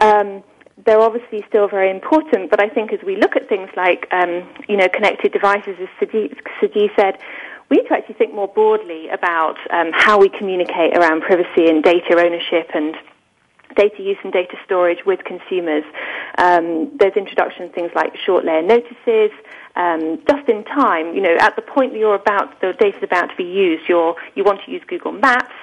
Um, 0.00 0.42
they're 0.86 1.00
obviously 1.00 1.44
still 1.48 1.68
very 1.68 1.90
important, 1.90 2.50
but 2.50 2.60
I 2.60 2.68
think 2.68 2.92
as 2.92 3.00
we 3.04 3.16
look 3.16 3.36
at 3.36 3.48
things 3.48 3.68
like 3.76 4.06
um, 4.12 4.48
you 4.68 4.76
know 4.76 4.88
connected 4.88 5.32
devices, 5.32 5.76
as 5.80 5.88
Sagi 6.00 6.90
said, 6.96 7.18
we 7.70 7.78
need 7.78 7.88
to 7.88 7.94
actually 7.94 8.14
think 8.14 8.34
more 8.34 8.48
broadly 8.48 9.08
about 9.08 9.58
um, 9.70 9.90
how 9.92 10.18
we 10.18 10.28
communicate 10.28 10.96
around 10.96 11.22
privacy 11.22 11.68
and 11.68 11.84
data 11.84 12.18
ownership 12.18 12.70
and 12.74 12.96
data 13.76 14.02
use 14.02 14.16
and 14.24 14.32
data 14.32 14.56
storage 14.64 15.04
with 15.06 15.20
consumers. 15.24 15.84
Um, 16.38 16.90
there's 16.98 17.14
introduction 17.14 17.64
of 17.64 17.72
things 17.72 17.90
like 17.94 18.16
short 18.16 18.44
layer 18.44 18.62
notices, 18.62 19.30
um, 19.76 20.20
just 20.28 20.48
in 20.48 20.64
time. 20.64 21.14
You 21.14 21.22
know, 21.22 21.36
at 21.38 21.54
the 21.56 21.62
point 21.62 21.92
that 21.92 21.98
you're 21.98 22.16
about, 22.16 22.60
the 22.60 22.72
data's 22.78 23.02
about 23.02 23.30
to 23.30 23.36
be 23.36 23.44
used, 23.44 23.88
you're, 23.88 24.16
you 24.34 24.44
want 24.44 24.60
to 24.64 24.72
use 24.72 24.82
Google 24.88 25.12
Maps, 25.12 25.54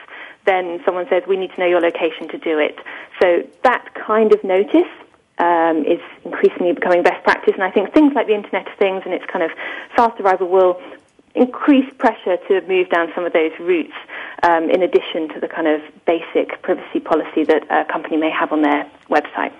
then 0.47 0.81
someone 0.85 1.05
says, 1.09 1.23
we 1.27 1.37
need 1.37 1.51
to 1.51 1.59
know 1.59 1.67
your 1.67 1.81
location 1.81 2.27
to 2.29 2.37
do 2.39 2.57
it. 2.57 2.79
So 3.21 3.43
that 3.63 3.93
kind 3.93 4.33
of 4.33 4.43
notice 4.43 4.89
um, 5.37 5.85
is 5.85 5.99
increasingly 6.25 6.73
becoming 6.73 7.03
best 7.03 7.23
practice, 7.23 7.53
and 7.53 7.63
I 7.63 7.69
think 7.69 7.93
things 7.93 8.13
like 8.15 8.25
the 8.25 8.33
Internet 8.33 8.67
of 8.67 8.77
Things 8.79 9.03
and 9.05 9.13
its 9.13 9.25
kind 9.31 9.43
of 9.43 9.51
fast 9.95 10.19
arrival 10.19 10.47
will 10.47 10.81
increase 11.35 11.85
pressure 11.99 12.37
to 12.47 12.61
move 12.67 12.89
down 12.89 13.09
some 13.13 13.25
of 13.25 13.33
those 13.33 13.51
routes 13.59 13.93
um, 14.41 14.69
in 14.69 14.81
addition 14.81 15.29
to 15.29 15.39
the 15.39 15.47
kind 15.47 15.67
of 15.67 15.81
basic 16.05 16.61
privacy 16.63 16.99
policy 16.99 17.43
that 17.43 17.63
a 17.69 17.85
company 17.91 18.17
may 18.17 18.31
have 18.31 18.51
on 18.51 18.63
their 18.63 18.89
website. 19.09 19.53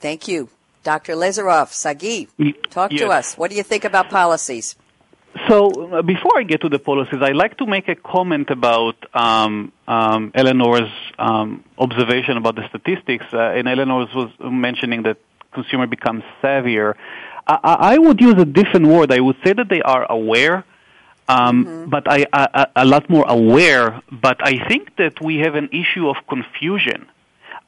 Thank 0.00 0.28
you. 0.28 0.50
Dr. 0.82 1.14
Leizerov, 1.14 1.72
Sagi, 1.72 2.28
talk 2.70 2.92
yes. 2.92 3.00
to 3.00 3.08
us. 3.08 3.34
What 3.36 3.50
do 3.50 3.56
you 3.56 3.62
think 3.62 3.84
about 3.84 4.10
policies? 4.10 4.76
So 5.50 5.68
uh, 5.68 6.02
before 6.02 6.38
I 6.38 6.44
get 6.44 6.60
to 6.60 6.68
the 6.68 6.78
policies, 6.78 7.20
I'd 7.20 7.34
like 7.34 7.58
to 7.58 7.66
make 7.66 7.88
a 7.88 7.96
comment 7.96 8.50
about 8.50 8.94
um, 9.12 9.72
um, 9.88 10.30
Eleanor's 10.32 10.92
um, 11.18 11.64
observation 11.76 12.36
about 12.36 12.54
the 12.54 12.68
statistics. 12.68 13.26
Uh, 13.32 13.56
and 13.56 13.66
Eleanor 13.66 14.06
was 14.14 14.30
mentioning 14.40 15.02
that 15.02 15.16
consumer 15.52 15.88
becomes 15.88 16.22
savvier. 16.40 16.94
I, 17.48 17.76
I, 17.94 17.98
would 17.98 18.20
use 18.20 18.34
a 18.38 18.44
different 18.44 18.86
word. 18.86 19.10
I 19.10 19.18
would 19.18 19.38
say 19.44 19.52
that 19.52 19.68
they 19.68 19.82
are 19.82 20.06
aware 20.08 20.64
um, 21.30 21.64
mm-hmm. 21.64 21.90
but 21.90 22.04
I, 22.10 22.26
I, 22.32 22.66
a 22.76 22.84
lot 22.84 23.08
more 23.08 23.24
aware. 23.28 24.00
But 24.10 24.38
I 24.46 24.66
think 24.68 24.96
that 24.96 25.20
we 25.20 25.38
have 25.38 25.54
an 25.54 25.68
issue 25.72 26.08
of 26.08 26.16
confusion. 26.28 27.08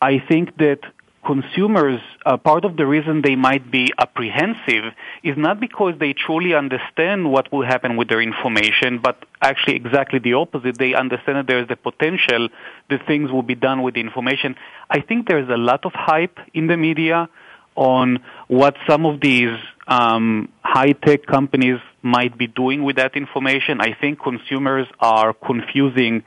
I 0.01 0.19
think 0.19 0.57
that 0.57 0.81
consumers, 1.25 2.01
uh, 2.27 2.37
part 2.37 2.65
of 2.65 2.77
the 2.77 2.87
reason 2.87 3.23
they 3.23 3.37
might 3.37 3.71
be 3.71 3.93
apprehensive 3.99 4.93
is 5.23 5.37
not 5.37 5.61
because 5.61 5.95
they 5.99 6.13
truly 6.13 6.55
understand 6.55 7.31
what 7.31 7.53
will 7.53 7.65
happen 7.65 7.97
with 7.97 8.09
their 8.09 8.21
information, 8.21 8.99
but 9.03 9.25
actually 9.41 9.77
exactly 9.77 10.19
the 10.19 10.35
opposite. 10.35 10.79
They 10.79 10.95
understand 10.95 11.39
that 11.39 11.47
there 11.47 11.61
is 11.61 11.69
the 11.69 11.77
potential 11.77 12.49
that 12.91 13.07
things 13.07 13.31
will 13.31 13.43
be 13.43 13.55
done 13.55 13.83
with 13.83 13.95
the 13.95 14.01
information. 14.01 14.57
I 14.91 15.01
think 15.01 15.29
there's 15.29 15.49
a 15.49 15.57
lot 15.57 15.85
of 15.85 15.93
hype 15.95 16.39
in 16.55 16.67
the 16.67 16.77
media 16.77 17.29
on 17.77 18.19
what 18.49 18.75
some 18.89 19.07
of 19.07 19.21
these 19.21 19.57
um, 19.87 20.49
high-tech 20.63 21.27
companies 21.27 21.79
might 22.03 22.37
be 22.37 22.47
doing 22.47 22.83
with 22.83 22.97
that 22.97 23.17
information. 23.17 23.81
I 23.81 23.95
think 23.99 24.21
consumers 24.21 24.87
are 24.99 25.33
confusing 25.33 26.25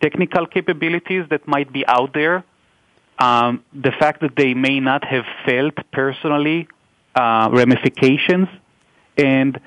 technical 0.00 0.46
capabilities 0.46 1.24
that 1.30 1.46
might 1.46 1.72
be 1.72 1.84
out 1.86 2.14
there, 2.14 2.44
um, 3.22 3.64
the 3.72 3.92
fact 4.02 4.20
that 4.24 4.34
they 4.36 4.52
may 4.54 4.80
not 4.80 5.02
have 5.04 5.26
felt 5.46 5.74
personally 5.92 6.68
uh, 7.14 7.48
ramifications, 7.52 8.48
and 9.16 9.60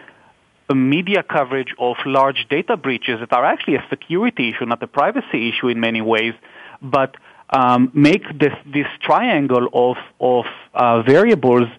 media 0.73 1.21
coverage 1.23 1.73
of 1.79 1.95
large 2.05 2.47
data 2.49 2.75
breaches 2.75 3.19
that 3.19 3.31
are 3.31 3.45
actually 3.45 3.75
a 3.75 3.85
security 3.89 4.49
issue, 4.49 4.65
not 4.65 4.81
a 4.83 4.87
privacy 4.87 5.49
issue 5.49 5.67
in 5.67 5.79
many 5.79 6.01
ways, 6.01 6.33
but 6.81 7.15
um, 7.51 7.91
make 7.93 8.23
this, 8.39 8.55
this 8.73 8.87
triangle 9.01 9.67
of, 9.73 9.97
of 10.19 10.45
uh, 10.73 11.03
variables 11.03 11.69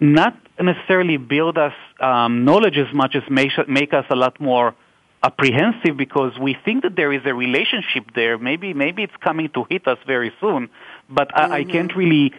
not 0.00 0.34
necessarily 0.60 1.18
build 1.18 1.58
us 1.58 1.74
um, 2.00 2.44
knowledge 2.44 2.78
as 2.78 2.92
much 2.94 3.14
as 3.14 3.22
make, 3.28 3.52
make 3.68 3.92
us 3.92 4.06
a 4.10 4.16
lot 4.16 4.40
more 4.40 4.74
apprehensive 5.22 5.96
because 5.96 6.32
we 6.38 6.56
think 6.64 6.82
that 6.82 6.96
there 6.96 7.12
is 7.12 7.22
a 7.24 7.34
relationship 7.34 8.04
there. 8.14 8.36
Maybe 8.38 8.74
maybe 8.74 9.02
it's 9.02 9.16
coming 9.22 9.48
to 9.50 9.64
hit 9.70 9.88
us 9.88 9.98
very 10.06 10.32
soon, 10.40 10.68
but 11.08 11.28
mm-hmm. 11.28 11.52
I, 11.52 11.56
I, 11.58 11.64
can't 11.64 11.90
mm-hmm. 11.90 11.98
really 11.98 12.32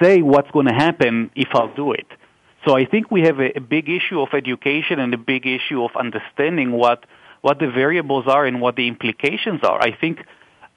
say 0.00 0.22
what's 0.22 0.50
going 0.50 0.66
to 0.66 0.74
happen 0.74 1.30
if 1.34 1.48
I'll 1.52 1.74
do 1.74 1.92
it. 1.92 2.06
So 2.66 2.76
I 2.76 2.86
think 2.86 3.10
we 3.10 3.22
have 3.22 3.40
a, 3.40 3.58
a, 3.58 3.60
big 3.60 3.88
issue 3.88 4.20
of 4.20 4.28
education 4.32 4.98
and 4.98 5.12
a 5.12 5.18
big 5.18 5.46
issue 5.46 5.84
of 5.84 5.90
understanding 5.96 6.72
what 6.72 7.04
what 7.42 7.58
the 7.58 7.70
variables 7.70 8.26
are 8.26 8.46
and 8.46 8.58
what 8.60 8.74
the 8.74 8.88
implications 8.88 9.60
are. 9.62 9.78
I 9.78 9.94
think 9.94 10.24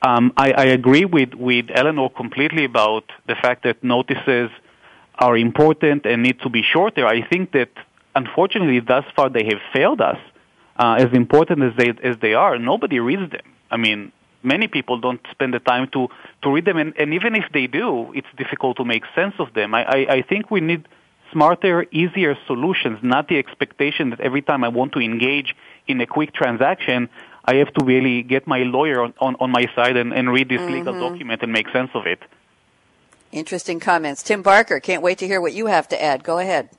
um, 0.02 0.34
I, 0.36 0.52
I 0.52 0.66
agree 0.66 1.06
with 1.06 1.34
with 1.34 1.68
Eleanor 1.74 2.10
completely 2.10 2.66
about 2.66 3.06
the 3.26 3.36
fact 3.36 3.64
that 3.64 3.84
notices 3.84 4.50
are 5.18 5.38
important 5.38 6.06
and 6.06 6.24
need 6.24 6.40
to 6.42 6.50
be 6.50 6.62
shorter. 6.62 7.06
I 7.08 7.26
think 7.28 7.54
that 7.54 7.70
unfortunately 8.16 8.82
thus 8.82 9.06
far 9.16 9.30
they 9.30 9.46
have 9.46 9.62
failed 9.74 10.02
us. 10.02 10.20
Uh, 10.80 10.96
as 11.00 11.12
important 11.14 11.64
as 11.64 11.74
they 11.76 11.90
as 12.04 12.18
they 12.22 12.34
are, 12.34 12.60
nobody 12.60 13.00
reads 13.00 13.32
them. 13.32 13.48
I 13.72 13.78
mean, 13.78 14.12
many 14.44 14.68
people 14.68 15.00
don't 15.00 15.22
spend 15.32 15.54
the 15.54 15.60
time 15.60 15.88
to 15.94 16.08
to 16.44 16.52
read 16.52 16.66
them, 16.66 16.78
and, 16.78 16.94
and 16.98 17.14
even 17.14 17.36
if 17.36 17.46
they 17.54 17.68
do, 17.68 18.12
it's 18.14 18.28
difficult 18.38 18.78
to 18.78 18.86
make 18.86 19.04
sense 19.16 19.36
of 19.40 19.54
them. 19.54 19.74
I, 19.74 19.84
I, 19.84 19.98
I 20.18 20.22
think 20.22 20.52
we 20.52 20.62
need 20.62 20.88
smarter, 21.32 21.86
easier 21.92 22.38
solutions, 22.46 23.00
not 23.02 23.28
the 23.28 23.38
expectation 23.38 24.12
that 24.12 24.20
every 24.20 24.42
time 24.42 24.64
I 24.64 24.70
want 24.70 24.94
to 24.94 25.00
engage 25.00 25.56
in 25.88 26.00
a 26.02 26.06
quick 26.06 26.34
transaction, 26.34 27.10
I 27.46 27.56
have 27.56 27.74
to 27.76 27.86
really 27.86 28.24
get 28.24 28.48
my 28.48 28.64
lawyer 28.64 29.04
on, 29.04 29.14
on, 29.20 29.36
on 29.40 29.52
my 29.52 29.66
side 29.76 29.98
and, 29.98 30.14
and 30.14 30.32
read 30.32 30.50
this 30.50 30.62
mm-hmm. 30.62 30.74
legal 30.74 30.94
document 30.94 31.44
and 31.44 31.52
make 31.52 31.70
sense 31.70 31.92
of 31.94 32.06
it. 32.06 32.20
Interesting 33.32 33.80
comments. 33.80 34.24
Tim 34.24 34.42
Barker, 34.42 34.80
can't 34.80 35.02
wait 35.02 35.18
to 35.20 35.28
hear 35.28 35.42
what 35.42 35.54
you 35.54 35.68
have 35.68 35.88
to 35.90 36.02
add. 36.02 36.24
Go 36.24 36.40
ahead. 36.40 36.70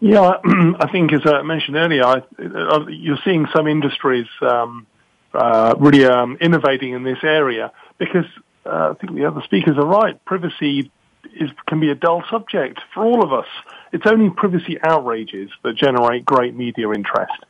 Yeah, 0.00 0.34
I 0.80 0.88
think 0.90 1.12
as 1.12 1.22
I 1.24 1.42
mentioned 1.42 1.76
earlier, 1.76 2.04
I, 2.04 2.22
uh, 2.38 2.86
you're 2.88 3.18
seeing 3.24 3.46
some 3.54 3.66
industries 3.66 4.26
um, 4.42 4.86
uh, 5.34 5.74
really 5.78 6.04
um, 6.04 6.38
innovating 6.40 6.92
in 6.92 7.02
this 7.02 7.22
area 7.22 7.72
because 7.98 8.26
uh, 8.64 8.90
I 8.90 8.94
think 8.94 9.14
the 9.14 9.26
other 9.26 9.42
speakers 9.42 9.76
are 9.76 9.86
right. 9.86 10.22
Privacy 10.24 10.90
is, 11.34 11.50
can 11.66 11.80
be 11.80 11.90
a 11.90 11.94
dull 11.94 12.22
subject 12.30 12.80
for 12.94 13.04
all 13.04 13.22
of 13.22 13.32
us. 13.32 13.46
It's 13.92 14.06
only 14.06 14.30
privacy 14.30 14.78
outrages 14.82 15.50
that 15.62 15.76
generate 15.76 16.24
great 16.24 16.54
media 16.54 16.90
interest. 16.90 17.44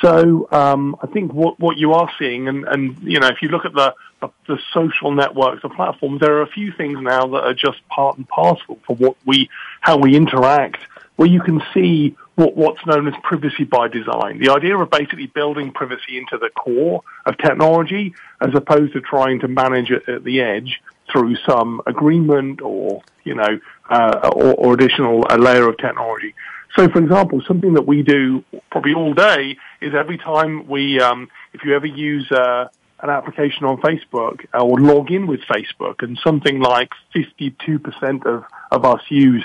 So 0.00 0.48
um, 0.52 0.96
I 1.02 1.06
think 1.06 1.32
what, 1.32 1.58
what 1.58 1.76
you 1.76 1.94
are 1.94 2.10
seeing, 2.18 2.46
and, 2.46 2.64
and 2.64 2.96
you 3.02 3.18
know, 3.18 3.28
if 3.28 3.42
you 3.42 3.48
look 3.48 3.64
at 3.64 3.72
the, 3.72 3.94
the, 4.20 4.28
the 4.46 4.58
social 4.72 5.12
networks, 5.12 5.62
the 5.62 5.70
platforms, 5.70 6.20
there 6.20 6.36
are 6.36 6.42
a 6.42 6.46
few 6.46 6.72
things 6.72 6.98
now 7.00 7.26
that 7.26 7.42
are 7.42 7.54
just 7.54 7.86
part 7.88 8.16
and 8.16 8.28
parcel 8.28 8.78
for 8.86 8.94
what 8.96 9.16
we 9.24 9.48
how 9.80 9.96
we 9.96 10.14
interact, 10.14 10.78
where 11.16 11.28
you 11.28 11.40
can 11.40 11.62
see 11.72 12.16
what, 12.38 12.56
what's 12.56 12.86
known 12.86 13.08
as 13.08 13.14
privacy 13.24 13.64
by 13.64 13.88
design. 13.88 14.38
The 14.38 14.52
idea 14.52 14.78
of 14.78 14.88
basically 14.90 15.26
building 15.26 15.72
privacy 15.72 16.18
into 16.18 16.38
the 16.38 16.50
core 16.50 17.02
of 17.26 17.36
technology, 17.38 18.14
as 18.40 18.54
opposed 18.54 18.92
to 18.92 19.00
trying 19.00 19.40
to 19.40 19.48
manage 19.48 19.90
it 19.90 20.08
at 20.08 20.22
the 20.22 20.40
edge 20.40 20.80
through 21.10 21.34
some 21.48 21.80
agreement 21.86 22.60
or 22.62 23.02
you 23.24 23.34
know 23.34 23.58
uh, 23.90 24.30
or, 24.32 24.54
or 24.54 24.74
additional 24.74 25.24
a 25.28 25.36
layer 25.36 25.68
of 25.68 25.78
technology. 25.78 26.32
So, 26.76 26.88
for 26.88 27.02
example, 27.02 27.42
something 27.48 27.74
that 27.74 27.86
we 27.88 28.02
do 28.02 28.44
probably 28.70 28.94
all 28.94 29.14
day 29.14 29.56
is 29.80 29.94
every 29.94 30.18
time 30.18 30.68
we, 30.68 31.00
um, 31.00 31.28
if 31.52 31.64
you 31.64 31.74
ever 31.74 31.86
use 31.86 32.30
uh, 32.30 32.68
an 33.00 33.10
application 33.10 33.64
on 33.64 33.78
Facebook 33.78 34.46
uh, 34.54 34.62
or 34.62 34.78
log 34.78 35.10
in 35.10 35.26
with 35.26 35.40
Facebook, 35.40 36.04
and 36.04 36.16
something 36.22 36.60
like 36.60 36.90
52% 37.16 38.26
of, 38.26 38.44
of 38.70 38.84
us 38.84 39.00
use 39.08 39.44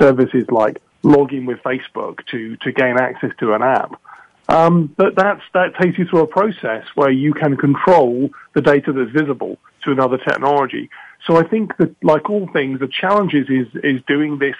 services 0.00 0.44
like 0.48 0.82
login 1.02 1.46
with 1.46 1.58
Facebook 1.58 2.24
to, 2.26 2.56
to 2.58 2.72
gain 2.72 2.98
access 2.98 3.30
to 3.40 3.54
an 3.54 3.62
app. 3.62 4.00
Um, 4.48 4.92
but 4.96 5.14
that's, 5.14 5.42
that 5.54 5.76
takes 5.80 5.98
you 5.98 6.04
through 6.04 6.20
a 6.20 6.26
process 6.26 6.84
where 6.94 7.10
you 7.10 7.32
can 7.32 7.56
control 7.56 8.30
the 8.54 8.60
data 8.60 8.92
that's 8.92 9.10
visible 9.10 9.58
to 9.84 9.92
another 9.92 10.18
technology. 10.18 10.90
So 11.26 11.36
I 11.36 11.46
think 11.46 11.76
that, 11.78 11.94
like 12.02 12.28
all 12.28 12.48
things, 12.52 12.80
the 12.80 12.88
challenge 12.88 13.34
is 13.34 13.48
is, 13.48 14.02
doing 14.06 14.38
this 14.38 14.56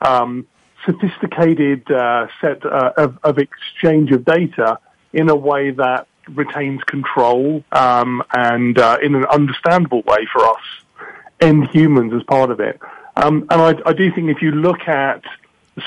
um, 0.00 0.46
sophisticated 0.84 1.90
uh, 1.90 2.26
set 2.40 2.64
uh, 2.66 2.92
of, 2.96 3.18
of, 3.22 3.38
exchange 3.38 4.10
of 4.10 4.24
data 4.24 4.78
in 5.12 5.28
a 5.28 5.36
way 5.36 5.70
that 5.70 6.06
retains 6.28 6.82
control 6.84 7.62
um, 7.72 8.22
and 8.32 8.78
uh, 8.78 8.98
in 9.02 9.14
an 9.14 9.24
understandable 9.26 10.02
way 10.02 10.26
for 10.32 10.44
us 10.44 10.62
end 11.40 11.68
humans 11.70 12.12
as 12.14 12.22
part 12.24 12.50
of 12.50 12.60
it. 12.60 12.80
Um, 13.16 13.46
and 13.50 13.60
I, 13.60 13.74
I, 13.90 13.92
do 13.92 14.12
think 14.12 14.30
if 14.30 14.42
you 14.42 14.52
look 14.52 14.88
at 14.88 15.22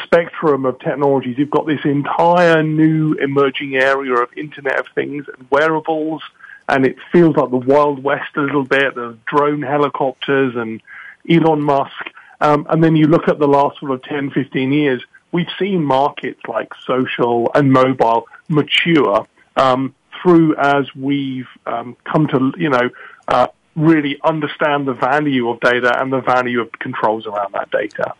spectrum 0.04 0.66
of 0.66 0.80
technologies, 0.80 1.38
you've 1.38 1.50
got 1.50 1.66
this 1.66 1.84
entire 1.84 2.64
new 2.64 3.14
emerging 3.14 3.76
area 3.76 4.14
of 4.14 4.30
Internet 4.36 4.80
of 4.80 4.88
Things 4.96 5.26
and 5.28 5.50
wearables, 5.50 6.22
and 6.68 6.86
it 6.86 6.98
feels 7.12 7.36
like 7.36 7.50
the 7.50 7.58
Wild 7.58 8.04
West 8.04 8.36
a 8.36 8.42
little 8.42 8.64
bit, 8.64 8.96
the 8.96 9.18
drone 9.26 9.62
helicopters 9.62 10.56
and 10.56 10.82
Elon 11.30 11.62
Musk. 11.62 12.10
Um, 12.42 12.66
and 12.70 12.84
then 12.84 12.96
you 12.96 13.08
look 13.08 13.28
at 13.28 13.40
the 13.40 13.48
last 13.48 13.80
sort 13.80 13.92
of 13.92 14.04
10, 14.04 14.32
15 14.32 14.72
years, 14.72 15.04
we've 15.32 15.48
seen 15.60 15.84
markets 15.84 16.42
like 16.48 16.74
social 16.86 17.52
and 17.54 17.72
mobile 17.72 18.28
mature 18.48 19.26
um, 19.56 19.94
through 20.22 20.56
as 20.56 20.94
we've 20.96 21.48
um, 21.66 21.96
come 22.06 22.28
to, 22.28 22.54
you 22.58 22.70
know, 22.70 22.90
uh, 23.28 23.48
really 23.76 24.20
understand 24.24 24.88
the 24.88 24.94
value 24.94 25.50
of 25.50 25.60
data 25.60 26.00
and 26.02 26.14
the 26.14 26.22
value 26.22 26.62
of 26.62 26.72
controls 26.74 27.26
around 27.26 27.54
that 27.54 27.72
data. 27.72 28.14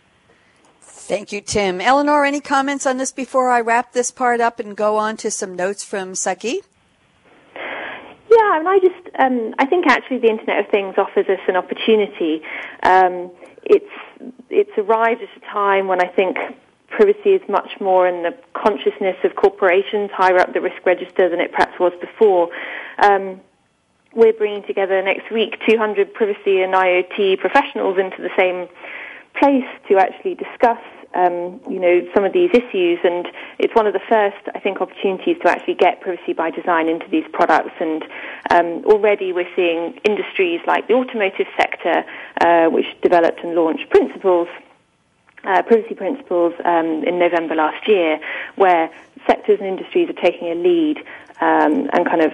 Thank 1.06 1.32
you, 1.32 1.42
Tim. 1.42 1.82
Eleanor, 1.82 2.24
any 2.24 2.40
comments 2.40 2.86
on 2.86 2.96
this 2.96 3.12
before 3.12 3.50
I 3.50 3.60
wrap 3.60 3.92
this 3.92 4.10
part 4.10 4.40
up 4.40 4.58
and 4.58 4.74
go 4.74 4.96
on 4.96 5.18
to 5.18 5.30
some 5.30 5.54
notes 5.54 5.84
from 5.84 6.14
Sagi? 6.14 6.62
Yeah, 7.54 8.58
and 8.58 8.66
I 8.66 8.78
just 8.78 9.10
um, 9.18 9.54
I 9.58 9.66
think 9.66 9.86
actually 9.86 10.20
the 10.20 10.30
Internet 10.30 10.64
of 10.64 10.70
Things 10.70 10.94
offers 10.96 11.26
us 11.28 11.40
an 11.46 11.56
opportunity. 11.56 12.40
Um, 12.82 13.30
it's 13.64 13.90
it's 14.48 14.70
arrived 14.78 15.20
at 15.20 15.28
a 15.36 15.40
time 15.52 15.88
when 15.88 16.00
I 16.00 16.08
think 16.08 16.38
privacy 16.88 17.34
is 17.34 17.42
much 17.50 17.78
more 17.82 18.08
in 18.08 18.22
the 18.22 18.34
consciousness 18.54 19.16
of 19.24 19.36
corporations 19.36 20.10
higher 20.10 20.38
up 20.38 20.54
the 20.54 20.62
risk 20.62 20.86
register 20.86 21.28
than 21.28 21.38
it 21.38 21.52
perhaps 21.52 21.78
was 21.78 21.92
before. 22.00 22.48
Um, 22.98 23.42
we're 24.14 24.32
bringing 24.32 24.62
together 24.66 25.02
next 25.02 25.30
week 25.30 25.58
200 25.68 26.14
privacy 26.14 26.62
and 26.62 26.72
IoT 26.72 27.40
professionals 27.40 27.98
into 27.98 28.22
the 28.22 28.30
same 28.38 28.68
place 29.38 29.66
to 29.88 29.98
actually 29.98 30.34
discuss, 30.34 30.78
um, 31.14 31.60
you 31.68 31.80
know, 31.80 32.06
some 32.14 32.24
of 32.24 32.32
these 32.32 32.50
issues. 32.52 32.98
And 33.04 33.26
it's 33.58 33.74
one 33.74 33.86
of 33.86 33.92
the 33.92 34.02
first, 34.08 34.48
I 34.54 34.60
think, 34.60 34.80
opportunities 34.80 35.36
to 35.42 35.50
actually 35.50 35.74
get 35.74 36.00
privacy 36.00 36.32
by 36.32 36.50
design 36.50 36.88
into 36.88 37.08
these 37.10 37.24
products. 37.32 37.74
And 37.80 38.02
um, 38.50 38.84
already 38.86 39.32
we're 39.32 39.50
seeing 39.56 39.98
industries 40.04 40.60
like 40.66 40.88
the 40.88 40.94
automotive 40.94 41.46
sector, 41.56 42.04
uh, 42.40 42.66
which 42.70 42.86
developed 43.02 43.40
and 43.42 43.54
launched 43.54 43.88
principles 43.90 44.48
uh, 45.44 45.62
privacy 45.62 45.94
principles 45.94 46.54
um, 46.64 47.04
in 47.04 47.18
November 47.18 47.54
last 47.54 47.86
year, 47.86 48.18
where 48.56 48.90
sectors 49.26 49.58
and 49.60 49.68
industries 49.68 50.08
are 50.08 50.14
taking 50.14 50.48
a 50.48 50.54
lead 50.54 50.98
um, 51.40 51.90
and 51.92 52.06
kind 52.06 52.22
of 52.22 52.32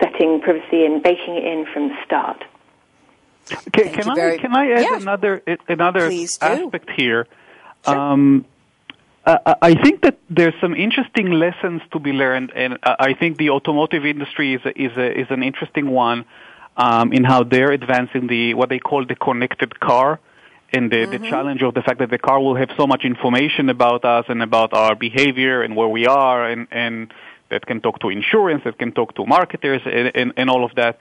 setting 0.00 0.40
privacy 0.40 0.84
and 0.84 1.02
baking 1.02 1.36
it 1.36 1.44
in 1.44 1.66
from 1.72 1.88
the 1.88 1.94
start. 2.04 2.44
Can, 3.72 3.92
can 3.92 4.10
I 4.10 4.14
very, 4.14 4.38
can 4.38 4.54
I 4.54 4.70
add 4.72 4.82
yeah. 4.82 4.96
another 4.96 5.42
another 5.68 6.10
aspect 6.10 6.90
here? 6.96 7.26
Sure. 7.84 7.96
Um, 7.96 8.44
I, 9.24 9.54
I 9.60 9.74
think 9.82 10.02
that 10.02 10.18
there's 10.30 10.54
some 10.60 10.74
interesting 10.74 11.30
lessons 11.32 11.82
to 11.92 11.98
be 11.98 12.12
learned, 12.12 12.52
and 12.54 12.78
I 12.82 13.14
think 13.14 13.36
the 13.36 13.50
automotive 13.50 14.06
industry 14.06 14.54
is 14.54 14.62
a, 14.64 14.70
is 14.80 14.96
a, 14.96 15.20
is 15.20 15.26
an 15.30 15.42
interesting 15.42 15.90
one 15.90 16.24
um, 16.76 17.12
in 17.12 17.24
how 17.24 17.42
they're 17.42 17.72
advancing 17.72 18.26
the 18.26 18.54
what 18.54 18.68
they 18.68 18.78
call 18.78 19.04
the 19.04 19.16
connected 19.16 19.78
car, 19.80 20.20
and 20.72 20.90
the, 20.90 20.96
mm-hmm. 20.96 21.10
the 21.10 21.30
challenge 21.30 21.62
of 21.62 21.74
the 21.74 21.82
fact 21.82 21.98
that 21.98 22.10
the 22.10 22.18
car 22.18 22.40
will 22.40 22.56
have 22.56 22.70
so 22.76 22.86
much 22.86 23.04
information 23.04 23.68
about 23.68 24.04
us 24.04 24.24
and 24.28 24.42
about 24.42 24.72
our 24.72 24.94
behavior 24.94 25.62
and 25.62 25.76
where 25.76 25.88
we 25.88 26.06
are, 26.06 26.48
and 26.48 26.68
and 26.70 27.12
that 27.50 27.66
can 27.66 27.80
talk 27.80 28.00
to 28.00 28.08
insurance, 28.08 28.62
that 28.64 28.78
can 28.78 28.92
talk 28.92 29.14
to 29.14 29.26
marketers, 29.26 29.82
and, 29.84 30.12
and, 30.14 30.32
and 30.36 30.50
all 30.50 30.64
of 30.64 30.74
that. 30.76 31.00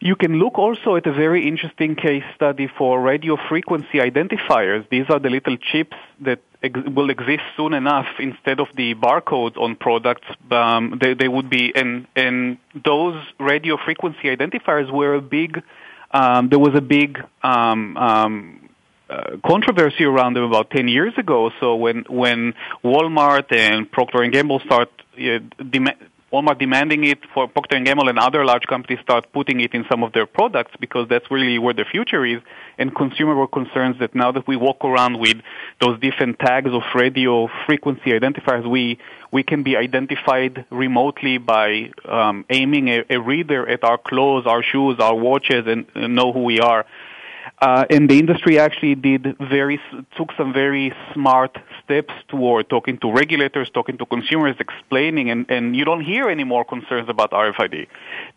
You 0.00 0.14
can 0.16 0.38
look 0.38 0.58
also 0.58 0.96
at 0.96 1.06
a 1.06 1.12
very 1.12 1.48
interesting 1.48 1.94
case 1.96 2.24
study 2.34 2.68
for 2.78 3.00
radio 3.00 3.36
frequency 3.48 3.98
identifiers. 3.98 4.88
These 4.90 5.06
are 5.08 5.18
the 5.18 5.30
little 5.30 5.56
chips 5.56 5.96
that 6.20 6.40
ex- 6.62 6.80
will 6.94 7.10
exist 7.10 7.42
soon 7.56 7.72
enough 7.72 8.06
instead 8.18 8.60
of 8.60 8.68
the 8.76 8.94
barcodes 8.94 9.56
on 9.56 9.76
products. 9.76 10.26
Um, 10.50 10.98
they, 11.00 11.14
they 11.14 11.28
would 11.28 11.48
be, 11.48 11.72
and, 11.74 12.06
and 12.14 12.58
those 12.84 13.22
radio 13.40 13.78
frequency 13.82 14.24
identifiers 14.24 14.90
were 14.92 15.14
a 15.14 15.22
big, 15.22 15.62
um, 16.10 16.50
there 16.50 16.58
was 16.58 16.74
a 16.74 16.82
big 16.82 17.18
um, 17.42 17.96
um, 17.96 18.68
uh, 19.08 19.36
controversy 19.46 20.04
around 20.04 20.34
them 20.34 20.42
about 20.42 20.70
10 20.70 20.88
years 20.88 21.14
ago. 21.16 21.50
So 21.60 21.76
when 21.76 22.04
when 22.08 22.54
Walmart 22.82 23.52
and 23.52 23.90
Procter 23.90 24.22
and 24.22 24.32
Gamble 24.32 24.60
start 24.60 24.90
uh, 25.16 25.38
Walmart 26.32 26.58
demanding 26.58 27.04
it 27.04 27.20
for 27.32 27.46
Procter 27.46 27.76
and 27.76 27.86
Gamble 27.86 28.08
and 28.08 28.18
other 28.18 28.44
large 28.44 28.64
companies 28.64 28.98
start 29.00 29.32
putting 29.32 29.60
it 29.60 29.74
in 29.74 29.84
some 29.88 30.02
of 30.02 30.12
their 30.12 30.26
products 30.26 30.72
because 30.80 31.08
that's 31.08 31.30
really 31.30 31.56
where 31.58 31.72
the 31.72 31.84
future 31.84 32.26
is. 32.26 32.42
And 32.78 32.94
consumer 32.94 33.36
were 33.36 33.46
concerned 33.46 33.96
that 34.00 34.12
now 34.12 34.32
that 34.32 34.46
we 34.48 34.56
walk 34.56 34.84
around 34.84 35.20
with 35.20 35.36
those 35.80 36.00
different 36.00 36.40
tags 36.40 36.70
of 36.72 36.82
radio 36.96 37.48
frequency 37.64 38.10
identifiers, 38.10 38.68
we 38.68 38.98
we 39.30 39.44
can 39.44 39.62
be 39.62 39.76
identified 39.76 40.64
remotely 40.70 41.38
by 41.38 41.90
um, 42.08 42.44
aiming 42.50 42.88
a, 42.88 43.04
a 43.10 43.20
reader 43.20 43.68
at 43.68 43.84
our 43.84 43.98
clothes, 43.98 44.46
our 44.46 44.62
shoes, 44.62 44.96
our 44.98 45.14
watches, 45.14 45.64
and, 45.66 45.86
and 45.94 46.14
know 46.14 46.32
who 46.32 46.42
we 46.42 46.58
are. 46.58 46.86
Uh, 47.60 47.84
and 47.88 48.10
the 48.10 48.18
industry 48.18 48.58
actually 48.58 48.94
did 48.94 49.36
very 49.38 49.80
took 50.16 50.30
some 50.36 50.52
very 50.52 50.92
smart 51.14 51.56
steps 51.86 52.12
toward 52.28 52.68
talking 52.68 52.98
to 52.98 53.10
regulators, 53.10 53.70
talking 53.70 53.96
to 53.98 54.06
consumers, 54.06 54.56
explaining, 54.58 55.30
and, 55.30 55.46
and 55.48 55.74
you 55.74 55.84
don't 55.84 56.02
hear 56.02 56.28
any 56.28 56.44
more 56.44 56.64
concerns 56.64 57.08
about 57.08 57.30
RFID. 57.30 57.86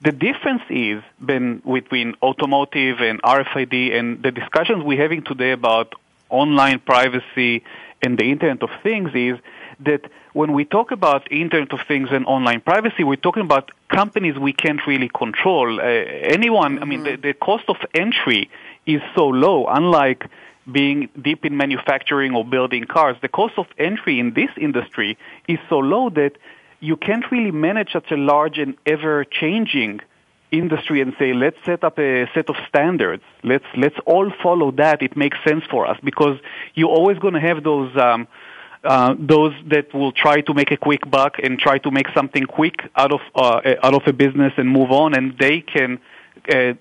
The 0.02 0.12
difference 0.12 0.62
is 0.70 1.04
been 1.20 1.62
between 1.70 2.16
automotive 2.22 3.02
and 3.02 3.22
RFID 3.24 3.94
and 3.98 4.24
the 4.24 4.32
discussions 4.32 4.84
we're 4.84 5.02
having 5.02 5.24
today 5.24 5.52
about 5.52 5.96
online 6.30 6.80
privacy 6.80 7.64
and 8.02 8.18
the 8.18 8.32
Internet 8.32 8.64
of 8.64 8.70
Things 8.84 9.12
is 9.14 9.38
that 9.82 10.02
when 10.34 10.54
we 10.54 10.64
talk 10.64 10.92
about 10.92 11.32
Internet 11.32 11.74
of 11.74 11.82
Things 11.88 12.10
and 12.12 12.26
online 12.26 12.62
privacy, 12.62 13.04
we're 13.04 13.16
talking 13.16 13.44
about 13.44 13.72
companies 13.90 14.38
we 14.38 14.54
can't 14.54 14.86
really 14.86 15.10
control. 15.10 15.80
Uh, 15.80 15.84
anyone, 15.84 16.80
I 16.80 16.86
mean, 16.86 17.04
the, 17.04 17.16
the 17.16 17.34
cost 17.34 17.66
of 17.68 17.78
entry 17.94 18.50
is 18.86 19.02
so 19.16 19.28
low, 19.28 19.66
unlike 19.68 20.26
being 20.72 21.10
deep 21.22 21.46
in 21.46 21.58
manufacturing 21.58 22.36
or 22.36 22.46
building 22.46 22.86
cars, 22.86 23.18
the 23.22 23.28
cost 23.28 23.56
of 23.58 23.66
entry 23.78 24.20
in 24.20 24.34
this 24.34 24.50
industry 24.58 25.18
is 25.48 25.60
so 25.70 25.80
low 25.80 26.10
that 26.12 26.34
you 26.80 26.96
can't 26.96 27.26
really 27.32 27.52
manage 27.52 27.92
such 27.92 28.12
a 28.12 28.16
large 28.16 28.58
and 28.58 28.76
ever 28.86 29.26
changing 29.26 30.00
industry 30.52 31.02
and 31.02 31.14
say, 31.20 31.34
let's 31.34 31.58
set 31.66 31.84
up 31.84 32.00
a 32.00 32.26
set 32.34 32.50
of 32.50 32.56
standards. 32.68 33.24
Let's, 33.44 33.66
let's 33.76 33.96
all 34.06 34.32
follow 34.42 34.72
that. 34.72 35.02
It 35.02 35.16
makes 35.16 35.38
sense 35.48 35.64
for 35.70 35.86
us 35.86 35.98
because 36.04 36.40
you're 36.74 36.90
always 36.90 37.20
going 37.20 37.36
to 37.36 37.40
have 37.40 37.64
those, 37.64 37.96
um, 37.98 38.28
uh, 38.84 39.16
those 39.20 39.54
that 39.68 39.94
will 39.94 40.12
try 40.12 40.42
to 40.42 40.54
make 40.54 40.72
a 40.72 40.78
quick 40.78 41.10
buck 41.10 41.36
and 41.42 41.60
try 41.60 41.78
to 41.80 41.92
make 41.92 42.08
something 42.16 42.46
quick 42.46 42.76
out 42.96 43.12
of, 43.12 43.20
uh, 43.36 43.62
out 43.84 43.94
of 43.94 44.02
a 44.08 44.14
business 44.14 44.54
and 44.58 44.70
move 44.70 44.92
on 44.92 45.14
and 45.14 45.38
they 45.38 45.62
can, 45.62 46.00
uh, 46.52 46.74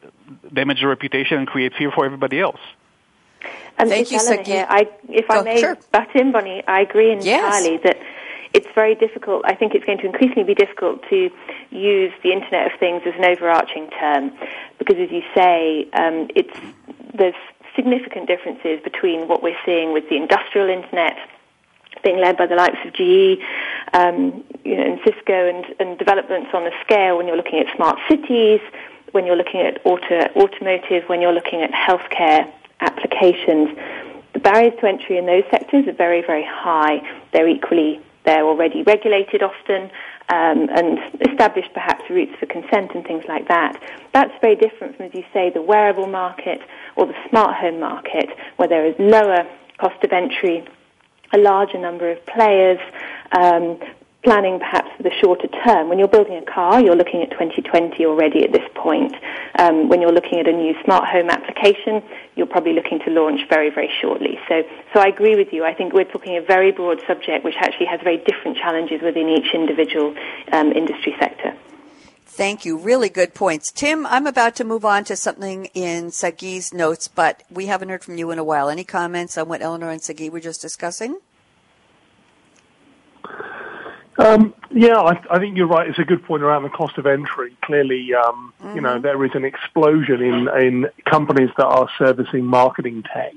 damage 0.52 0.80
the 0.80 0.86
reputation 0.86 1.38
and 1.38 1.46
create 1.46 1.72
fear 1.76 1.90
for 1.90 2.04
everybody 2.06 2.40
else. 2.40 2.60
And 3.78 3.88
Thank 3.88 4.10
you. 4.10 4.18
Here. 4.44 4.66
I, 4.68 4.88
if 5.08 5.30
I 5.30 5.42
may 5.42 5.60
sure. 5.60 5.78
butt 5.92 6.14
in, 6.14 6.32
Bonnie, 6.32 6.64
I 6.66 6.80
agree 6.80 7.12
entirely 7.12 7.72
yes. 7.72 7.80
that 7.84 7.98
it's 8.52 8.66
very 8.74 8.94
difficult. 8.94 9.42
I 9.44 9.54
think 9.54 9.74
it's 9.74 9.84
going 9.84 9.98
to 9.98 10.06
increasingly 10.06 10.42
be 10.44 10.54
difficult 10.54 11.02
to 11.10 11.30
use 11.70 12.12
the 12.22 12.32
Internet 12.32 12.72
of 12.72 12.80
Things 12.80 13.02
as 13.06 13.14
an 13.16 13.24
overarching 13.24 13.88
term 13.90 14.32
because, 14.78 14.96
as 14.98 15.10
you 15.10 15.22
say, 15.34 15.88
um, 15.92 16.28
it's 16.34 16.58
there's 17.14 17.34
significant 17.76 18.26
differences 18.26 18.80
between 18.82 19.28
what 19.28 19.42
we're 19.42 19.58
seeing 19.64 19.92
with 19.92 20.08
the 20.08 20.16
industrial 20.16 20.68
Internet 20.68 21.16
being 22.02 22.18
led 22.18 22.36
by 22.36 22.46
the 22.46 22.54
likes 22.54 22.78
of 22.84 22.92
GE 22.94 23.42
um, 23.92 24.44
you 24.64 24.76
know, 24.76 24.84
and 24.84 25.00
Cisco 25.04 25.48
and, 25.48 25.64
and 25.80 25.98
developments 25.98 26.50
on 26.52 26.66
a 26.66 26.70
scale 26.84 27.16
when 27.16 27.26
you're 27.26 27.36
looking 27.36 27.58
at 27.58 27.74
smart 27.74 27.98
cities, 28.08 28.60
when 29.12 29.26
you're 29.26 29.36
looking 29.36 29.60
at 29.60 29.84
auto, 29.84 30.28
automotive, 30.36 31.04
when 31.08 31.20
you're 31.20 31.32
looking 31.32 31.62
at 31.62 31.70
healthcare 31.70 32.52
applications. 32.80 33.76
The 34.32 34.40
barriers 34.40 34.74
to 34.80 34.86
entry 34.86 35.18
in 35.18 35.26
those 35.26 35.44
sectors 35.50 35.86
are 35.88 35.92
very, 35.92 36.22
very 36.24 36.44
high. 36.44 37.00
They're 37.32 37.48
equally, 37.48 38.00
they're 38.24 38.44
already 38.44 38.82
regulated 38.82 39.42
often 39.42 39.90
um, 40.30 40.68
and 40.70 40.98
established 41.28 41.72
perhaps 41.72 42.04
routes 42.10 42.32
for 42.38 42.46
consent 42.46 42.92
and 42.94 43.04
things 43.04 43.24
like 43.28 43.48
that. 43.48 43.82
That's 44.12 44.32
very 44.40 44.56
different 44.56 44.96
from, 44.96 45.06
as 45.06 45.14
you 45.14 45.24
say, 45.32 45.50
the 45.50 45.62
wearable 45.62 46.06
market 46.06 46.60
or 46.96 47.06
the 47.06 47.16
smart 47.30 47.56
home 47.56 47.80
market 47.80 48.28
where 48.56 48.68
there 48.68 48.86
is 48.86 48.94
lower 48.98 49.48
cost 49.78 50.02
of 50.04 50.12
entry, 50.12 50.64
a 51.32 51.38
larger 51.38 51.78
number 51.78 52.10
of 52.10 52.24
players, 52.26 52.78
um, 53.32 53.78
planning 54.24 54.58
perhaps 54.58 54.88
for 54.96 55.04
the 55.04 55.12
shorter 55.22 55.46
term. 55.64 55.88
When 55.88 55.98
you're 55.98 56.08
building 56.08 56.36
a 56.36 56.44
car, 56.44 56.80
you're 56.80 56.96
looking 56.96 57.22
at 57.22 57.30
2020 57.30 58.04
already 58.04 58.44
at 58.44 58.52
this 58.52 58.66
point. 58.74 59.14
Um, 59.58 59.88
when 59.88 60.02
you're 60.02 60.12
looking 60.12 60.40
at 60.40 60.48
a 60.48 60.52
new 60.52 60.74
smart 60.84 61.08
home 61.08 61.30
application, 61.30 62.02
you're 62.34 62.46
probably 62.46 62.72
looking 62.72 62.98
to 63.00 63.10
launch 63.10 63.40
very, 63.48 63.70
very 63.70 63.90
shortly. 64.00 64.38
So, 64.48 64.62
so 64.92 65.00
I 65.00 65.06
agree 65.06 65.36
with 65.36 65.52
you. 65.52 65.64
I 65.64 65.72
think 65.72 65.92
we're 65.92 66.04
talking 66.04 66.36
a 66.36 66.42
very 66.42 66.72
broad 66.72 67.00
subject 67.06 67.44
which 67.44 67.54
actually 67.58 67.86
has 67.86 68.00
very 68.02 68.18
different 68.18 68.56
challenges 68.56 69.00
within 69.02 69.28
each 69.28 69.54
individual 69.54 70.14
um, 70.52 70.72
industry 70.72 71.14
sector. 71.20 71.54
Thank 72.26 72.64
you. 72.64 72.78
Really 72.78 73.08
good 73.08 73.34
points. 73.34 73.72
Tim, 73.72 74.06
I'm 74.06 74.26
about 74.26 74.54
to 74.56 74.64
move 74.64 74.84
on 74.84 75.02
to 75.04 75.16
something 75.16 75.66
in 75.74 76.10
Sagi's 76.12 76.72
notes, 76.72 77.08
but 77.08 77.42
we 77.50 77.66
haven't 77.66 77.88
heard 77.88 78.04
from 78.04 78.16
you 78.16 78.30
in 78.30 78.38
a 78.38 78.44
while. 78.44 78.68
Any 78.68 78.84
comments 78.84 79.36
on 79.36 79.48
what 79.48 79.60
Eleanor 79.60 79.90
and 79.90 80.00
Sagi 80.00 80.30
were 80.30 80.38
just 80.38 80.62
discussing? 80.62 81.18
Um, 84.18 84.52
yeah, 84.72 84.98
I, 84.98 85.22
I, 85.30 85.38
think 85.38 85.56
you're 85.56 85.68
right. 85.68 85.88
It's 85.88 85.98
a 86.00 86.04
good 86.04 86.24
point 86.24 86.42
around 86.42 86.64
the 86.64 86.70
cost 86.70 86.98
of 86.98 87.06
entry. 87.06 87.56
Clearly, 87.62 88.12
um, 88.14 88.52
mm-hmm. 88.60 88.74
you 88.74 88.80
know, 88.80 88.94
mm-hmm. 88.94 89.02
there 89.02 89.24
is 89.24 89.30
an 89.34 89.44
explosion 89.44 90.20
in, 90.20 90.48
in 90.48 90.88
companies 91.04 91.50
that 91.56 91.66
are 91.66 91.88
servicing 91.98 92.44
marketing 92.44 93.04
tech. 93.04 93.34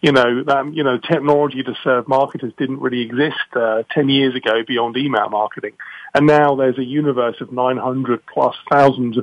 You 0.00 0.10
know, 0.10 0.44
um, 0.48 0.72
you 0.72 0.82
know, 0.82 0.98
technology 0.98 1.62
to 1.62 1.74
serve 1.84 2.08
marketers 2.08 2.52
didn't 2.58 2.80
really 2.80 3.02
exist 3.02 3.38
uh, 3.54 3.84
10 3.92 4.08
years 4.08 4.34
ago 4.34 4.64
beyond 4.66 4.96
email 4.96 5.28
marketing. 5.28 5.74
And 6.14 6.26
now 6.26 6.56
there's 6.56 6.78
a 6.78 6.84
universe 6.84 7.40
of 7.40 7.52
900 7.52 8.26
plus 8.26 8.56
thousands 8.68 9.16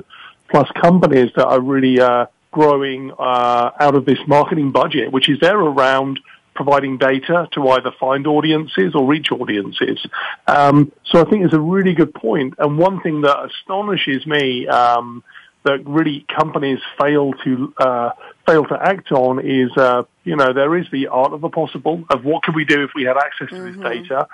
plus 0.48 0.70
companies 0.80 1.30
that 1.36 1.46
are 1.46 1.60
really 1.60 2.00
uh, 2.00 2.26
growing 2.52 3.12
uh, 3.18 3.70
out 3.78 3.94
of 3.94 4.06
this 4.06 4.18
marketing 4.26 4.72
budget, 4.72 5.12
which 5.12 5.28
is 5.28 5.38
there 5.40 5.58
around 5.58 6.20
providing 6.54 6.98
data 6.98 7.48
to 7.52 7.68
either 7.68 7.92
find 7.98 8.26
audiences 8.26 8.94
or 8.94 9.06
reach 9.06 9.32
audiences. 9.32 10.04
Um, 10.46 10.92
so 11.04 11.20
I 11.20 11.24
think 11.24 11.44
it's 11.44 11.54
a 11.54 11.60
really 11.60 11.94
good 11.94 12.14
point. 12.14 12.54
And 12.58 12.78
one 12.78 13.00
thing 13.00 13.22
that 13.22 13.44
astonishes 13.44 14.26
me 14.26 14.66
um, 14.68 15.24
that 15.64 15.86
really 15.86 16.26
companies 16.34 16.80
fail 17.00 17.32
to 17.44 17.74
uh, 17.78 18.10
fail 18.46 18.64
to 18.64 18.78
act 18.80 19.12
on 19.12 19.38
is, 19.38 19.70
uh, 19.76 20.02
you 20.24 20.36
know, 20.36 20.52
there 20.52 20.76
is 20.76 20.86
the 20.90 21.08
art 21.08 21.32
of 21.32 21.40
the 21.40 21.48
possible 21.48 22.04
of 22.10 22.24
what 22.24 22.42
could 22.42 22.54
we 22.54 22.64
do 22.64 22.84
if 22.84 22.90
we 22.94 23.04
had 23.04 23.16
access 23.16 23.48
to 23.48 23.54
mm-hmm. 23.54 23.82
this 23.82 24.08
data. 24.08 24.28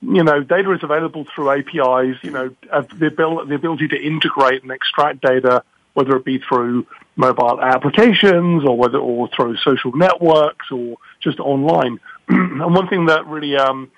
You 0.00 0.24
know, 0.24 0.42
data 0.42 0.72
is 0.72 0.82
available 0.82 1.26
through 1.32 1.50
APIs. 1.50 2.16
You 2.22 2.32
know, 2.32 2.48
the, 2.70 3.44
the 3.48 3.54
ability 3.54 3.88
to 3.88 3.96
integrate 3.96 4.62
and 4.62 4.72
extract 4.72 5.20
data, 5.20 5.62
whether 5.94 6.16
it 6.16 6.24
be 6.24 6.38
through 6.38 6.86
mobile 7.16 7.60
applications 7.60 8.64
or 8.64 8.76
whether 8.76 8.98
or 8.98 9.28
through 9.36 9.56
social 9.58 9.92
networks 9.94 10.70
or 10.70 10.96
just 11.20 11.38
online. 11.40 12.00
and 12.28 12.74
one 12.74 12.88
thing 12.88 13.06
that 13.06 13.26
really 13.26 13.56
um, 13.56 13.90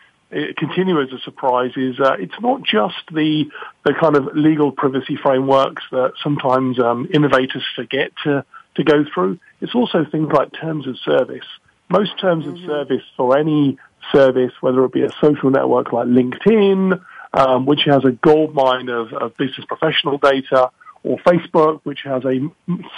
continue 0.56 1.00
as 1.00 1.12
a 1.12 1.18
surprise 1.20 1.72
is 1.76 1.98
uh, 2.00 2.16
it's 2.18 2.34
not 2.40 2.62
just 2.62 2.94
the 3.12 3.44
the 3.84 3.94
kind 3.94 4.16
of 4.16 4.34
legal 4.34 4.72
privacy 4.72 5.16
frameworks 5.22 5.82
that 5.92 6.12
sometimes 6.22 6.78
um, 6.80 7.08
innovators 7.12 7.64
forget 7.76 8.10
to 8.24 8.44
to 8.76 8.84
go 8.84 9.04
through. 9.14 9.38
It's 9.60 9.74
also 9.74 10.04
things 10.04 10.32
like 10.32 10.52
terms 10.52 10.86
of 10.86 10.98
service. 10.98 11.46
Most 11.88 12.18
terms 12.18 12.44
mm-hmm. 12.44 12.64
of 12.64 12.66
service 12.66 13.04
for 13.16 13.38
any 13.38 13.78
service, 14.12 14.52
whether 14.60 14.84
it 14.84 14.92
be 14.92 15.02
a 15.02 15.10
social 15.20 15.50
network 15.50 15.92
like 15.92 16.06
LinkedIn, 16.06 17.00
um, 17.32 17.66
which 17.66 17.82
has 17.86 18.04
a 18.04 18.10
gold 18.10 18.54
mine 18.54 18.88
of, 18.88 19.12
of 19.12 19.36
business 19.36 19.66
professional 19.66 20.18
data, 20.18 20.70
or 21.04 21.18
Facebook, 21.18 21.80
which 21.84 22.00
has 22.04 22.24
a 22.24 22.40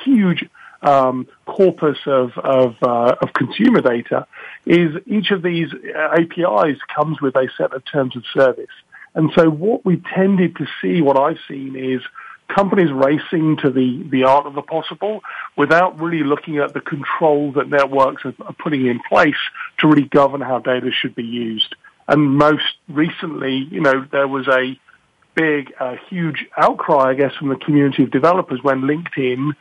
huge 0.05 0.45
um, 0.83 1.27
corpus 1.47 1.99
of 2.07 2.33
of, 2.39 2.77
uh, 2.83 3.17
of, 3.21 3.33
consumer 3.33 3.81
data, 3.81 4.27
is 4.65 4.91
each 5.07 5.31
of 5.31 5.43
these 5.43 5.69
uh, 5.73 6.17
APIs 6.21 6.79
comes 6.95 7.21
with 7.21 7.35
a 7.37 7.49
set 7.59 7.73
of 7.75 7.83
terms 7.85 8.17
of 8.17 8.23
service. 8.33 8.67
And 9.15 9.31
so 9.35 9.49
what 9.49 9.85
we 9.85 10.03
tended 10.15 10.57
to 10.57 10.67
see, 10.81 11.01
what 11.01 11.19
I've 11.19 11.39
seen 11.49 11.75
is 11.75 12.03
companies 12.55 12.93
racing 12.93 13.57
to 13.63 13.71
the, 13.71 14.07
the 14.11 14.25
art 14.25 14.47
of 14.47 14.55
the 14.55 14.63
possible 14.63 15.23
without 15.57 16.01
really 16.01 16.23
looking 16.23 16.59
at 16.59 16.75
the 16.75 16.81
controls 16.81 17.55
that 17.55 17.69
networks 17.69 18.25
are, 18.25 18.35
are 18.45 18.55
putting 18.63 18.87
in 18.87 19.01
place 19.09 19.35
to 19.79 19.89
really 19.89 20.05
govern 20.05 20.41
how 20.41 20.59
data 20.59 20.91
should 20.93 21.15
be 21.15 21.25
used. 21.25 21.75
And 22.07 22.37
most 22.37 22.77
recently, 22.89 23.67
you 23.71 23.81
know, 23.81 24.07
there 24.13 24.29
was 24.29 24.47
a 24.47 24.79
big, 25.37 25.73
uh, 25.79 25.97
huge 26.09 26.47
outcry, 26.57 27.11
I 27.11 27.15
guess, 27.15 27.35
from 27.37 27.49
the 27.49 27.57
community 27.57 28.03
of 28.03 28.11
developers 28.11 28.61
when 28.63 28.83
LinkedIn 28.83 29.53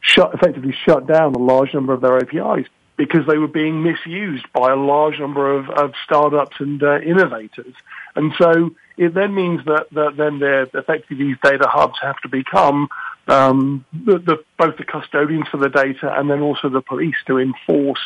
shut, 0.00 0.34
effectively 0.34 0.74
shut 0.84 1.06
down 1.06 1.34
a 1.34 1.38
large 1.38 1.74
number 1.74 1.92
of 1.92 2.00
their 2.00 2.16
APIs 2.18 2.66
because 2.96 3.26
they 3.26 3.36
were 3.36 3.48
being 3.48 3.82
misused 3.82 4.46
by 4.52 4.72
a 4.72 4.76
large 4.76 5.18
number 5.18 5.54
of, 5.54 5.68
of 5.70 5.92
startups 6.04 6.56
and 6.60 6.82
uh, 6.82 7.00
innovators. 7.00 7.74
And 8.14 8.32
so 8.38 8.70
it 8.96 9.12
then 9.12 9.34
means 9.34 9.64
that, 9.66 9.86
that 9.92 10.16
then 10.16 10.38
they're 10.38 10.62
effectively 10.62 11.16
these 11.16 11.36
data 11.42 11.66
hubs 11.68 11.98
have 12.00 12.18
to 12.20 12.28
become 12.28 12.88
um, 13.28 13.84
the, 13.92 14.18
the, 14.18 14.44
both 14.58 14.78
the 14.78 14.84
custodians 14.84 15.46
for 15.50 15.58
the 15.58 15.68
data 15.68 16.18
and 16.18 16.30
then 16.30 16.40
also 16.40 16.68
the 16.68 16.80
police 16.80 17.16
to 17.26 17.38
enforce 17.38 18.00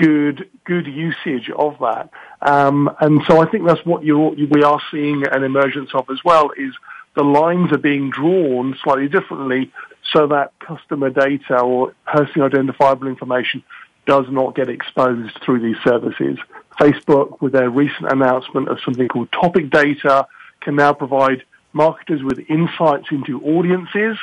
good 0.00 0.48
good 0.64 0.86
usage 0.86 1.50
of 1.56 1.76
that. 1.80 2.10
Um, 2.40 2.90
and 3.00 3.20
so 3.28 3.40
I 3.40 3.50
think 3.50 3.66
that's 3.66 3.84
what 3.84 4.04
you 4.04 4.16
we 4.50 4.62
are 4.62 4.80
seeing 4.90 5.24
an 5.30 5.44
emergence 5.44 5.90
of 5.94 6.08
as 6.10 6.18
well 6.24 6.50
is 6.56 6.72
the 7.14 7.22
lines 7.22 7.72
are 7.72 7.78
being 7.78 8.10
drawn 8.10 8.76
slightly 8.82 9.08
differently 9.08 9.70
so 10.12 10.26
that 10.28 10.52
customer 10.60 11.10
data 11.10 11.60
or 11.60 11.94
personally 12.06 12.46
identifiable 12.46 13.08
information 13.08 13.62
does 14.06 14.24
not 14.30 14.54
get 14.54 14.68
exposed 14.68 15.38
through 15.44 15.60
these 15.60 15.76
services. 15.84 16.38
Facebook, 16.80 17.40
with 17.42 17.52
their 17.52 17.68
recent 17.68 18.10
announcement 18.10 18.68
of 18.68 18.78
something 18.84 19.06
called 19.08 19.30
topic 19.32 19.70
data, 19.70 20.26
can 20.62 20.76
now 20.76 20.92
provide 20.92 21.42
marketers 21.72 22.22
with 22.22 22.38
insights 22.48 23.08
into 23.10 23.40
audiences 23.42 24.16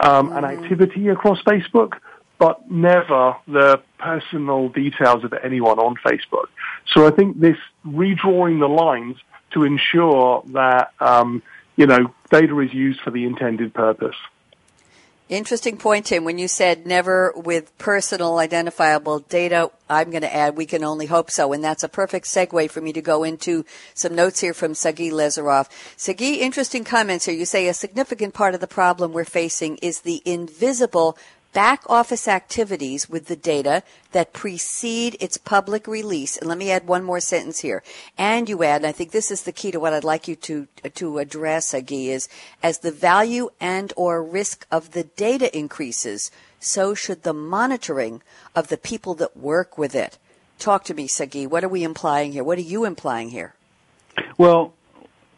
um, 0.00 0.32
and 0.32 0.46
mm-hmm. 0.46 0.64
activity 0.64 1.08
across 1.08 1.40
Facebook 1.42 1.98
but 2.40 2.70
never 2.70 3.36
the 3.46 3.80
personal 3.98 4.70
details 4.70 5.22
of 5.24 5.34
anyone 5.44 5.78
on 5.78 5.94
Facebook. 5.96 6.46
So 6.92 7.06
I 7.06 7.10
think 7.10 7.38
this 7.38 7.58
redrawing 7.86 8.58
the 8.58 8.66
lines 8.66 9.16
to 9.52 9.64
ensure 9.64 10.42
that 10.54 10.92
um, 10.98 11.42
you 11.76 11.86
know 11.86 12.12
data 12.30 12.58
is 12.60 12.72
used 12.72 13.00
for 13.02 13.10
the 13.10 13.24
intended 13.24 13.74
purpose. 13.74 14.16
Interesting 15.28 15.76
point, 15.76 16.06
Tim. 16.06 16.24
When 16.24 16.38
you 16.38 16.48
said 16.48 16.86
never 16.86 17.32
with 17.36 17.76
personal 17.78 18.38
identifiable 18.38 19.20
data, 19.20 19.70
I'm 19.88 20.10
going 20.10 20.22
to 20.22 20.34
add 20.34 20.56
we 20.56 20.66
can 20.66 20.82
only 20.82 21.06
hope 21.06 21.30
so. 21.30 21.52
And 21.52 21.62
that's 21.62 21.84
a 21.84 21.88
perfect 21.88 22.26
segue 22.26 22.68
for 22.68 22.80
me 22.80 22.92
to 22.94 23.00
go 23.00 23.22
into 23.22 23.64
some 23.94 24.16
notes 24.16 24.40
here 24.40 24.54
from 24.54 24.74
Sagi 24.74 25.12
Leizerov. 25.12 25.68
Sagi, 25.96 26.40
interesting 26.40 26.82
comments 26.82 27.26
here. 27.26 27.34
You 27.34 27.44
say 27.44 27.68
a 27.68 27.74
significant 27.74 28.34
part 28.34 28.54
of 28.54 28.60
the 28.60 28.66
problem 28.66 29.12
we're 29.12 29.24
facing 29.24 29.76
is 29.76 30.00
the 30.00 30.20
invisible 30.24 31.16
back 31.52 31.82
office 31.88 32.28
activities 32.28 33.08
with 33.08 33.26
the 33.26 33.36
data 33.36 33.82
that 34.12 34.32
precede 34.32 35.16
its 35.20 35.36
public 35.36 35.86
release. 35.86 36.36
And 36.36 36.48
let 36.48 36.58
me 36.58 36.70
add 36.70 36.86
one 36.86 37.04
more 37.04 37.20
sentence 37.20 37.60
here. 37.60 37.82
And 38.16 38.48
you 38.48 38.62
add, 38.62 38.82
and 38.82 38.86
I 38.86 38.92
think 38.92 39.10
this 39.10 39.30
is 39.30 39.42
the 39.42 39.52
key 39.52 39.70
to 39.70 39.80
what 39.80 39.92
I'd 39.92 40.04
like 40.04 40.28
you 40.28 40.36
to, 40.36 40.68
to 40.94 41.18
address, 41.18 41.72
Agi, 41.72 42.08
is 42.08 42.28
as 42.62 42.78
the 42.78 42.92
value 42.92 43.50
and 43.60 43.92
or 43.96 44.22
risk 44.22 44.66
of 44.70 44.92
the 44.92 45.04
data 45.04 45.56
increases, 45.56 46.30
so 46.58 46.94
should 46.94 47.22
the 47.22 47.34
monitoring 47.34 48.22
of 48.54 48.68
the 48.68 48.76
people 48.76 49.14
that 49.14 49.36
work 49.36 49.78
with 49.78 49.94
it. 49.94 50.18
Talk 50.58 50.84
to 50.84 50.94
me, 50.94 51.08
Sagi. 51.08 51.46
What 51.46 51.64
are 51.64 51.68
we 51.68 51.82
implying 51.82 52.32
here? 52.32 52.44
What 52.44 52.58
are 52.58 52.62
you 52.62 52.84
implying 52.84 53.30
here? 53.30 53.54
Well, 54.36 54.74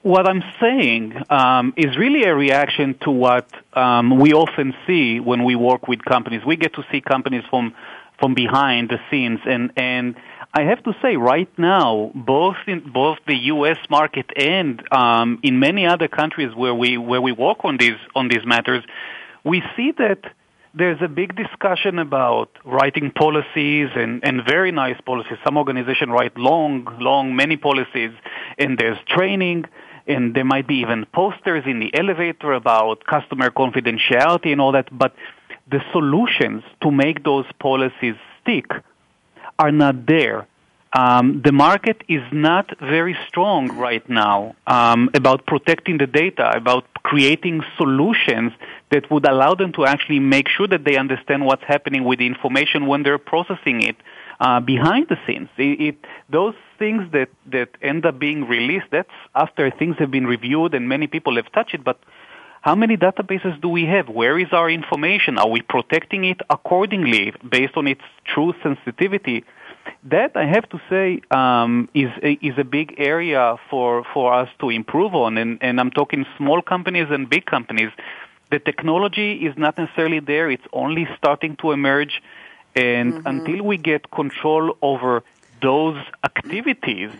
what 0.03 0.29
I'm 0.29 0.43
saying 0.61 1.15
um, 1.31 1.75
is 1.77 1.97
really 1.97 2.25
a 2.25 2.35
reaction 2.35 2.97
to 3.03 3.11
what 3.11 3.49
um, 3.77 4.19
we 4.19 4.33
often 4.33 4.75
see 4.87 5.21
when 5.21 5.45
we 5.45 5.55
work 5.55 5.87
with 5.87 6.05
companies. 6.05 6.43
We 6.45 6.57
get 6.57 6.75
to 6.75 6.85
see 6.91 7.01
companies 7.01 7.45
from 7.51 7.75
from 8.19 8.35
behind 8.35 8.91
the 8.91 8.99
scenes, 9.11 9.41
and 9.47 9.73
and 9.77 10.17
I 10.55 10.63
have 10.63 10.83
to 10.85 10.93
say, 11.01 11.17
right 11.17 11.49
now, 11.59 12.13
both 12.15 12.57
in 12.67 12.93
both 12.93 13.19
the 13.27 13.37
U.S. 13.55 13.79
market 13.89 14.27
and 14.37 14.83
um, 14.93 15.41
in 15.43 15.59
many 15.59 15.87
other 15.87 16.09
countries 16.09 16.55
where 16.55 16.75
we 16.75 16.99
where 16.99 17.21
we 17.21 17.33
work 17.33 17.65
on 17.65 17.79
these 17.79 17.99
on 18.15 18.29
these 18.29 18.45
matters, 18.45 18.85
we 19.45 19.63
see 19.77 19.93
that 19.99 20.21
there's 20.75 21.01
a 21.03 21.09
big 21.09 21.37
discussion 21.37 21.99
about 21.99 22.51
writing 22.65 23.11
policies 23.11 23.91
and, 23.95 24.25
and 24.25 24.43
very 24.47 24.73
nice 24.73 24.99
policies. 25.05 25.37
Some 25.45 25.59
organizations 25.59 26.11
write 26.11 26.37
long, 26.39 26.97
long, 26.99 27.37
many 27.37 27.57
policies, 27.57 28.13
and 28.59 28.79
there's 28.79 28.99
training 29.07 29.67
and 30.07 30.35
there 30.35 30.45
might 30.45 30.67
be 30.67 30.77
even 30.77 31.07
posters 31.07 31.65
in 31.67 31.81
the 31.81 31.95
elevator 31.95 32.53
about 32.53 33.05
customer 33.05 33.51
confidentiality 33.51 34.53
and 34.53 34.61
all 34.61 34.73
that, 34.73 34.89
but 34.97 35.15
the 35.71 35.81
solutions 35.93 36.63
to 36.83 36.91
make 36.91 37.25
those 37.25 37.47
policies 37.61 38.17
stick 38.41 38.67
are 39.59 39.73
not 39.73 40.07
there. 40.07 40.47
Um, 40.95 41.41
the 41.43 41.53
market 41.53 42.03
is 42.07 42.23
not 42.33 42.79
very 42.79 43.17
strong 43.27 43.79
right 43.79 44.07
now 44.11 44.55
um, 44.67 45.09
about 45.15 45.47
protecting 45.47 45.97
the 45.97 46.07
data, 46.07 46.51
about 46.55 46.85
creating 47.03 47.63
solutions 47.79 48.53
that 48.91 49.11
would 49.11 49.27
allow 49.27 49.55
them 49.55 49.73
to 49.73 49.87
actually 49.87 50.21
make 50.21 50.49
sure 50.49 50.69
that 50.69 50.85
they 50.85 50.97
understand 50.97 51.47
what's 51.47 51.65
happening 51.65 52.05
with 52.05 52.19
the 52.19 52.27
information 52.27 52.87
when 52.87 53.03
they're 53.05 53.17
processing 53.17 53.83
it 53.83 53.97
uh, 54.41 54.61
behind 54.61 55.07
the 55.09 55.17
scenes. 55.27 55.49
It, 55.57 55.81
it, 55.81 55.97
those 56.31 56.55
things 56.79 57.11
that, 57.13 57.29
that 57.47 57.71
end 57.81 58.07
up 58.07 58.19
being 58.19 58.47
released, 58.47 58.87
that's 58.91 59.11
after 59.35 59.71
things 59.71 59.97
have 59.99 60.11
been 60.11 60.27
reviewed 60.27 60.75
and 60.75 60.89
many 60.89 61.07
people 61.07 61.37
have 61.37 61.51
touched 61.53 61.75
it, 61.75 61.85
but 61.85 61.99
how 62.63 62.77
many 62.77 62.97
databases 62.97 63.61
do 63.61 63.69
we 63.69 63.85
have? 63.87 64.09
Where 64.09 64.39
is 64.39 64.53
our 64.53 64.71
information? 64.71 65.37
Are 65.37 65.49
we 65.49 65.63
protecting 65.63 66.25
it 66.25 66.41
accordingly 66.49 67.35
based 67.49 67.77
on 67.77 67.89
its 67.89 68.03
true 68.25 68.55
sensitivity? 68.63 69.45
That 70.05 70.37
I 70.37 70.47
have 70.47 70.69
to 70.69 70.81
say 70.89 71.23
um, 71.33 71.89
is 71.93 72.11
is 72.23 72.55
a 72.57 72.63
big 72.63 72.95
area 72.99 73.57
for 73.69 74.05
for 74.15 74.33
us 74.33 74.49
to 74.61 74.71
improve 74.71 75.13
on, 75.13 75.37
and, 75.39 75.59
and 75.61 75.81
I'm 75.81 75.91
talking 75.91 76.25
small 76.39 76.63
companies 76.63 77.09
and 77.11 77.29
big 77.29 77.47
companies. 77.47 77.91
The 78.53 78.61
technology 78.61 79.45
is 79.45 79.55
not 79.57 79.77
necessarily 79.77 80.21
there; 80.21 80.49
it's 80.49 80.69
only 80.73 81.09
starting 81.19 81.57
to 81.63 81.73
emerge, 81.73 82.23
and 82.75 83.15
mm-hmm. 83.15 83.27
until 83.27 83.65
we 83.65 83.77
get 83.77 84.11
control 84.11 84.77
over 84.83 85.23
those 85.61 85.97
activities, 86.25 87.11